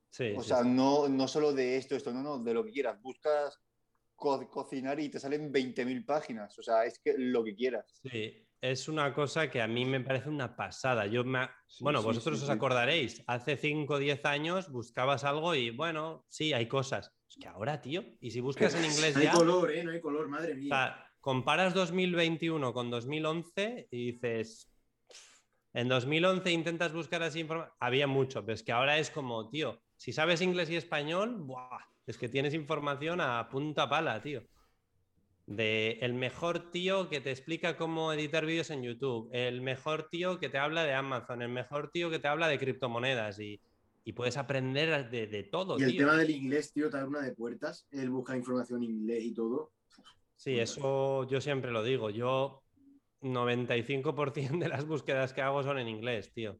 [0.09, 0.69] Sí, O sí, sea, sí.
[0.69, 3.01] no, no solo de esto, esto, no, no, de lo que quieras.
[3.01, 3.57] Buscas
[4.15, 6.57] co- cocinar y te salen 20.000 páginas.
[6.57, 7.99] O sea, es que lo que quieras.
[8.03, 11.07] Sí, es una cosa que a mí me parece una pasada.
[11.07, 11.49] Yo me...
[11.67, 15.71] Sí, bueno, sí, vosotros sí, os acordaréis, hace 5 o 10 años buscabas algo y
[15.71, 17.11] bueno, sí, hay cosas.
[17.27, 19.83] Es que ahora, tío, y si buscas en inglés No hay ya, color, ¿eh?
[19.83, 20.69] No hay color, madre o mía.
[20.69, 24.71] sea, comparas 2021 con 2011 y dices,
[25.73, 29.81] en 2011 intentas buscar así información, había mucho, pero es que ahora es como, tío,
[29.97, 31.79] si sabes inglés y español, ¡buah!
[32.05, 34.43] es que tienes información a punta pala, tío.
[35.55, 40.39] De el mejor tío que te explica cómo editar vídeos en YouTube, el mejor tío
[40.39, 43.61] que te habla de Amazon, el mejor tío que te habla de criptomonedas y,
[44.05, 46.01] y puedes aprender de, de todo, y el tío.
[46.01, 47.85] tema del inglés, tío, te abre una de puertas.
[47.91, 49.73] Él busca información en inglés y todo.
[50.35, 52.09] Sí, eso yo siempre lo digo.
[52.09, 52.63] Yo
[53.21, 56.59] 95% de las búsquedas que hago son en inglés, tío.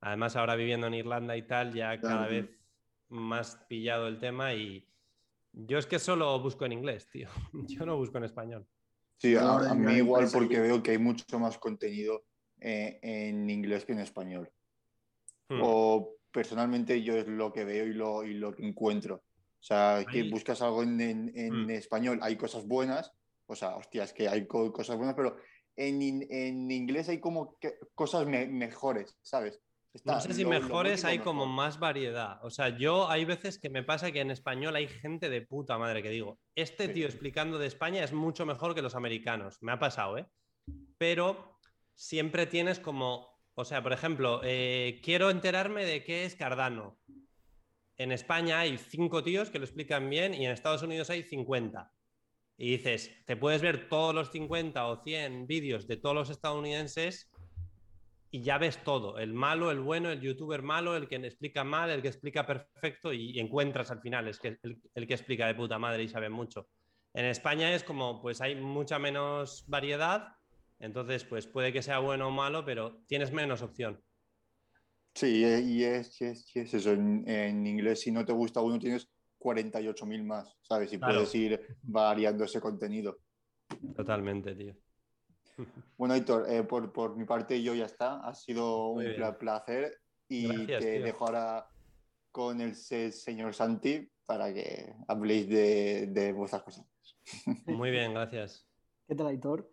[0.00, 2.30] Además, ahora viviendo en Irlanda y tal, ya cada Claro.
[2.30, 2.50] vez
[3.08, 4.86] más pillado el tema y
[5.56, 7.28] yo es que solo busco en inglés, tío.
[7.68, 8.66] Yo no busco en español.
[9.18, 12.24] Sí, a, mí igual porque veo que hay mucho más contenido
[12.60, 14.50] eh, en inglés que en español.
[15.48, 15.60] Hmm.
[15.62, 19.16] O personalmente yo es lo que veo y lo, y lo que encuentro.
[19.58, 21.70] O sea, que Ahí- buscas algo en, en- en Hmm.
[21.70, 23.10] español, hay cosas buenas,
[23.46, 25.36] o sea, hostias, que hay co- cosas buenas, pero
[25.76, 29.60] en, in- en inglés hay como que cosas me- mejores, ¿sabes?
[29.96, 32.38] Está No sé si lo- mejores, hay como más variedad.
[32.44, 35.78] O sea, yo hay veces que me pasa que en español hay gente de puta
[35.78, 36.92] madre que digo, este Sí.
[36.92, 39.58] tío explicando de España es mucho mejor que los americanos.
[39.62, 40.26] Me ha pasado, ¿eh?
[40.98, 41.58] Pero
[41.94, 46.98] siempre tienes como, o sea, por ejemplo, eh, quiero enterarme de qué es Cardano.
[47.96, 51.90] En España hay cinco tíos que lo explican bien y en Estados Unidos hay 50.
[52.58, 57.30] Y dices, te puedes ver todos los 50 o 100 vídeos de todos los estadounidenses
[58.30, 61.90] y ya ves todo, el malo, el bueno, el youtuber malo, el que explica mal,
[61.90, 65.54] el que explica perfecto y encuentras al final, es que el, el que explica de
[65.54, 66.68] puta madre y sabe mucho.
[67.14, 70.34] En España es como, pues hay mucha menos variedad,
[70.78, 74.02] entonces pues puede que sea bueno o malo, pero tienes menos opción.
[75.14, 76.92] Sí, y es, es, es eso.
[76.92, 79.08] En, en inglés, si no te gusta uno, tienes
[79.38, 80.92] 48.000 más, ¿sabes?
[80.92, 81.14] Y Claro.
[81.14, 83.18] puedes ir variando ese contenido.
[83.94, 84.74] Totalmente, tío.
[85.96, 88.20] Bueno, Héctor, eh, por, por mi parte yo ya está.
[88.20, 89.36] Ha sido Muy un bien.
[89.38, 91.04] placer y Gracias, te tío.
[91.04, 91.70] dejo ahora
[92.30, 96.86] con el se- señor Santi para que habléis de, de vuestras cosas.
[97.66, 98.68] Muy bien, gracias.
[99.06, 99.70] ¿Qué tal, Aitor?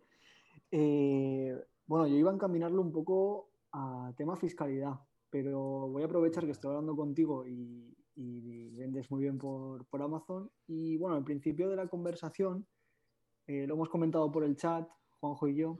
[0.70, 1.54] Eh,
[1.86, 4.94] bueno, yo iba a encaminarlo un poco a tema fiscalidad,
[5.28, 10.00] pero voy a aprovechar que estoy hablando contigo y, y vendes muy bien por, por
[10.00, 10.50] Amazon.
[10.66, 12.66] Y bueno, al principio de la conversación,
[13.46, 14.88] eh, lo hemos comentado por el chat,
[15.24, 15.78] Juanjo y yo,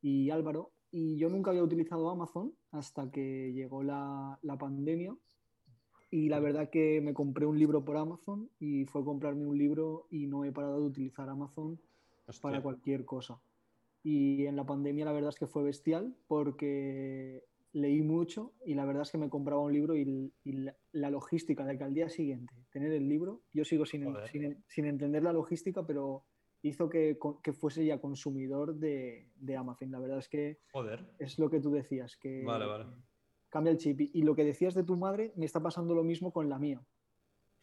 [0.00, 5.16] y Álvaro, y yo nunca había utilizado Amazon hasta que llegó la, la pandemia.
[6.10, 10.06] Y la verdad que me compré un libro por Amazon y fue comprarme un libro
[10.08, 11.80] y no he parado de utilizar Amazon
[12.40, 13.40] para cualquier cosa.
[14.04, 17.42] Y en la pandemia la verdad es que fue bestial porque
[17.72, 21.10] leí mucho y la verdad es que me compraba un libro y, y la, la
[21.10, 24.06] logística de que al día siguiente tener el libro, yo sigo sin,
[24.68, 26.24] sin entender la logística, pero
[26.66, 29.90] hizo que, que fuese ya consumidor de, de Amazon.
[29.90, 31.04] La verdad es que Joder.
[31.18, 32.84] es lo que tú decías, que Vale, vale.
[33.48, 34.00] cambia el chip.
[34.00, 36.58] Y, y lo que decías de tu madre, me está pasando lo mismo con la
[36.58, 36.80] mía.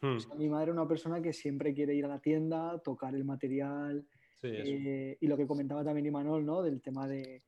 [0.02, 2.80] Hmm, O sea, mi madre es una persona que siempre quiere ir a la tienda,
[2.80, 4.06] tocar el material,
[4.42, 6.62] Sí, eh, y lo que comentaba también Imanol, ¿no?
[6.62, 7.44] Del tema de,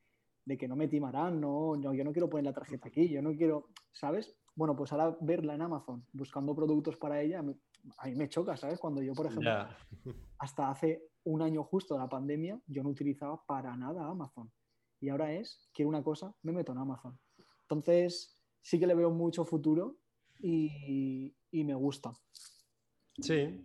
[0.45, 3.21] de que no me timarán, no, no, yo no quiero poner la tarjeta aquí, yo
[3.21, 4.33] no quiero, ¿sabes?
[4.55, 7.41] Bueno, pues ahora verla en Amazon buscando productos para ella, a
[8.07, 8.79] mí me choca, ¿sabes?
[8.79, 9.51] Cuando yo, por ejemplo,
[10.39, 14.51] hasta hace un año justo de la pandemia, yo no utilizaba para nada Amazon.
[15.01, 17.19] Y ahora es, quiero una cosa, me meto en Amazon.
[17.63, 19.97] Entonces, sí que le veo mucho futuro
[20.39, 22.13] y, y me gusta.
[23.19, 23.61] Sí.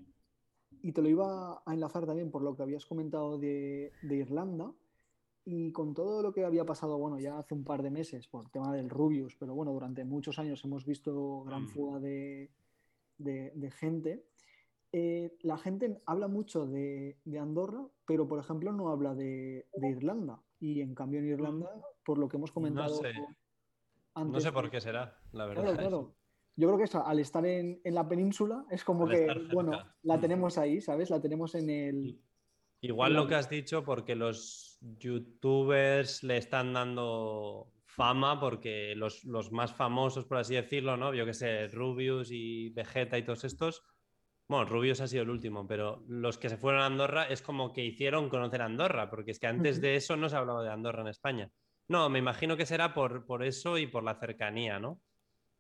[0.83, 4.73] Y te lo iba a enlazar también por lo que habías comentado de, de Irlanda
[5.45, 8.45] y con todo lo que había pasado, bueno, ya hace un par de meses por
[8.45, 11.69] el tema del Rubius, pero bueno, durante muchos años hemos visto gran Mm.
[11.69, 12.51] fuga de,
[13.19, 14.25] de- de gente.
[14.93, 19.91] Eh, la gente habla mucho de, de Andorra, pero por ejemplo no habla de, de
[19.91, 20.43] Irlanda.
[20.59, 21.71] Y en cambio en Irlanda,
[22.05, 23.13] por lo que hemos comentado sé.
[24.15, 25.63] antes, No sé por qué será, la verdad.
[25.63, 26.15] Claro, claro.
[26.57, 29.73] yo creo que eso, al estar en, la península es como que, bueno,
[30.03, 30.21] la mm.
[30.21, 31.11] tenemos ahí, ¿sabes?
[31.11, 32.21] La tenemos en el...
[32.83, 39.75] Igual lo que has dicho porque los youtubers le están dando fama porque los, más
[39.75, 41.13] famosos, por así decirlo, ¿no?
[41.13, 43.83] Yo que sé, Rubius y Vegeta y todos estos.
[44.51, 47.73] Bueno, Rubius ha sido el último, pero los que se fueron a Andorra es como
[47.73, 51.03] que hicieron conocer Andorra, porque es que antes de eso no se hablaba de Andorra
[51.03, 51.49] en España.
[51.87, 55.01] No, me imagino que será por, por eso y por la cercanía, ¿no?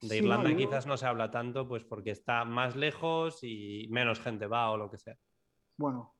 [0.00, 4.48] De Irlanda quizás no se habla tanto, pues porque está más lejos y menos gente
[4.48, 5.16] va o lo que sea.
[5.76, 6.16] Bueno,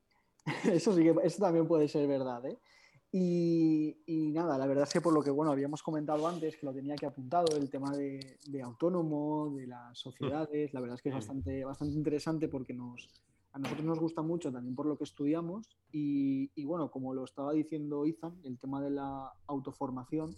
[0.72, 2.56] eso sí que eso también puede ser verdad, ¿eh?
[3.12, 3.96] Y,
[4.32, 6.94] nada, la verdad es que por lo que bueno habíamos comentado antes, que lo tenía
[6.94, 11.64] aquí apuntado, el tema de, autónomo, de las sociedades, la verdad es que es bastante,
[11.64, 13.10] bastante interesante porque nos,
[13.52, 17.52] a nosotros nos gusta mucho también por lo que estudiamos y, bueno, como lo estaba
[17.52, 20.36] diciendo Izan, el tema de la autoformación,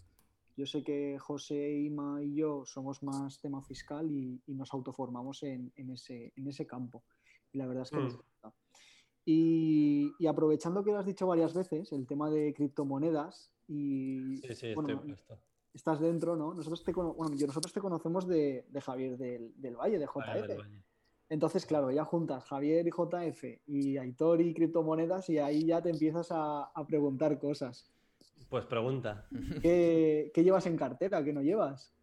[0.56, 5.72] yo sé que José, Ima y yo somos más tema fiscal y, nos autoformamos en,
[5.76, 7.02] ese, en ese campo.
[7.52, 8.16] Y la verdad es que nos mm.
[8.16, 8.54] gusta.
[9.24, 14.36] Y, aprovechando que lo has dicho varias veces, el tema de criptomonedas y...
[14.38, 14.74] Sí, sí,
[15.74, 16.52] Estás dentro, ¿no?
[16.52, 20.60] Nosotros te, bueno, nosotros te conocemos de, Javier del, Valle, de JF.
[21.30, 25.88] Entonces, claro, ya juntas Javier y JF y Aitor y criptomonedas y ahí ya te
[25.88, 27.90] empiezas a, preguntar cosas.
[28.50, 29.26] Pues pregunta.
[29.62, 31.24] ¿Qué, llevas en cartera?
[31.24, 31.94] ¿Qué no llevas?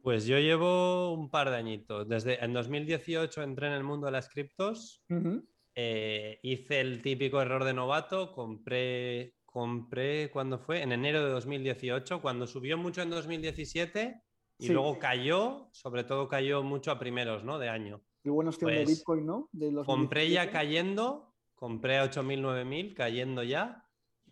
[0.00, 2.08] Pues yo llevo un par de añitos.
[2.08, 5.02] Desde en 2018 entré en el mundo de las criptos.
[5.80, 10.82] Eh, hice el típico error de novato, compré, compré, ¿cuándo fue?
[10.82, 14.20] En enero de 2018, cuando subió mucho en 2017
[14.58, 17.60] y luego cayó, sobre todo cayó mucho a primeros, ¿no?
[17.60, 18.02] De año.
[18.24, 19.48] Y bueno, es que de pues Bitcoin, ¿no?
[19.86, 23.84] compré ya cayendo, compré a 8.000, 9.000, cayendo ya.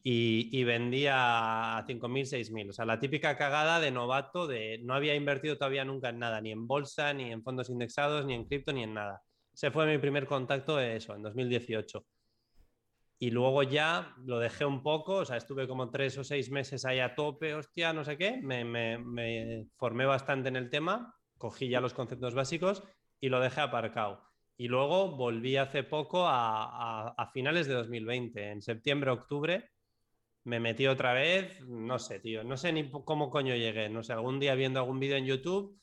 [0.02, 2.70] Y, y, vendía a 5.000, 6.000.
[2.70, 6.40] O sea, la típica cagada de novato de no había invertido todavía nunca en nada,
[6.40, 9.22] ni en bolsa, ni en fondos indexados, ni en cripto, ni en nada.
[9.56, 12.04] Ese fue mi primer contacto de eso, en 2018.
[13.18, 16.84] Y luego ya lo dejé un poco, o sea, estuve como tres o seis meses
[16.84, 21.80] ahí a tope, hostia, no sé qué, me, formé bastante en el tema, cogí ya
[21.80, 22.82] los conceptos básicos
[23.18, 24.22] y lo dejé aparcado.
[24.58, 29.70] Y luego volví hace poco a, a, finales de 2020, en septiembre, octubre,
[30.44, 34.12] me metí otra vez, no sé, tío, no sé ni cómo coño llegué, no sé,
[34.12, 35.80] algún día viendo algún vídeo en YouTube,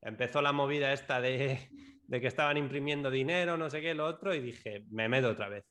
[0.00, 1.68] empezó la movida esta de
[2.06, 5.48] de que estaban imprimiendo dinero, no sé qué, lo otro, y dije, me meto otra
[5.48, 5.64] vez.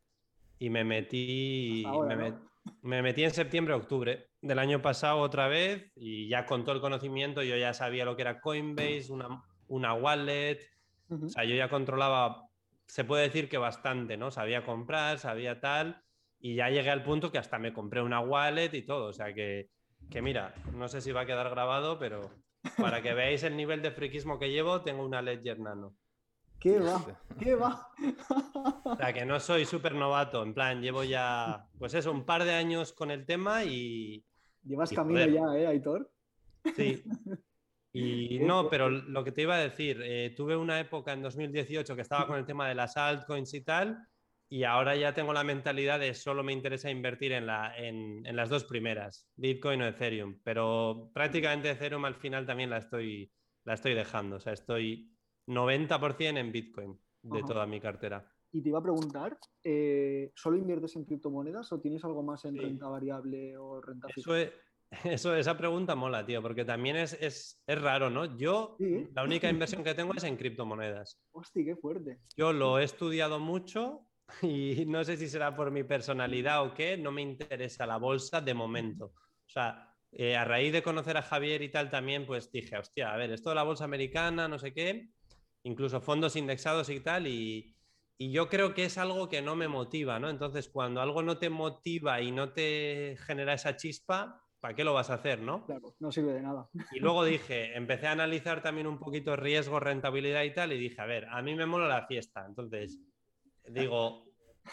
[0.60, 1.84] Y me metí,
[2.82, 6.82] me, metí en septiembre, octubre del año pasado otra vez, y ya con todo el
[6.82, 10.60] conocimiento, yo ya sabía lo que era Coinbase, una, una wallet,
[11.10, 12.48] o sea, yo ya controlaba,
[12.88, 14.32] se puede decir que bastante, ¿no?
[14.32, 16.02] Sabía comprar, sabía tal,
[16.40, 19.34] y ya llegué al punto que hasta me compré una wallet y todo, o sea
[19.34, 19.70] que,
[20.10, 22.32] que mira, no sé si va a quedar grabado, pero
[22.78, 25.96] para que veáis el nivel de friquismo que llevo, tengo una Ledger Nano.
[26.60, 27.06] ¿Qué va?
[27.40, 27.92] ¿Qué va?
[28.86, 32.44] O sea, que no soy súper novato, en plan, llevo ya, pues eso, un par
[32.44, 34.24] de años con el tema y...
[34.64, 36.12] Llevas camino ya, ¿eh, Aitor?
[36.76, 37.04] Sí.
[37.98, 41.96] Y no, pero lo que te iba a decir, eh, tuve una época en 2018
[41.96, 44.06] que estaba con el tema de las altcoins y tal,
[44.50, 48.36] y ahora ya tengo la mentalidad de solo me interesa invertir en, la, en, en
[48.36, 53.32] las dos primeras, Bitcoin o Ethereum, pero prácticamente Ethereum al final también la estoy,
[53.64, 55.15] la estoy dejando, o sea, estoy
[55.48, 58.32] 90% en Bitcoin de toda mi cartera.
[58.52, 62.56] Y te iba a preguntar, eh, ¿solo inviertes en criptomonedas o tienes algo más en
[62.58, 64.32] renta variable o renta fija?
[65.04, 68.38] Eso, esa pregunta mola, tío, porque también es, es, es raro, ¿no?
[68.38, 68.78] Yo,
[69.14, 71.20] la única inversión que tengo es en criptomonedas.
[71.32, 72.20] Hostia, qué fuerte.
[72.38, 74.08] Yo lo he estudiado mucho
[74.42, 78.42] y no sé si será por mi personalidad o qué, no me interesa la bolsa
[78.42, 79.06] de momento.
[79.06, 83.14] O sea, eh, a raíz de conocer a Javier y tal también, pues dije, hostia,
[83.14, 85.10] a ver, esto de la bolsa americana, no sé qué,
[85.66, 87.72] incluso fondos indexados y tal, y,
[88.18, 90.30] yo creo que es algo que no me motiva, ¿no?
[90.30, 94.94] Entonces, cuando algo no te motiva y no te genera esa chispa, ¿para qué lo
[94.94, 95.66] vas a hacer, no?
[95.66, 96.70] Claro, no sirve de nada.
[96.94, 101.02] Y luego dije, empecé a analizar también un poquito riesgo, rentabilidad y tal, y dije,
[101.02, 102.46] a ver, a mí me mola la fiesta.
[102.48, 103.02] Entonces,
[103.68, 104.30] digo,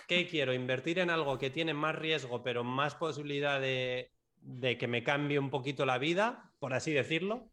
[0.06, 0.54] ¿qué quiero?
[0.54, 4.12] ¿Invertir en algo que tiene más riesgo, pero más posibilidad de,
[4.78, 7.50] que me cambie un poquito la vida, por así decirlo?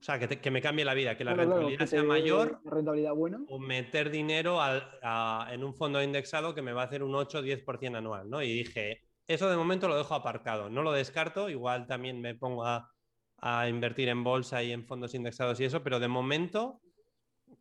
[0.00, 2.60] O sea, que, me cambie la vida, que la rentabilidad sea mayor.
[2.64, 3.40] Rentabilidad buena.
[3.48, 4.58] O meter dinero
[5.50, 8.42] en un fondo indexado que me va a hacer un 8 o 10% anual, ¿no?
[8.42, 12.64] Y dije, eso de momento lo dejo aparcado, no lo descarto, igual también me pongo
[12.64, 12.92] a,
[13.68, 16.80] invertir en bolsa y en fondos indexados y eso, pero de momento,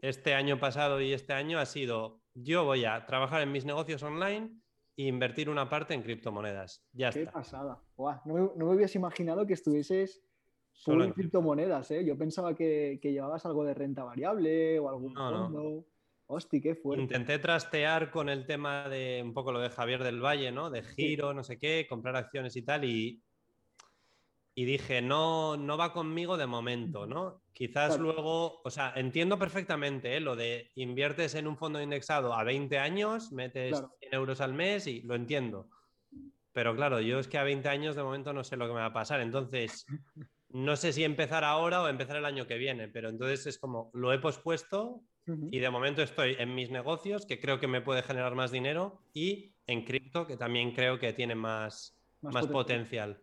[0.02, 4.02] este año pasado y este año ha sido, yo voy a trabajar en mis negocios
[4.02, 4.52] online
[4.98, 6.84] e invertir una parte en criptomonedas.
[6.94, 7.34] Ya Qué está.
[7.34, 7.84] pasada.
[7.98, 10.24] no, me, no me imaginado que estuvieses
[10.78, 11.40] Solo en cripto.
[11.40, 12.06] criptomonedas, ¿eh?
[12.06, 15.38] Yo pensaba que, que llevabas algo de renta variable o algún No, no.
[15.48, 15.86] fondo.
[16.28, 17.04] Hosti, qué fuerte.
[17.04, 20.70] Intenté trastear con el tema de un poco lo de Javier del Valle, ¿no?
[20.70, 23.24] De giro, no sé qué, comprar acciones y tal, y,
[24.56, 27.44] y dije, no, no va conmigo de momento, ¿no?
[27.54, 28.04] Quizás Claro.
[28.04, 30.20] luego, o sea, entiendo perfectamente ¿eh?
[30.20, 33.96] lo de inviertes en un fondo indexado a 20 años, metes Claro.
[34.00, 35.70] 100 euros al mes y lo entiendo.
[36.54, 38.80] Pero claro, yo es que a 20 años de momento no sé lo que me
[38.80, 39.86] va a pasar, entonces
[40.56, 43.92] no sé si empezar ahora o empezar el año que viene, pero entonces es como,
[43.94, 48.04] lo he pospuesto, y de momento estoy en mis negocios, que creo que me puede
[48.04, 53.22] generar más dinero, y en cripto, que también creo que tiene más, Más más, potencial.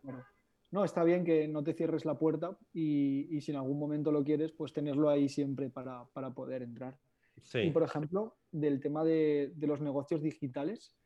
[0.70, 4.10] No, está bien que no te cierres la puerta y, y si en algún momento
[4.10, 6.98] lo quieres, pues tenerlo ahí siempre para, para poder entrar.
[7.36, 10.96] Y Sí, por ejemplo, del tema de, de los negocios digitales,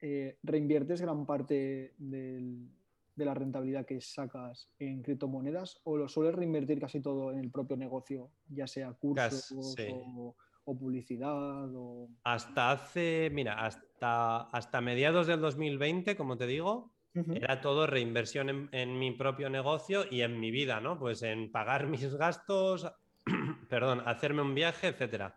[0.00, 2.68] eh, reinviertes gran parte del-
[3.14, 7.50] de la rentabilidad que sacas en criptomonedas o lo sueles reinvertir casi todo en el
[7.50, 9.88] propio negocio, ya sea cursos sí.
[9.90, 10.34] o,
[10.64, 12.08] o publicidad o...
[12.24, 18.68] hasta hace, mira, hasta, hasta mediados del 2020, como te digo, era todo reinversión en,
[18.72, 20.98] en mi propio negocio y en mi vida, ¿no?
[20.98, 22.90] Pues en pagar mis gastos,
[23.68, 25.36] perdón, hacerme un viaje, etcétera.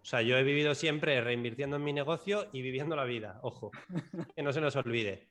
[0.00, 3.70] O sea, yo he vivido siempre reinvirtiendo en mi negocio y viviendo la vida, ojo,
[4.36, 5.28] que no se nos olvide.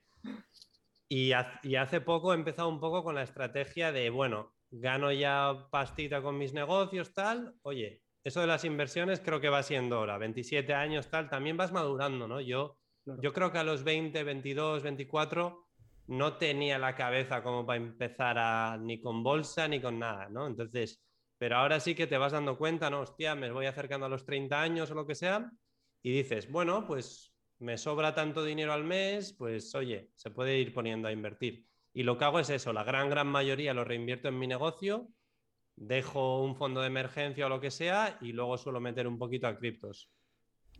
[1.09, 6.21] Y, hace poco he empezado un poco con la estrategia de, bueno, gano ya pastita
[6.21, 10.73] con mis negocios, tal, oye, eso de las inversiones creo que va siendo hora, 27
[10.73, 12.41] años, tal, también vas madurando, ¿no?
[12.41, 12.77] Yo,
[13.07, 13.21] Claro.
[13.21, 15.69] yo creo que a los 20, 22, 24
[16.07, 20.45] no tenía la cabeza como para empezar a, ni con bolsa ni con nada, ¿no?
[20.45, 21.01] Entonces,
[21.37, 23.01] pero ahora sí que te vas dando cuenta, ¿no?
[23.01, 25.49] Hostia, me voy acercando a los 30 años o lo que sea,
[26.01, 27.26] y dices, bueno, pues
[27.59, 31.67] me sobra tanto dinero al mes, pues oye, se puede ir poniendo a invertir.
[31.93, 35.09] Y lo que hago es eso, la gran, gran mayoría lo reinvierto en mi negocio,
[35.75, 39.47] dejo un fondo de emergencia o lo que sea, y luego suelo meter un poquito
[39.47, 40.11] a criptos.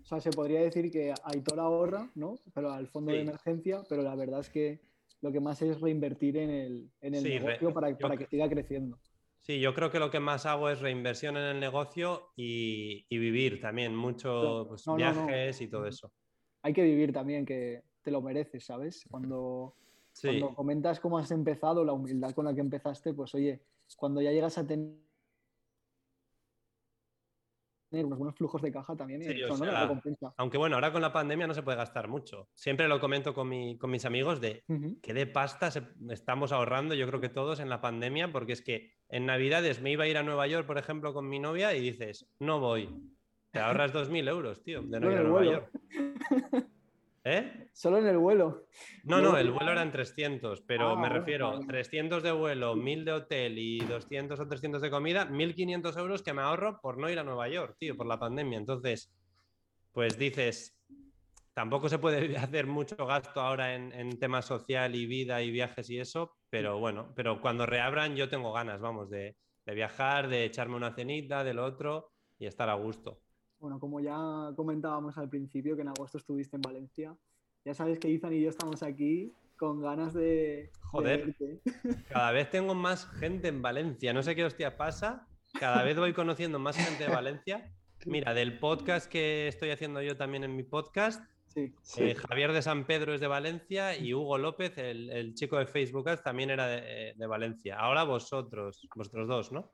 [0.02, 2.36] O sea, se podría decir que Aitor ahorra, ¿no?
[2.54, 4.80] Pero al fondo de emergencia, pero la verdad es que
[5.22, 8.26] lo que más es reinvertir en el, en el Sí, negocio para, yo para que
[8.28, 9.00] siga creciendo.
[9.42, 13.18] Sí, yo creo que lo que más hago es reinversión en el negocio y, y
[13.18, 14.68] vivir también, mucho Claro.
[14.70, 15.26] pues, No, no, no.
[15.26, 16.14] viajes y todo eso.
[16.68, 19.06] Hay que vivir también, que te lo mereces, ¿sabes?
[19.10, 19.74] Cuando,
[20.12, 23.62] Sí, cuando comentas cómo has empezado, la humildad con la que empezaste, pues oye,
[23.96, 24.98] cuando ya llegas a tener
[27.94, 29.64] unos buenos flujos de caja también, Sí, eso, o ¿no?
[29.66, 30.34] La sea, recompensa.
[30.36, 32.50] aunque bueno, ahora con la pandemia no se puede gastar mucho.
[32.54, 34.62] Siempre lo comento con, mi- con mis amigos de
[35.02, 38.62] qué de pasta se- estamos ahorrando, yo creo que todos en la pandemia, porque es
[38.62, 41.74] que en Navidades me iba a ir a Nueva York, por ejemplo, con mi novia
[41.76, 42.90] y dices, no voy.
[43.58, 45.46] Te ahorras 2.000 euros, tío, de no ir a Nueva.
[45.46, 45.72] York.
[47.24, 47.70] ¿Eh?
[47.74, 48.68] Solo en el vuelo.
[49.04, 51.66] No, no, el vuelo eran 300, pero Ah, me refiero, vale.
[51.66, 56.34] 300 de vuelo, 1000 de hotel y 200 o 300 de comida, 1500 euros que
[56.34, 58.58] me ahorro por no ir a Nueva York, tío, por la pandemia.
[58.60, 59.12] Entonces,
[59.92, 60.80] pues dices,
[61.54, 65.90] tampoco se puede hacer mucho gasto ahora en, en temas social y vida y viajes
[65.90, 69.36] y eso, pero bueno, pero cuando reabran yo tengo ganas, vamos, de,
[69.66, 73.20] de viajar, de echarme una cenita, de lo otro y estar a gusto.
[73.60, 77.16] Bueno, como ya comentábamos al principio, que en agosto estuviste en Valencia,
[77.66, 81.36] ya sabes que Ethan y yo estamos aquí con ganas de, de Joder.
[82.10, 84.14] Cada vez tengo más gente en Valencia.
[84.14, 85.28] No sé qué hostia pasa.
[85.60, 87.74] Cada vez voy conociendo más gente de Valencia.
[88.06, 92.04] Mira, del podcast que estoy haciendo yo también en mi podcast, Sí, Sí.
[92.04, 95.66] eh, Javier de San Pedro es de Valencia y Hugo López, el, el chico de
[95.66, 97.80] Facebook Ads, también era de, de Valencia.
[97.80, 99.72] Ahora vosotros, vosotros dos, ¿no?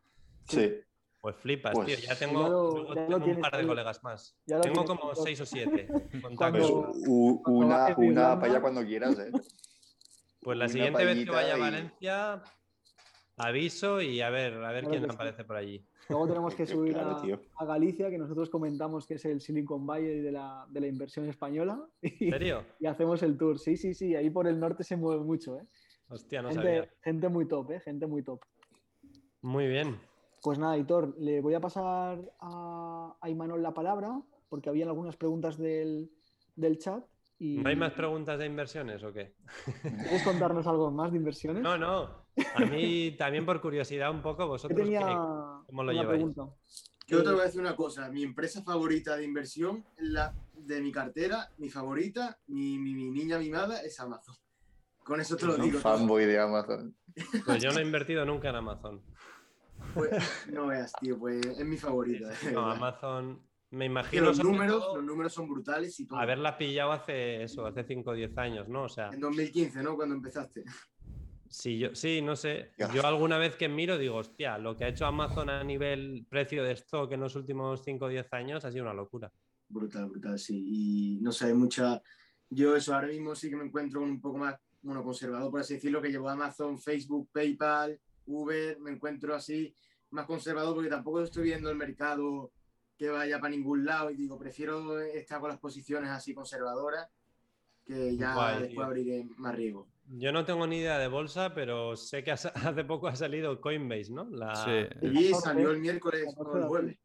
[0.48, 0.72] Sí.
[1.24, 1.96] Pues flipas, Pues- tío.
[2.06, 3.66] Ya tengo, Ya lo- luego ya lo tengo un par de ahí.
[3.68, 4.38] colegas más.
[4.46, 5.24] Ya Tengo tienes como todo.
[5.24, 6.70] seis o siete Pues contactos.
[7.08, 9.32] u- cuando una, de una para allá cuando quieras, ¿eh?
[10.42, 12.44] Pues la una siguiente vez que vaya a Valencia,
[13.38, 15.88] aviso y a ver, a ver Claro quién aparece por allí.
[16.10, 17.42] Luego tenemos que subir Claro, a, tío.
[17.58, 21.30] a Galicia, que nosotros comentamos que es el Silicon Valley de la, de la inversión
[21.30, 22.66] española, y, ¿En serio?
[22.82, 23.58] y hacemos el tour.
[23.60, 25.64] Sí, sí, sí, ahí por el norte se mueve mucho, ¿eh?
[26.10, 26.94] Hostia, no gente, sabía.
[27.02, 27.80] gente muy top, ¿eh?
[27.80, 28.42] Gente muy top.
[29.42, 29.98] Muy bien.
[30.44, 35.16] Pues nada, Hitor, le voy a pasar a, a Imanol la palabra, porque habían algunas
[35.16, 36.12] preguntas del,
[36.56, 37.04] del chat.
[37.40, 37.58] Y...
[37.60, 39.36] ¿No hay más preguntas de inversiones o qué?
[39.82, 41.64] ¿Quieres contarnos algo más de inversiones?
[41.64, 42.26] No, no.
[42.56, 46.18] A mí también por curiosidad un poco, vosotros tenía qué- cómo lo una lleváis?
[46.24, 46.54] pregunta.
[47.08, 48.10] Yo te voy a decir una cosa.
[48.10, 53.40] Mi empresa favorita de inversión, la de mi cartera, mi favorita, mi, mi, mi niña
[53.40, 54.36] mimada es Amazon.
[55.04, 55.80] Con eso te lo Un digo.
[55.80, 55.98] todo.
[55.98, 56.96] fanboy de Amazon.
[57.46, 59.02] Pues yo no he invertido nunca en Amazon.
[59.94, 60.12] Pues,
[60.52, 62.30] no veas, tío, pues es mi favorita.
[62.30, 62.72] de No.
[62.72, 63.42] Amazon,
[63.72, 66.20] me imagino los números, todo los números son brutales y todo.
[66.20, 68.84] haberla pillado hace eso, hace 5 o 10 años, ¿no?
[68.84, 69.96] O sea, En 2015, ¿no?
[69.96, 70.64] Cuando empezaste.
[71.50, 72.72] Sí, yo, sí, no sé.
[72.94, 76.64] Yo alguna vez que miro digo, hostia, lo que ha hecho Amazon a nivel precio
[76.64, 79.32] de stock en los últimos 5 o 10 años ha sido una locura.
[79.70, 80.64] Brutal, brutal, sí.
[80.68, 82.02] Y no sé, hay mucha.
[82.50, 85.76] Yo, eso ahora mismo sí que me encuentro un poco más bueno, conservador, por así
[85.76, 88.80] decirlo, que llevo Amazon, Facebook, PayPal, Uber.
[88.80, 89.76] Me encuentro así
[90.12, 92.52] más conservador porque tampoco estoy viendo el mercado
[92.98, 97.08] que vaya para ningún lado y digo, prefiero estar con las posiciones así conservadoras
[97.86, 98.84] que ya Guay, después tío.
[98.84, 99.88] abriré más riesgo.
[100.10, 102.52] Yo no tengo ni idea de bolsa, pero sé que hace
[102.88, 104.26] poco ha salido Coinbase, ¿no?
[104.30, 104.72] La- Sí,
[105.02, 106.98] Y 14, salió el miércoles 14 o el jueves.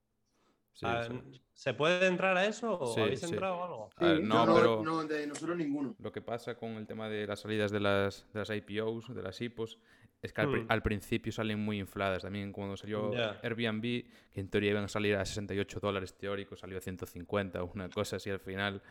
[0.75, 1.41] sí, Ah, sí.
[1.55, 3.27] ¿Se puede entrar a eso o Sí, habéis sí.
[3.31, 3.91] entrado o algo?
[3.99, 4.23] Ver, Sí.
[4.25, 5.97] no, no, pero no, de nosotros ninguno.
[5.99, 9.23] lo que pasa con el tema de las salidas de las, de las IPOs, de
[9.23, 9.79] las IPOs,
[10.23, 10.67] es que al, Hmm.
[10.69, 12.23] al principio salen muy infladas.
[12.23, 13.39] También cuando salió Ya.
[13.43, 13.83] Airbnb,
[14.33, 18.17] que en teoría iban a salir a 68 dólares teóricos, salió a 150, una cosa
[18.17, 18.83] así al final.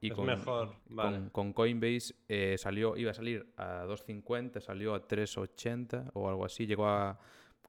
[0.00, 1.20] Y Es con, mejor, con- vale.
[1.32, 6.66] con Coinbase eh, salió, iba a salir a 250, salió a 380 o algo así,
[6.66, 7.18] llegó a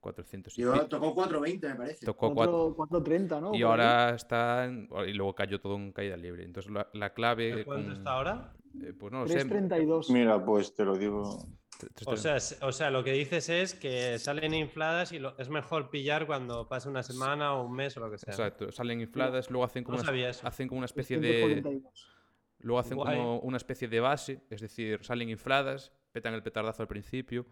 [0.02, 2.06] 400 y Yo tocó 4.20, me parece.
[2.06, 3.56] tocó cuatro- 4, 4.30, ¿no?
[3.56, 6.44] y ahora está en- y luego cayó todo en caída libre.
[6.44, 8.54] Entonces la, la clave ¿De cuánto con- está ahora?
[8.84, 9.38] eh, pues no lo sé.
[9.48, 10.10] 3.32.
[10.12, 11.40] Mira, pues te lo digo.
[12.06, 15.90] O sea, o sea, lo que dices es que salen infladas y lo- es mejor
[15.90, 18.34] pillar cuando pase una semana o un mes o lo que sea.
[18.34, 22.08] Exacto, salen infladas, luego hacen como, No una, hacen como una especie de 342.
[22.60, 23.18] luego hacen Guay.
[23.18, 27.46] como una especie de base, es decir, salen infladas, petan el petardazo al principio,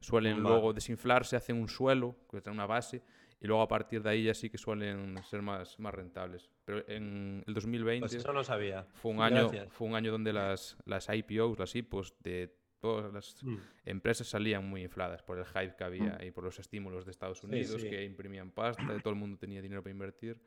[0.00, 0.48] suelen Vale.
[0.48, 3.02] luego desinflarse, hacen un suelo, que es una base,
[3.40, 6.48] y luego a partir de ahí ya sí que suelen ser más, más rentables.
[6.64, 8.86] Pero en el 2020 Pues eso no sabía.
[8.94, 9.72] fue un año Gracias.
[9.72, 12.54] fue un año donde las, las IPOs, las IPOs de
[12.84, 13.56] todas las Mm.
[13.86, 17.42] empresas salían muy infladas por el hype que había y por los estímulos de Estados
[17.42, 17.88] Unidos sí.
[17.88, 20.38] que imprimían pasta, y todo el mundo tenía dinero para invertir.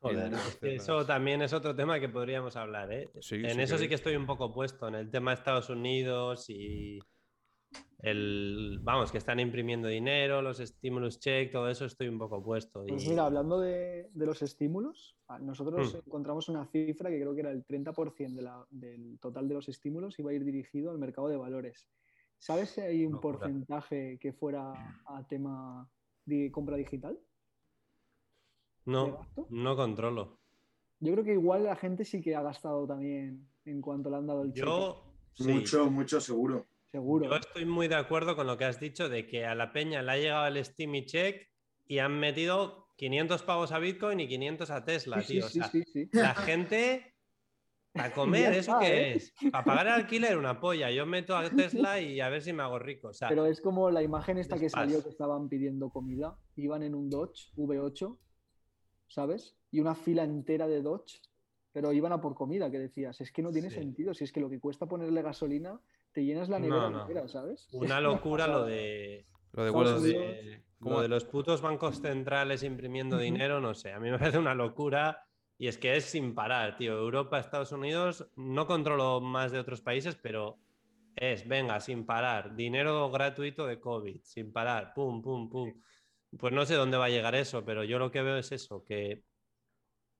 [0.00, 0.32] Joder,
[0.62, 3.08] eso también es otro tema que podríamos hablar, ¿eh?
[3.20, 6.50] Sí, en eso sí que estoy un poco puesto, en el tema de Estados Unidos
[6.50, 6.98] y
[8.02, 12.84] el, vamos, que están imprimiendo dinero, los stimulus check, todo eso estoy un poco puesto.
[12.84, 15.98] Pues mira, hablando de, de los estímulos, a- nosotros Hmm.
[16.06, 19.68] encontramos una cifra que creo que era el 30% de la- del total de los
[19.68, 21.88] estímulos iba a ir dirigido al mercado de valores.
[22.38, 24.74] ¿Sabes si hay un porcentaje que fuera
[25.06, 25.88] a tema
[26.24, 27.18] de compra digital?
[28.86, 30.38] no, no controlo.
[31.00, 34.26] Yo creo que igual la gente sí que ha gastado también en cuanto le han
[34.26, 34.66] dado el cheque.
[34.66, 35.04] Yo,
[35.34, 36.66] sí, Mucho, mucho seguro.
[36.92, 37.24] Seguro.
[37.30, 40.02] yo estoy muy de acuerdo con lo que has dicho de que a la peña
[40.02, 41.48] le ha llegado el Steamy check
[41.86, 45.46] y han metido 500 pavos a Bitcoin y 500 a Tesla, Sí, sí, tío.
[45.46, 46.08] O sí, sea, sí, sí.
[46.12, 47.14] La gente
[47.94, 49.14] a comer, ¿eso qué ¿eh?
[49.14, 49.32] es?
[49.54, 50.90] A pagar el alquiler una polla.
[50.90, 53.08] Yo meto a Tesla y a ver si me hago rico.
[53.08, 56.38] O sea, Pero es como la imagen esta que salió que estaban pidiendo comida.
[56.56, 58.18] Iban en un Dodge V8,
[59.08, 59.56] ¿sabes?
[59.70, 61.20] Y una fila entera de Dodge,
[61.72, 63.76] pero iban a por comida, que decías, es que no tiene Sí.
[63.76, 64.12] sentido.
[64.12, 65.80] Si es que lo que cuesta ponerle gasolina,
[66.12, 67.00] te llenas la nevera no.
[67.02, 67.68] entera, ¿sabes?
[67.72, 70.62] una locura lo de, Lo de Estados Unidos- Street.
[71.02, 73.92] de, los putos bancos centrales imprimiendo dinero, no sé.
[73.92, 75.26] A mí me parece una locura.
[75.58, 76.98] Y es que es sin parar, tío.
[76.98, 80.58] Europa, Estados Unidos, no controlo más de otros países, pero
[81.14, 82.56] es, venga, sin parar.
[82.56, 84.92] Dinero gratuito de COVID, sin parar.
[84.92, 85.72] Pum, pum, pum.
[86.36, 88.82] Pues no sé dónde va a llegar eso, pero yo lo que veo es eso,
[88.84, 89.22] que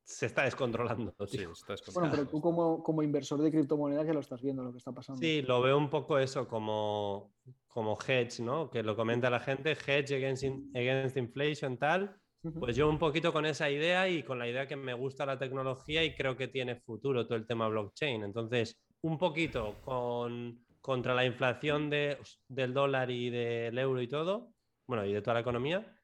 [0.05, 4.21] se está descontrolando, Sí, está Bueno, pero tú como, como inversor de criptomonedas ya lo
[4.21, 5.21] estás viendo lo que está pasando.
[5.21, 7.33] Sí, lo veo un poco eso como,
[7.69, 8.71] como hedge, ¿no?
[8.71, 12.17] Que lo comenta la gente, hedge against, in- against inflation, tal.
[12.59, 15.39] Pues yo un poquito con esa idea y con la idea que me gusta la
[15.39, 18.25] tecnología y creo que tiene futuro todo el tema blockchain.
[18.25, 22.19] Entonces, un poquito con, contra la inflación de,
[22.49, 24.55] del dólar y del euro y todo,
[24.89, 25.95] bueno, y de toda la economía.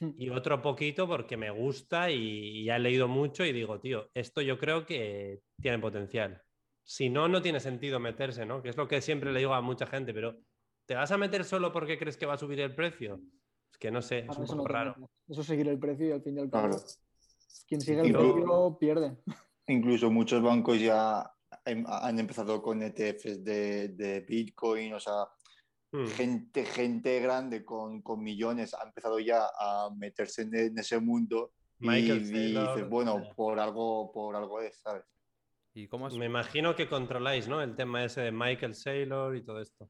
[0.18, 2.16] Y otro poquito porque me gusta y,
[2.60, 6.42] y ya he leído mucho y digo, tío, esto yo creo que tiene potencial.
[6.86, 8.62] Si no, no tiene sentido meterse, ¿no?
[8.62, 10.36] Que es lo que siempre le digo a mucha gente, pero
[10.86, 13.20] ¿te vas a meter solo porque crees que va a subir el precio?
[13.72, 14.94] Es que no sé, es un eso, poco no raro.
[15.28, 16.82] eso es seguir el precio y al fin y al cabo, Claro.
[17.66, 19.16] quien sigue el precio pierde.
[19.68, 21.30] Incluso muchos bancos ya
[21.64, 25.24] han empezado con ETFs de, de Bitcoin, o sea,
[25.94, 26.06] Hmm.
[26.08, 31.52] gente, gente grande con, con millones ha empezado ya a meterse en, en ese mundo
[31.78, 35.04] y, Michael y dices, bueno, por algo, por algo es, ¿sabes?
[35.72, 37.62] ¿Y cómo has- Me imagino que controláis, ¿no?
[37.62, 39.88] El tema ese de Michael Saylor y todo esto.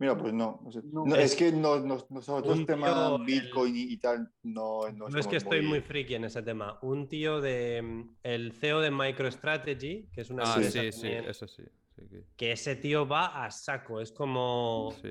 [0.00, 0.80] Mira, pues no, no sé.
[0.82, 1.06] No.
[1.06, 5.18] No, es que no, no- nosotros Un tema Bitcoin y, y tal, no, no No
[5.20, 6.80] es que estoy muy friki en ese tema.
[6.82, 11.24] Un tío de mm, el CEO de MicroStrategy, que es una Ah, sí, sí, también,
[11.26, 11.62] eso sí.
[11.96, 14.00] Sí que- que ese tío va a saco.
[14.00, 15.10] Es como sí.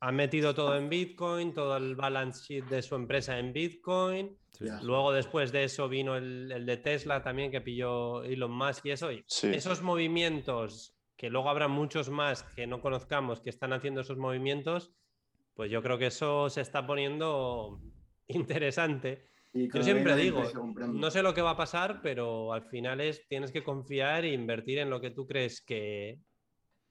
[0.00, 4.36] ha metido todo en Bitcoin, todo el balance sheet de su empresa en Bitcoin.
[4.52, 4.64] sí.
[4.82, 8.90] Luego después de eso vino el, el de Tesla también que pilló Elon Musk y
[8.92, 9.10] eso.
[9.12, 9.48] Y Sí.
[9.48, 14.92] esos movimientos que luego habrá muchos más que no conozcamos que están haciendo esos movimientos,
[15.54, 17.80] pues yo creo que eso se está poniendo
[18.26, 19.28] interesante.
[19.54, 20.42] Yo siempre digo,
[20.92, 24.32] no sé lo que va a pasar, pero al final es tienes que confiar e
[24.32, 26.18] invertir en lo que tú crees que,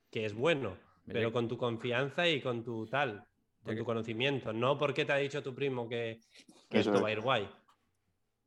[0.10, 3.26] que es bueno, pero con tu confianza y con tu tal,
[3.64, 6.22] con tu conocimiento, no porque te ha dicho tu primo que,
[6.70, 7.50] esto va a ir guay.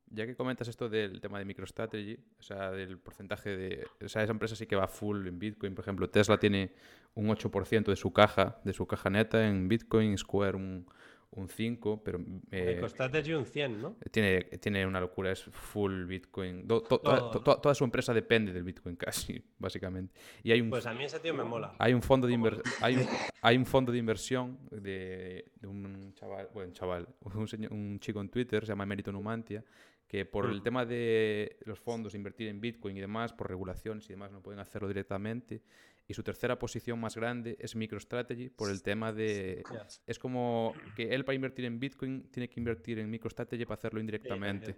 [0.08, 3.86] Ya que comentas esto del tema de MicroStrategy, o sea, del porcentaje de...
[4.02, 5.74] O sea, esa empresa sí que va full en Bitcoin.
[5.74, 6.72] Por ejemplo, Tesla tiene
[7.14, 10.86] un 8% de su caja, de su caja neta en Bitcoin, Square un,
[11.30, 12.18] un 5, pero...
[12.50, 13.96] Eh, MicroStrategy un 100, ¿no?
[14.10, 16.66] Tiene, tiene una locura, es full Bitcoin.
[16.66, 20.14] toda, su empresa depende del Bitcoin casi, básicamente.
[20.42, 21.74] Y hay un, pues a mí ese tío me mola.
[21.78, 23.06] Hay un fondo de, inversión hay,
[23.42, 28.28] hay un fondo de inversión de, de un chaval, bueno, chaval, un, un chico en
[28.28, 29.64] Twitter, se llama Mérito Numantia,
[30.06, 30.62] que por el mm.
[30.62, 34.60] tema de los fondos, invertir en Bitcoin y demás, por regulaciones y demás, no pueden
[34.60, 35.62] hacerlo directamente.
[36.08, 39.64] Y su tercera posición más grande es MicroStrategy por el tema de...
[40.06, 44.00] Es como que él para invertir en Bitcoin tiene que invertir en MicroStrategy para hacerlo
[44.00, 44.76] indirectamente.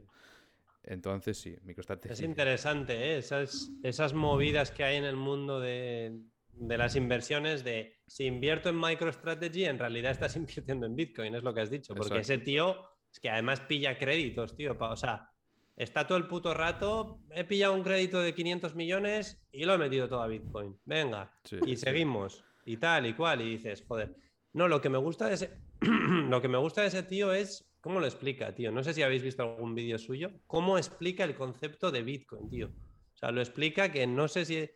[0.85, 2.13] Entonces sí, MicroStrategy.
[2.15, 3.19] Es interesante, ¿eh?
[3.19, 6.19] esas, esas movidas que hay en el mundo de,
[6.53, 11.43] de las inversiones de si invierto en MicroStrategy, en realidad estás invirtiendo en Bitcoin, es
[11.43, 12.77] lo que has dicho, porque ese tío
[13.13, 14.77] es que además pilla créditos, tío.
[14.79, 15.31] O sea,
[15.79, 17.21] está todo el puto rato.
[17.31, 20.77] He pillado un crédito de 500 millones y lo he metido todo a Bitcoin.
[20.85, 21.33] Venga.
[21.65, 22.45] y seguimos.
[22.67, 23.41] Y tal y cual.
[23.41, 24.15] Y dices, joder.
[24.53, 25.51] No, lo que me gusta de ese.
[25.81, 28.73] lo que me gusta de ese tío es cómo lo explica, tío.
[28.73, 30.33] No sé si habéis visto algún vídeo suyo.
[30.47, 32.67] Cómo explica el concepto de Bitcoin, tío.
[32.67, 34.69] O sea, lo explica que no sé si.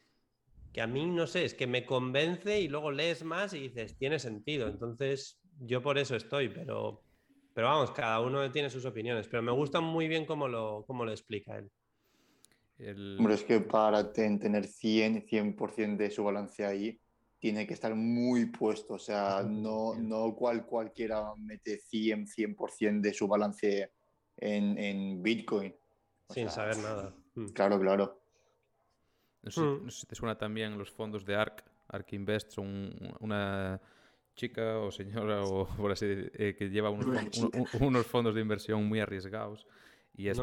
[0.72, 3.98] Que a mí no sé, es que me convence y luego lees más y dices,
[3.98, 4.68] tiene sentido.
[4.68, 7.02] Entonces, yo por eso estoy, pero
[7.54, 11.04] pero vamos, cada uno tiene sus opiniones, pero me gusta muy bien cómo lo, cómo
[11.04, 11.70] lo explica él.
[13.18, 16.98] Hombre, es que para tener 100, 100% de su balance ahí,
[17.38, 18.94] tiene que estar muy puesto.
[18.94, 23.90] O sea, no, no cual, cualquiera mete 100, 100% de su balance
[24.36, 25.74] en, en Bitcoin.
[26.30, 27.14] Sin saber nada.
[27.34, 27.46] Mm.
[27.48, 28.20] Claro, claro.
[29.42, 29.84] Mm.
[29.84, 31.64] No sé, si te suena también los fondos de ARK.
[31.88, 33.80] ARK Invest son una
[34.34, 37.40] chica o señora o por así eh, que lleva unos,
[37.80, 39.66] unos, fondos de inversión muy arriesgados
[40.14, 40.38] y es,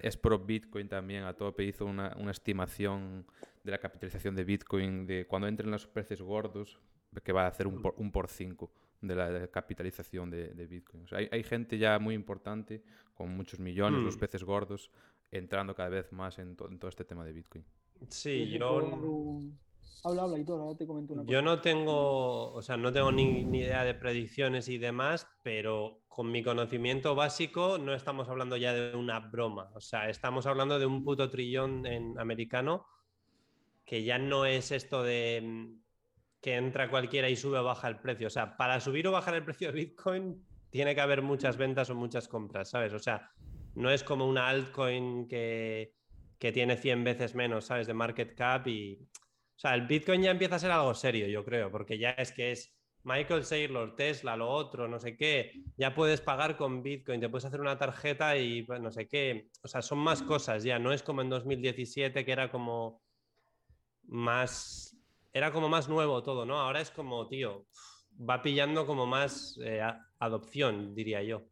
[0.00, 1.64] es pro Bitcoin también a tope.
[1.64, 3.26] Hizo una, una, estimación
[3.62, 6.78] de la capitalización de Bitcoin de cuando entren los precios gordos,
[7.22, 11.04] que va a hacer un por, un por cinco de la capitalización de, de Bitcoin.
[11.04, 12.82] O sea, hay, hay, gente ya muy importante
[13.14, 14.20] con muchos millones, los mm.
[14.20, 14.90] peces gordos,
[15.30, 17.64] entrando cada vez más en, en todo este tema de Bitcoin.
[18.08, 19.40] Sí, yo...
[20.06, 21.32] Habla, habla, y ahora te comento una cosa.
[21.32, 26.30] Yo no tengo, o sea, no tengo ni, idea de predicciones y demás, pero con
[26.30, 29.70] mi conocimiento básico no estamos hablando ya de una broma.
[29.74, 32.86] O sea, estamos hablando de un puto trillón en americano
[33.86, 35.80] que ya no es esto de mm,
[36.42, 38.26] que entra cualquiera y sube o baja el precio.
[38.26, 41.88] O sea, para subir o bajar el precio de Bitcoin tiene que haber muchas ventas
[41.88, 42.92] o muchas compras, ¿sabes?
[42.92, 43.30] O sea,
[43.74, 45.94] no es como una altcoin que,
[46.38, 47.86] que tiene 100 veces menos, ¿sabes?
[47.86, 49.08] De market cap y
[49.56, 52.32] o sea, el Bitcoin ya empieza a ser algo serio, yo creo, porque ya es
[52.32, 52.74] que es
[53.04, 55.52] Michael Saylor, Tesla, lo otro, no sé qué.
[55.76, 59.50] Ya puedes pagar con Bitcoin, te puedes hacer una tarjeta y pues, no sé qué.
[59.62, 60.78] O sea, son más cosas ya.
[60.78, 63.02] No es como en 2017 que era como
[64.04, 64.96] más.
[65.32, 66.58] Era como más nuevo todo, ¿no?
[66.58, 67.66] Ahora es como, tío,
[68.18, 69.82] va pillando como más eh,
[70.18, 71.42] adopción, diría yo.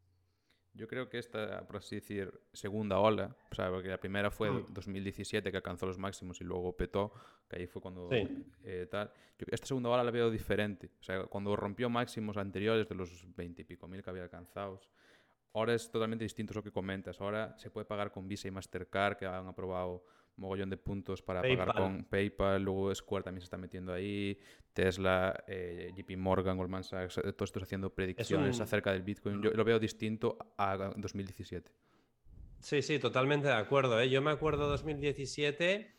[0.75, 4.51] Yo creo que esta, por así decir, segunda ola, o sea, porque la primera fue
[4.51, 4.73] mm.
[4.73, 7.13] 2017 que alcanzó los máximos y luego petó,
[7.49, 9.13] que ahí fue cuando eh, tal.
[9.39, 13.61] esta segunda ola la veo diferente, o sea, cuando rompió máximos anteriores de los 20
[13.61, 14.81] y pico mil que había alcanzado,
[15.53, 17.21] ahora es totalmente distinto lo que comentas.
[17.21, 20.05] Ahora se puede pagar con Visa y Mastercard, que han aprobado
[20.37, 24.39] mogollón de puntos para pagar con PayPal, luego Square también se está metiendo ahí,
[24.73, 29.43] Tesla, eh, JP Morgan, Goldman Sachs, eh, todos estos haciendo predicciones acerca del Bitcoin.
[29.43, 31.71] Yo lo veo distinto a 2017.
[32.61, 34.01] Sí, sí, totalmente de acuerdo.
[34.01, 34.09] ¿eh?
[34.09, 35.95] Yo me acuerdo 2017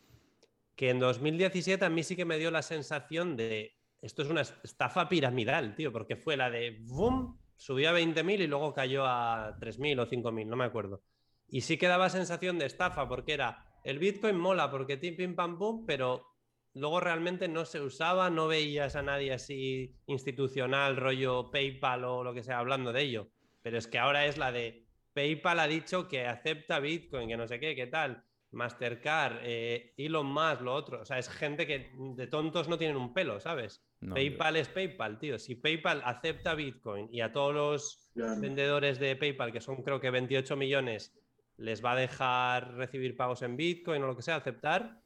[0.74, 4.42] que en 2017 a mí sí que me dio la sensación de esto es una
[4.42, 9.56] estafa piramidal, tío, porque fue la de boom, subió a 20.000 y luego cayó a
[9.58, 11.02] 3.000 o 5.000, no me acuerdo.
[11.48, 15.36] Y sí que daba sensación de estafa porque era el Bitcoin mola porque tim pim
[15.36, 16.26] pam pum, pero
[16.72, 22.34] luego realmente no se usaba, no veías a nadie así institucional, rollo PayPal o lo
[22.34, 23.28] que sea, hablando de ello.
[23.62, 27.46] Pero es que ahora es la de PayPal ha dicho que acepta Bitcoin, que no
[27.46, 28.24] sé qué, qué tal.
[28.50, 31.00] Mastercard, eh, Elon Musk, lo otro.
[31.00, 33.82] O sea, es gente que de tontos no tienen un pelo, ¿sabes?
[34.00, 35.38] PayPal es PayPal, tío.
[35.38, 40.10] Si PayPal acepta Bitcoin y a todos los vendedores de PayPal, que son creo que
[40.10, 41.12] 28 millones,
[41.56, 45.02] les va a dejar recibir pagos en Bitcoin o lo que sea, aceptar,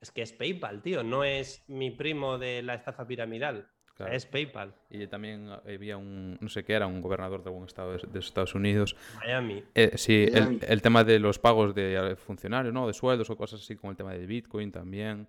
[0.00, 3.68] es que es PayPal, tío, no es mi primo de la estafa piramidal.
[3.96, 4.12] Claro.
[4.12, 4.76] Es PayPal.
[4.90, 8.20] Y también había un, no sé qué era, un gobernador de algún estado de, de
[8.20, 8.94] Estados Unidos.
[9.16, 9.64] Miami.
[9.74, 10.58] Eh, sí, el, Miami.
[10.68, 12.86] el tema de los pagos de eh, funcionarios, ¿no?
[12.86, 15.26] De sueldos o cosas así, con el tema de Bitcoin también.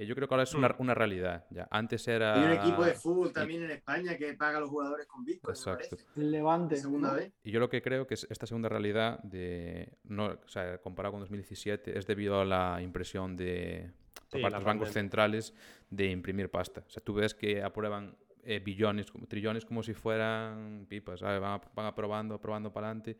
[0.00, 0.76] Eh, yo creo que ahora es una, Mm.
[0.78, 1.44] una realidad.
[1.50, 1.68] Ya.
[1.70, 2.34] Antes era...
[2.34, 5.54] Hay un equipo de fútbol también en España que paga a los jugadores con Bitcoin,
[5.54, 5.96] Exacto.
[6.16, 6.76] El Levante.
[6.76, 7.14] Segunda ¿no?
[7.16, 7.32] vez.
[7.44, 11.12] Y yo lo que creo que es esta segunda realidad, de, no, o sea, comparado
[11.12, 14.90] con 2017, es debido a la impresión de, por Sí, parte la de los bancos
[14.90, 15.54] centrales
[15.90, 16.82] de imprimir pasta.
[16.86, 21.42] O sea, tú ves que aprueban eh, billones, trillones como si fueran pipas, ¿sabes?
[21.42, 23.18] Van, van aprobando, aprobando para adelante.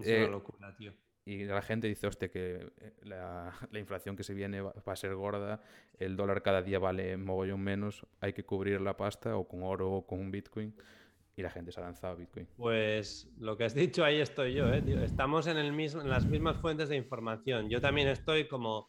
[0.00, 0.94] Es Eh, una locura, tío.
[1.28, 4.92] Y la gente dice, hostia, que eh, la, la inflación que se viene va, va
[4.94, 5.60] a ser gorda,
[5.98, 9.92] el dólar cada día vale mogollón menos, hay que cubrir la pasta o con oro
[9.92, 10.74] o con un Bitcoin.
[11.36, 12.48] Y la gente se ha lanzado a Bitcoin.
[12.56, 14.82] Pues lo que has dicho ahí estoy yo, ¿eh?
[15.04, 17.68] Estamos en, el mismo, en las mismas fuentes de información.
[17.68, 18.88] Yo también estoy como,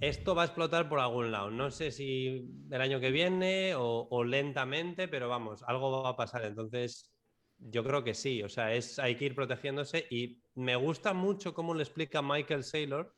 [0.00, 1.50] esto va a explotar por algún lado.
[1.50, 6.16] No sé si el año que viene o, o lentamente, pero vamos, algo va a
[6.16, 6.44] pasar.
[6.44, 7.13] Entonces,
[7.58, 8.42] yo creo que sí.
[8.42, 12.64] O sea, es, hay que ir protegiéndose y me gusta mucho cómo le explica Michael
[12.64, 13.14] Saylor,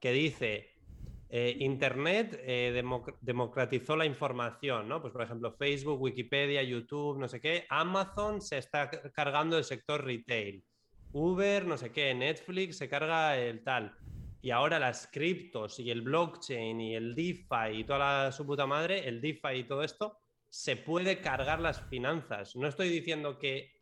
[0.00, 0.70] que dice,
[1.28, 5.00] eh, Internet eh, democ- democratizó la información, ¿no?
[5.00, 7.66] Pues por ejemplo, Facebook, Wikipedia, YouTube, no sé qué.
[7.68, 10.64] Amazon se está ca- cargando el sector retail.
[11.12, 12.14] Uber, no sé qué.
[12.14, 13.96] Netflix se carga el tal.
[14.42, 19.06] Y ahora las criptos y el blockchain y el DeFi y toda su puta madre,
[19.06, 20.19] el DeFi y todo esto,
[20.50, 22.56] se puede cargar las finanzas.
[22.56, 23.72] No estoy diciendo que,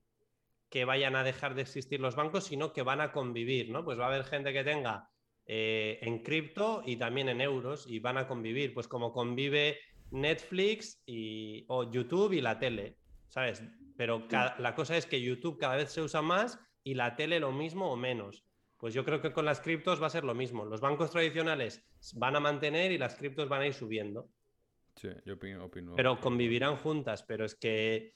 [0.70, 3.84] que vayan a dejar de existir los bancos, sino que van a convivir, ¿no?
[3.84, 5.10] Pues va a haber gente que tenga
[5.46, 9.78] eh, en cripto y también en euros y van a convivir, pues como convive
[10.10, 13.62] Netflix y, o YouTube y la tele, ¿sabes?
[13.96, 17.50] Pero la cosa es que YouTube cada vez se usa más y la tele lo
[17.50, 18.44] mismo o menos.
[18.76, 20.64] Pues yo creo que con las criptos va a ser lo mismo.
[20.64, 21.82] Los bancos tradicionales
[22.14, 24.28] van a mantener y las criptos van a ir subiendo,
[25.00, 25.64] Sí, yo opino.
[25.64, 27.22] opino pero convivirán juntas.
[27.22, 28.14] Pero es que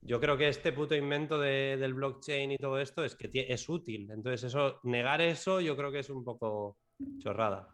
[0.00, 3.68] yo creo que este puto invento de- del blockchain y todo esto es que es
[3.68, 4.10] útil.
[4.10, 6.78] Entonces, eso, negar eso, yo creo que es un poco
[7.18, 7.68] chorrada.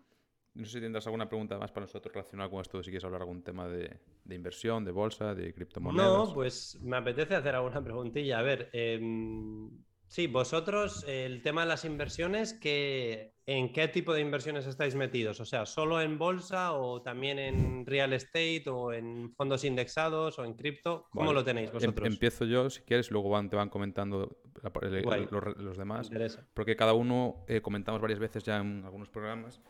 [0.54, 3.20] No sé si tendrás alguna pregunta más para nosotros relacionada con esto, si quieres hablar
[3.22, 6.28] algún tema de, de inversión, de bolsa, de criptomonedas.
[6.28, 8.40] No, pues me apetece hacer alguna preguntilla.
[8.40, 9.70] A ver, em,
[10.08, 15.40] sí, vosotros, el tema de las inversiones, ¿qué, ¿en qué tipo de inversiones estáis metidos?
[15.40, 20.44] O sea, ¿solo en bolsa o también en real estate o en fondos indexados o
[20.44, 21.06] en cripto?
[21.10, 21.34] ¿Cómo Vale.
[21.40, 22.06] lo tenéis Em- vosotros?
[22.08, 25.28] empiezo yo, si quieres, luego van, te van comentando la el- Guay.
[25.30, 26.10] los, los demás.
[26.54, 29.60] Porque cada uno, eh, comentamos varias veces ya en algunos programas,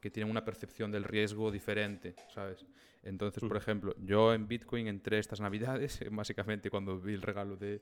[0.00, 2.66] que tienen una percepción del riesgo diferente, ¿sabes?
[3.04, 7.80] Entonces, por ejemplo, yo en Bitcoin entré estas navidades, básicamente cuando vi el regalo de,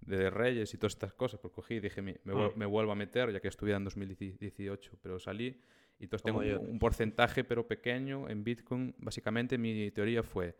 [0.00, 2.52] de Reyes y todas estas cosas, pues cogí y dije, me, me, Mm.
[2.56, 5.60] me vuelvo a meter, ya que estuve en 2018, pero salí
[5.98, 8.94] y entonces tengo un, un porcentaje, pero pequeño en Bitcoin.
[8.98, 10.56] Básicamente mi teoría fue,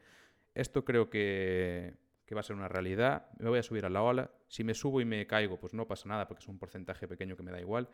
[0.55, 1.95] esto creo que,
[2.27, 4.75] que va a ser una realidad, me voy a subir a la ola, si me
[4.75, 7.51] subo y me caigo, pues no pasa nada, porque es un porcentaje pequeño que me
[7.51, 7.89] da igual,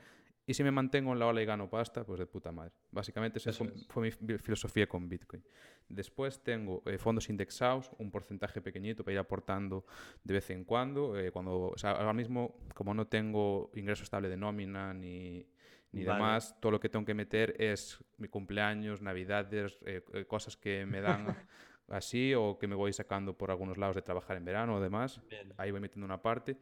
[0.47, 2.73] y si me mantengo en la ola y gano pasta, pues de puta madre.
[2.91, 5.45] Básicamente esa fue, mi fi- filosofía con Bitcoin.
[5.91, 9.85] Después tengo eh, fondos indexados, un porcentaje pequeñito para ir aportando
[10.25, 11.19] de vez en cuando.
[11.19, 15.47] eh, cuando o sea, ahora mismo, como no tengo ingreso estable de nómina ni,
[15.93, 16.15] ni Vale.
[16.15, 21.03] demás, todo lo que tengo que meter es mi cumpleaños, navidades, eh, cosas que me
[21.03, 21.27] dan
[21.89, 25.21] así o que me voy sacando por algunos lados de trabajar en verano o demás.
[25.29, 25.53] Bien.
[25.57, 26.57] Ahí voy metiendo una parte.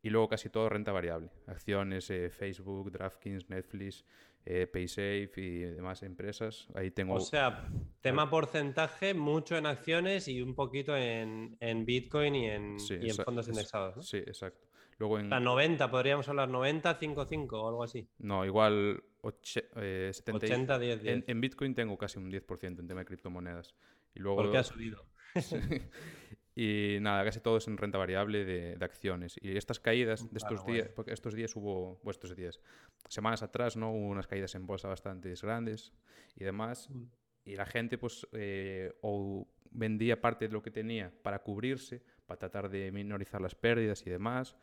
[0.00, 1.28] Y luego casi todo renta variable.
[1.48, 4.04] Acciones, eh, Facebook, DraftKings, Netflix,
[4.46, 6.68] eh, PaySafe y demás empresas.
[6.74, 7.14] Ahí tengo...
[7.14, 7.66] O sea,
[8.00, 13.10] tema porcentaje, mucho en acciones y un poquito en, en Bitcoin y en, Sí, y
[13.10, 13.96] en fondos indexados.
[13.96, 14.02] ¿no?
[14.02, 14.68] Sí, exacto.
[14.98, 15.30] Luego en...
[15.30, 18.08] La 90, podríamos hablar 90, 5, 5 o algo así.
[18.18, 21.14] No, igual oche- eh, 70 y- 80, 10, 10.
[21.16, 23.74] En, en Bitcoin tengo casi un 10% en tema de criptomonedas.
[24.14, 24.42] Y luego...
[24.42, 25.04] Porque ha subido.
[26.54, 29.36] y nada, casi todo es en renta variable de, de acciones.
[29.40, 30.94] Y estas caídas de estos Claro, días, guay.
[30.94, 32.60] porque estos días hubo, bueno, estos días,
[33.08, 33.92] semanas atrás, ¿no?
[33.92, 35.92] Hubo unas caídas en bolsa bastante grandes
[36.34, 36.90] y demás.
[36.90, 37.04] Mm.
[37.44, 42.38] Y la gente, pues, eh, o vendía parte de lo que tenía para cubrirse, para
[42.38, 44.56] tratar de minorizar las pérdidas y demás.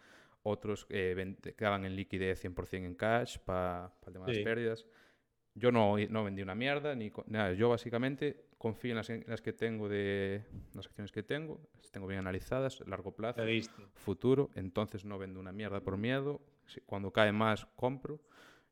[0.43, 4.39] Otros eh, quedaban en liquidez 100% en cash para el tema de Sí.
[4.39, 4.85] las pérdidas.
[5.55, 7.53] Yo no, no vendí una mierda, ni nada.
[7.53, 10.43] Yo básicamente confío en las, en las que tengo de
[10.73, 13.43] las acciones que tengo, las tengo bien analizadas, largo plazo,
[13.93, 16.41] futuro, entonces no vendo una mierda por miedo.
[16.65, 18.19] Si- Cuando cae más, compro.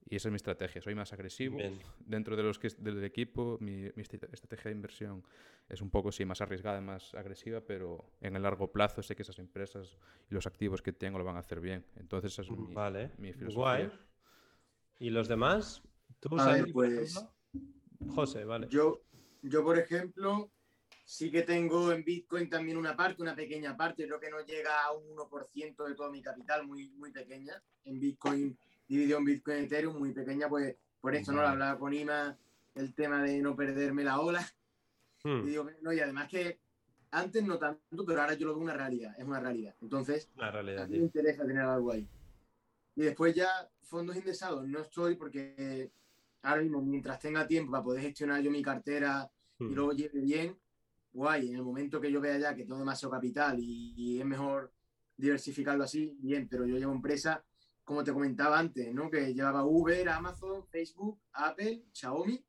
[0.10, 0.82] Y esa es mi estrategia.
[0.82, 1.58] Soy más agresivo.
[1.58, 1.78] Bien.
[2.00, 5.24] Dentro de los que, del equipo, mi, mi estra- estrategia de inversión
[5.70, 9.22] es un poco sí, más arriesgada, más agresiva, pero en el largo plazo sé que
[9.22, 9.96] esas empresas
[10.32, 11.86] y los activos que tengo lo van a hacer bien.
[11.98, 13.12] Entonces esa es mi, Vale.
[13.20, 13.62] mi filosofía.
[13.62, 13.92] Guay.
[14.98, 15.84] ¿Y los demás?
[16.20, 17.24] ¿Tú, A ver, pues?
[18.10, 18.68] José, vale.
[18.70, 19.04] Yo,
[19.50, 20.52] yo, por ejemplo,
[21.06, 24.84] sí que tengo en Bitcoin también una parte, una pequeña parte, creo que no llega
[24.84, 27.62] a un 1% de todo mi capital, muy, muy pequeña.
[27.86, 28.58] En Bitcoin,
[28.88, 32.38] dividido en Bitcoin Ethereum, muy pequeña, pues por eso no lo hablaba con Ima,
[32.76, 34.46] el tema de no perderme la ola.
[35.24, 36.60] Hmm, Y, digo, no, y además que
[37.12, 39.76] antes no tanto, pero ahora yo lo veo una realidad, es una realidad.
[39.82, 42.08] Entonces, La realidad, a mí me interesa tener algo ahí.
[42.96, 43.50] Y después ya
[43.82, 45.92] fondos indexados no estoy porque
[46.42, 49.30] ahora mismo mientras tenga tiempo para poder gestionar yo mi cartera
[49.60, 49.74] y Hmm.
[49.74, 50.58] luego lleve bien,
[51.12, 54.26] guay, en el momento que yo vea ya que tengo demasiado capital y, y es
[54.26, 54.74] mejor
[55.16, 57.44] diversificarlo así, bien, pero yo llevo empresa,
[57.84, 59.10] como te comentaba antes, ¿no?
[59.10, 62.44] Que llevaba Uber, Amazon, Facebook, Apple, Xiaomi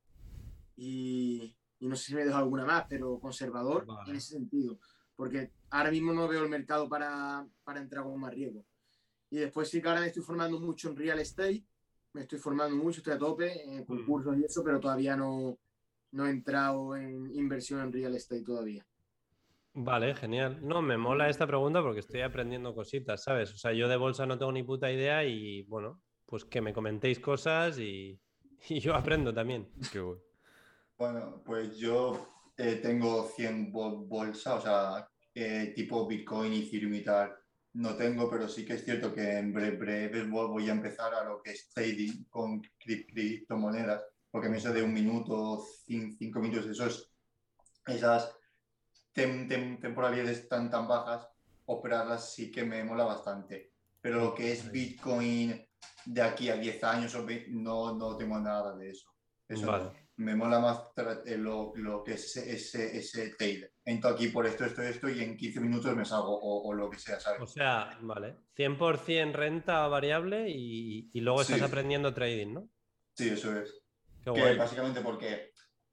[0.77, 4.11] y, y no sé si me dejo alguna más, pero conservador Vale.
[4.11, 4.79] en ese sentido,
[5.15, 8.65] porque ahora mismo no veo el mercado para, para entrar con más riesgo.
[9.31, 11.65] Y después sí que ahora me estoy formando mucho en real estate,
[12.13, 15.59] me estoy formando mucho, estoy a tope en concursos y eso, pero todavía no,
[16.15, 18.87] no he entrado en inversión en real estate todavía.
[19.75, 20.59] Vale, genial.
[20.63, 23.53] No, me mola esta pregunta porque estoy aprendiendo cositas, ¿sabes?
[23.53, 26.73] O sea, yo de bolsa no tengo ni puta idea y bueno, pues que me
[26.73, 28.21] comentéis cosas y,
[28.69, 29.69] y yo aprendo también.
[29.93, 30.01] Qué.
[30.97, 32.25] Bueno, pues yo
[32.57, 37.35] eh, tengo 100 bol- bolsa, o sea, eh, tipo Bitcoin, Ethereum y tal.
[37.73, 41.13] No tengo, pero sí que es cierto que en bre- breves vo- voy a empezar
[41.13, 44.05] a lo que es trading con cri- criptomonedas,
[44.35, 47.15] porque me eso de un minuto, cin- cinco minutos, esos,
[47.87, 48.37] esas
[49.15, 51.29] tem- tem- temporalidades tan, tan bajas,
[51.67, 53.75] operarlas sí que me mola bastante.
[54.01, 55.65] Pero lo que es Bitcoin
[56.07, 59.09] de aquí a 10 años, o no, no tengo nada de eso.
[59.49, 60.09] Eso Vale.
[60.17, 60.81] me mola más
[61.27, 63.75] eh, lo, lo que es ese, ese, trade.
[63.85, 66.91] Entro aquí por esto, esto, esto y en 15 minutos me salgo o, o lo
[66.91, 67.53] que sea, O ¿sabes?
[67.53, 72.69] sea, vale, 100% renta variable y, y luego estás aprendiendo trading, ¿no?
[73.17, 73.84] Sí, eso es.
[74.25, 74.57] Qué Que guay.
[74.57, 75.51] básicamente porque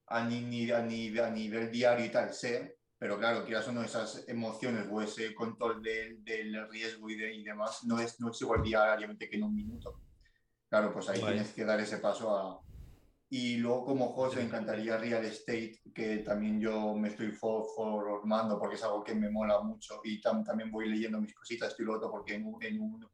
[0.08, 3.72] a, ni- ni- a, ni- a nivel diario y tal sé, pero claro, quieras o
[3.72, 8.20] no, esas emociones o ese control del, del riesgo y, de- y demás no es,
[8.20, 10.02] no es igual diariamente que en un minuto.
[10.70, 11.34] Claro, pues ahí Guay.
[11.34, 12.62] tienes que dar ese paso a...
[13.34, 18.60] Y luego como José, me encantaría real estate, que también yo me estoy for- formando
[18.60, 21.86] porque es algo que me mola mucho y tam- también voy leyendo mis cositas, estoy
[21.86, 23.10] lo otro porque en un, en un,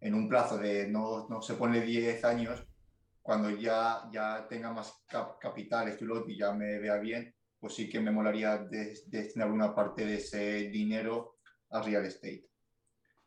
[0.00, 2.64] en un plazo de, no, no se pone 10 años,
[3.22, 7.88] cuando ya, ya tenga más cap- capital, esto y ya me vea bien, pues sí
[7.88, 11.36] que me molaría des- destinar una parte de ese dinero
[11.70, 12.44] a real estate.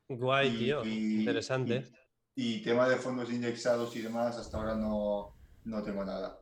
[0.09, 0.85] Guay, Y- tío.
[0.85, 1.85] y- Interesante.
[2.35, 6.37] Y, y tema de fondos indexados y demás, hasta ahora no, no tengo nada.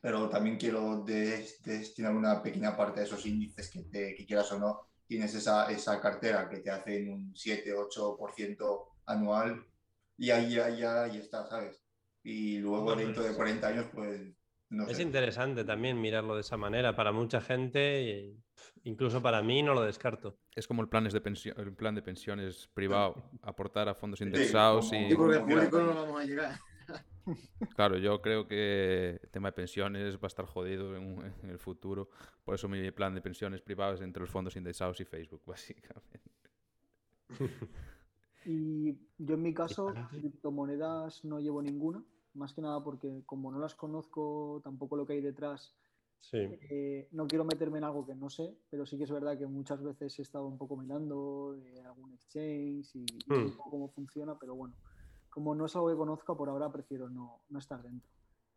[0.00, 4.50] Pero también quiero des- destinar una pequeña parte de esos índices que, te- que quieras
[4.52, 9.66] o no, tienes esa, esa cartera que te hacen un 7-8% anual
[10.16, 11.82] y ahí ya, ya, ya está, ¿sabes?
[12.22, 14.20] Y luego Bueno, dentro de es- 40 años, pues
[14.68, 15.02] no Es sé.
[15.02, 16.94] interesante también mirarlo de esa manera.
[16.94, 18.34] Para mucha gente,
[18.84, 20.38] incluso para mí, no lo descarto.
[20.54, 24.24] Es como el, planes de pensio- el plan de pensiones privado, aportar a fondos Sí,
[24.24, 25.10] indexados como- y...
[25.10, 26.58] Sí, porque el como público no vamos a llegar.
[27.76, 31.58] Claro, yo creo que el tema de pensiones va a estar jodido en, en el
[31.58, 32.08] futuro.
[32.44, 36.20] Por eso mi plan de pensiones privadas es entre los fondos indexados y Facebook, básicamente.
[38.44, 42.02] Y yo en mi caso, criptomonedas no llevo ninguna,
[42.34, 45.74] más que nada porque como no las conozco, tampoco lo que hay detrás,
[46.20, 46.36] Sí.
[46.38, 49.46] eh, no quiero meterme en algo que no sé, pero sí que es verdad que
[49.46, 54.38] muchas veces he estado un poco mirando de algún exchange y, y poco cómo funciona,
[54.38, 54.74] pero bueno,
[55.30, 58.10] como no es algo que conozca, por ahora prefiero no, no estar dentro.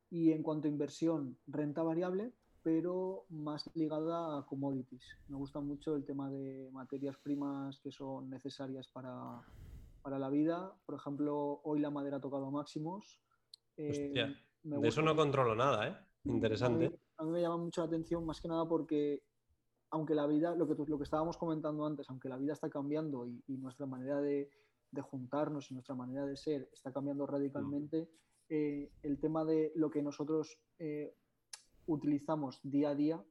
[0.09, 2.33] Y en cuanto a inversión, renta variable,
[2.63, 5.03] pero más ligada a commodities.
[5.27, 9.41] Me gusta mucho el tema de materias primas que son necesarias para,
[10.03, 10.71] para la vida.
[10.85, 13.19] Por ejemplo, hoy la madera ha tocado máximos.
[13.77, 15.91] Eh, Hostia, De eso no controlo nada, ¿eh?
[15.91, 16.99] a mí, Interesante.
[17.17, 19.23] a mí me llama mucho la atención, más que nada porque,
[19.89, 23.25] aunque la vida, lo que, lo que estábamos comentando antes, aunque la vida está cambiando
[23.25, 24.51] y, y nuestra manera de,
[24.91, 28.09] de juntarnos y nuestra manera de ser está cambiando radicalmente,
[28.49, 31.15] eh, el tema de lo que nosotros eh,
[31.87, 33.23] utilizamos día a día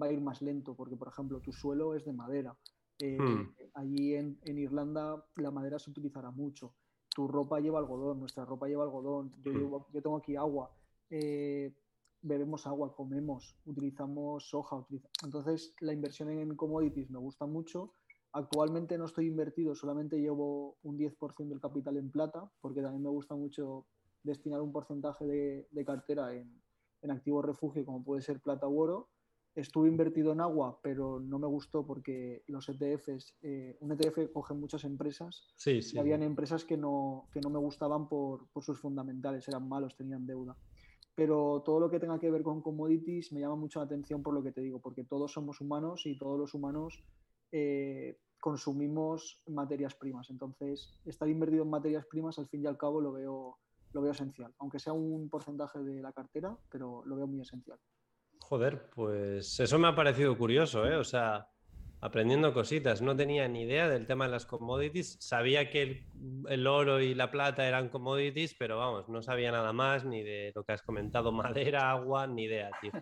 [0.00, 2.56] va a ir más lento, porque, por ejemplo, tu suelo es de madera.
[2.98, 3.54] Eh, Hmm.
[3.74, 6.74] Allí en, en Irlanda la madera se utilizará mucho.
[7.14, 9.32] Tu ropa lleva algodón, nuestra ropa lleva algodón.
[9.42, 9.56] Yo, Hmm.
[9.58, 10.70] llevo- yo tengo aquí agua.
[11.10, 11.74] eh,
[12.20, 14.76] bebemos agua, comemos, utilizamos soja.
[14.76, 17.92] utiliza- Entonces, la inversión en commodities me gusta mucho.
[18.32, 23.08] Actualmente no estoy invertido, solamente llevo un 10% del capital en plata, porque también me
[23.08, 23.86] gusta mucho
[24.22, 26.60] destinar un porcentaje de, de cartera en,
[27.00, 29.08] en activos refugio, como puede ser plata u oro.
[29.58, 34.54] Estuve invertido en agua, pero no me gustó porque los ETFs, eh, un ETF coge
[34.54, 35.96] muchas empresas Sí, sí.
[35.96, 39.96] y habían empresas que no, que no me gustaban por, por sus fundamentales, eran malos,
[39.96, 40.56] tenían deuda.
[41.14, 44.32] pero todo lo que tenga que ver con commodities me llama mucho la atención por
[44.32, 47.02] lo que te digo, porque todos somos humanos y todos los humanos
[47.50, 50.30] eh, consumimos materias primas.
[50.30, 53.58] Entonces, estar invertido en materias primas, al fin y al cabo, lo veo,
[53.94, 57.78] lo veo esencial, aunque sea un porcentaje de la cartera, pero lo veo muy esencial.
[58.48, 60.96] Joder, pues eso me ha parecido curioso, ¿eh?
[60.96, 61.50] O sea,
[62.00, 63.02] aprendiendo cositas.
[63.02, 65.18] No tenía ni idea del tema de las commodities.
[65.20, 66.06] Sabía que
[66.48, 70.52] el, oro y la plata eran commodities, pero vamos, no sabía nada más ni de
[70.54, 71.30] lo que has comentado,
[71.76, 72.92] madera, agua, ni idea, tío.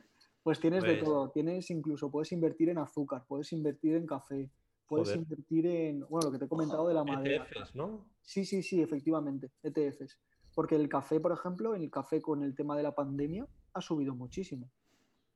[0.42, 1.30] Pues tienes de pues todo.
[1.30, 4.50] Tienes incluso, puedes invertir en azúcar, puedes invertir en café,
[4.88, 7.46] puedes invertir en, bueno, lo que te he comentado de la madera.
[7.52, 8.04] ETFs, ¿no?
[8.22, 10.18] Sí, sí, sí, efectivamente, ETFs.
[10.56, 13.80] Porque el café, por ejemplo, en el café con el tema de la pandemia ha
[13.80, 14.70] subido muchísimo.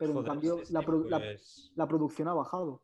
[0.00, 2.82] Pero en cambio la, pues la producción ha bajado.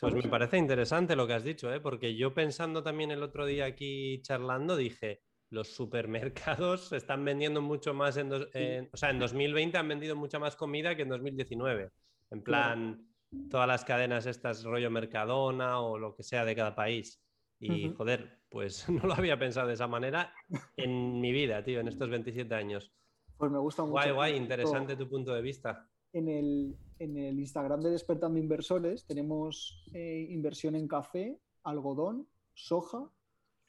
[0.00, 1.80] Pues me parece interesante lo que has dicho, ¿eh?
[1.80, 7.92] porque yo pensando también el otro día aquí charlando, dije, los supermercados están vendiendo mucho
[7.92, 11.90] más en, o sea, en 2020 han vendido mucha más comida que en 2019.
[12.30, 13.04] En plan,
[13.50, 17.20] todas las cadenas estas, rollo Mercadona o lo que sea de cada país.
[17.58, 20.32] Y joder, pues no lo había pensado de esa manera
[20.76, 22.92] en mi vida, tío, en estos 27 años.
[23.36, 23.92] Pues me gusta mucho.
[23.92, 29.04] Guay, guay, interesante tu punto de vista en el, en el Instagram de Despertando Inversores
[29.04, 33.10] tenemos eh, inversión en café, algodón, soja,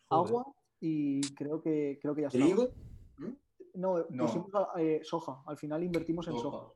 [0.09, 0.45] agua
[0.79, 2.39] y creo que, creo que ya está.
[2.39, 2.69] ¿Trigo?
[3.73, 5.41] No, pusimos eh, soja.
[5.47, 6.71] Al final invertimos en soja.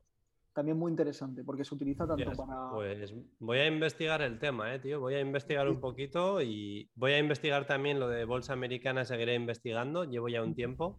[0.52, 2.70] También muy interesante porque se utiliza tanto para.
[2.72, 5.00] Pues voy a investigar el tema, eh, tío.
[5.00, 9.04] Voy a investigar un poquito y voy a investigar también lo de bolsa americana.
[9.04, 10.04] Seguiré investigando.
[10.04, 10.98] Llevo ya un tiempo.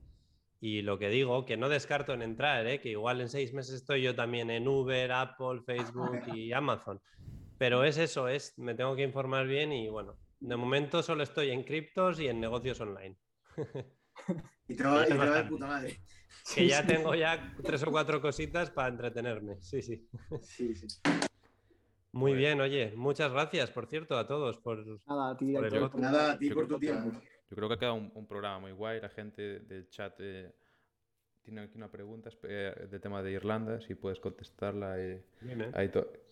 [0.64, 2.80] Y lo que digo, que no descarto en entrar, ¿eh?
[2.80, 7.02] que igual en seis meses estoy yo también en Uber, Apple, Facebook y Amazon.
[7.58, 11.50] Pero es eso, es, me tengo que informar bien y bueno, de momento solo estoy
[11.50, 13.18] en criptos y en negocios online.
[14.68, 16.00] y te va, de puta madre.
[16.56, 19.62] Que ya tengo ya tres o cuatro cositas para entretenerme.
[19.62, 20.08] Sí, sí.
[20.42, 20.88] Sí, sí.
[22.14, 26.32] Muy bien, oye, muchas gracias, por cierto, a todos por, Nada, a ti, por Nada,
[26.32, 27.12] a ti por tu tiempo.
[27.52, 29.02] Yo creo que ha quedado un, programa muy guay.
[29.02, 30.54] La gente del chat eh,
[31.42, 34.98] tiene aquí una pregunta eh, de tema de Irlanda, si puedes contestarla.
[34.98, 35.22] Eh,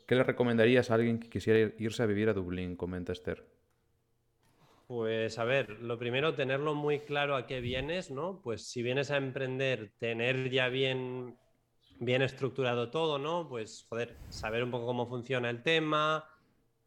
[0.08, 2.78] ¿Qué le recomendarías a alguien que quisiera irse a vivir a Dublín?
[2.78, 3.44] Comenta Esther.
[4.88, 8.40] Pues a ver, lo primero, tenerlo muy claro a qué vienes, ¿no?
[8.42, 11.38] Pues si vienes a emprender, tener ya bien,
[12.00, 13.50] bien estructurado todo, ¿no?
[13.50, 16.24] Pues, joder, saber un poco cómo funciona el tema,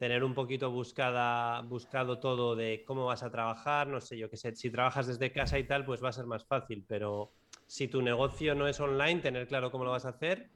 [0.03, 4.35] tener un poquito buscada, buscado todo de cómo vas a trabajar, no sé yo qué
[4.35, 7.31] sé, si trabajas desde casa y tal, pues va a ser más fácil, pero
[7.67, 10.49] si tu negocio no es online, tener claro cómo lo vas a hacer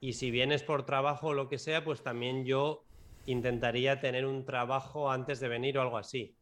[0.00, 2.82] y si vienes por trabajo o lo que sea, pues también yo
[3.26, 6.34] intentaría tener un trabajo antes de venir o algo así,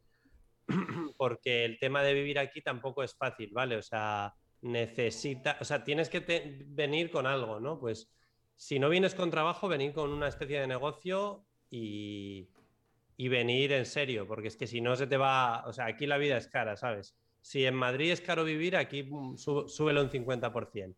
[1.17, 3.77] porque el tema de vivir aquí tampoco es fácil, ¿vale?
[3.77, 7.79] O sea, necesita, o sea, tienes que venir con algo, ¿no?
[7.79, 8.11] Pues
[8.55, 14.27] si no vienes con trabajo, venir con una especie de negocio y, venir en serio,
[14.27, 16.75] porque es que si no se te va, o sea, aquí la vida es cara,
[16.75, 17.15] ¿sabes?
[17.41, 20.95] Si en Madrid es caro vivir, aquí mm, súbelo un 50%.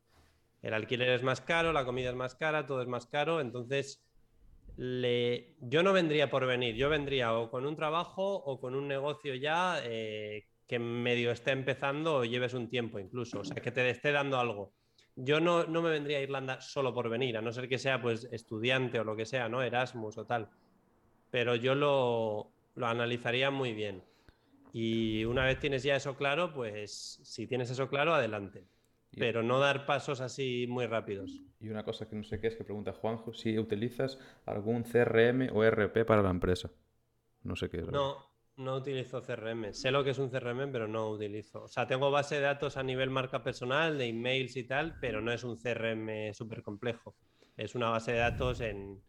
[0.62, 4.04] El alquiler es más caro, la comida es más cara, todo es más caro, entonces
[4.76, 5.56] le...
[5.62, 9.36] yo no vendría por venir, yo vendría o con un trabajo o con un negocio
[9.36, 13.88] ya eh, que medio esté empezando o lleves un tiempo incluso, o sea, que te
[13.90, 14.74] esté dando algo.
[15.16, 18.02] Yo no, no me vendría a Irlanda solo por venir, a no ser que sea
[18.02, 19.62] pues estudiante o lo que sea, ¿no?
[19.62, 20.50] Erasmus o tal
[21.36, 24.02] pero yo lo, analizaría muy bien.
[24.72, 28.64] Y una vez tienes ya eso claro, pues si tienes eso claro, adelante.
[29.18, 31.42] Pero no dar pasos así muy rápidos.
[31.60, 35.50] Y una cosa que no sé qué es que pregunta Juanjo, si utilizas algún CRM
[35.54, 36.72] o RP para la empresa.
[37.44, 37.88] No sé qué es.
[37.88, 38.16] No,
[38.56, 39.74] no utilizo CRM.
[39.74, 41.64] Sé lo que es un CRM, pero no utilizo.
[41.64, 45.20] O sea, tengo base de datos a nivel marca personal, de emails y tal, pero
[45.20, 47.14] no es un CRM súper complejo.
[47.58, 49.02] Es una base de datos en,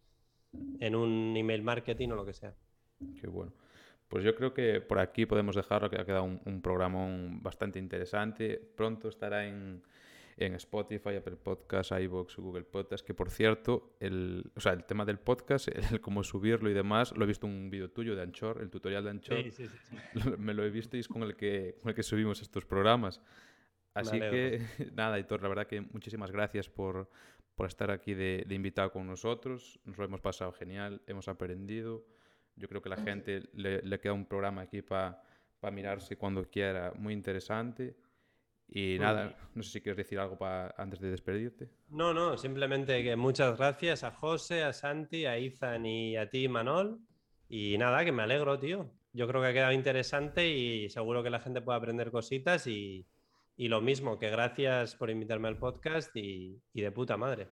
[0.81, 2.55] en un email marketing o lo que sea.
[3.21, 3.53] Qué bueno.
[4.09, 7.07] Pues yo creo que por aquí podemos dejarlo, que ha quedado un, programa
[7.43, 8.61] bastante interesante.
[8.77, 9.83] Pronto estará en,
[10.37, 15.19] Spotify, Apple Podcasts, iVoox, Google Podcasts, que por cierto, el, o sea, el tema del
[15.19, 18.61] podcast, el, cómo subirlo y demás, lo he visto en un vídeo tuyo de Anchor,
[18.61, 19.43] el tutorial de Anchor.
[19.43, 19.97] Sí, sí, sí,
[20.39, 23.21] Me lo he visto y es con el que, con el que subimos estos programas.
[23.97, 24.61] Así que,
[24.95, 27.11] nada, Hitor, la verdad que muchísimas gracias por,
[27.57, 29.81] por estar aquí de, invitado con nosotros.
[29.85, 32.05] Nos lo hemos pasado genial, hemos aprendido.
[32.55, 35.21] Yo creo que la gente le, queda un programa aquí para
[35.73, 37.97] mirarse cuando quiera, muy interesante.
[38.69, 41.71] Y nada, no sé si quieres decir algo para antes de despedirte.
[41.89, 46.49] No, no, simplemente que muchas gracias a José, a Santi, a Izan y a ti,
[46.49, 46.99] Manol.
[47.49, 48.91] Y nada, que me alegro, tío.
[49.13, 53.07] Yo creo que ha quedado interesante y seguro que la gente puede aprender cositas y,
[53.57, 57.45] Y lo mismo, que gracias por invitarme al podcast y, y de puta madre.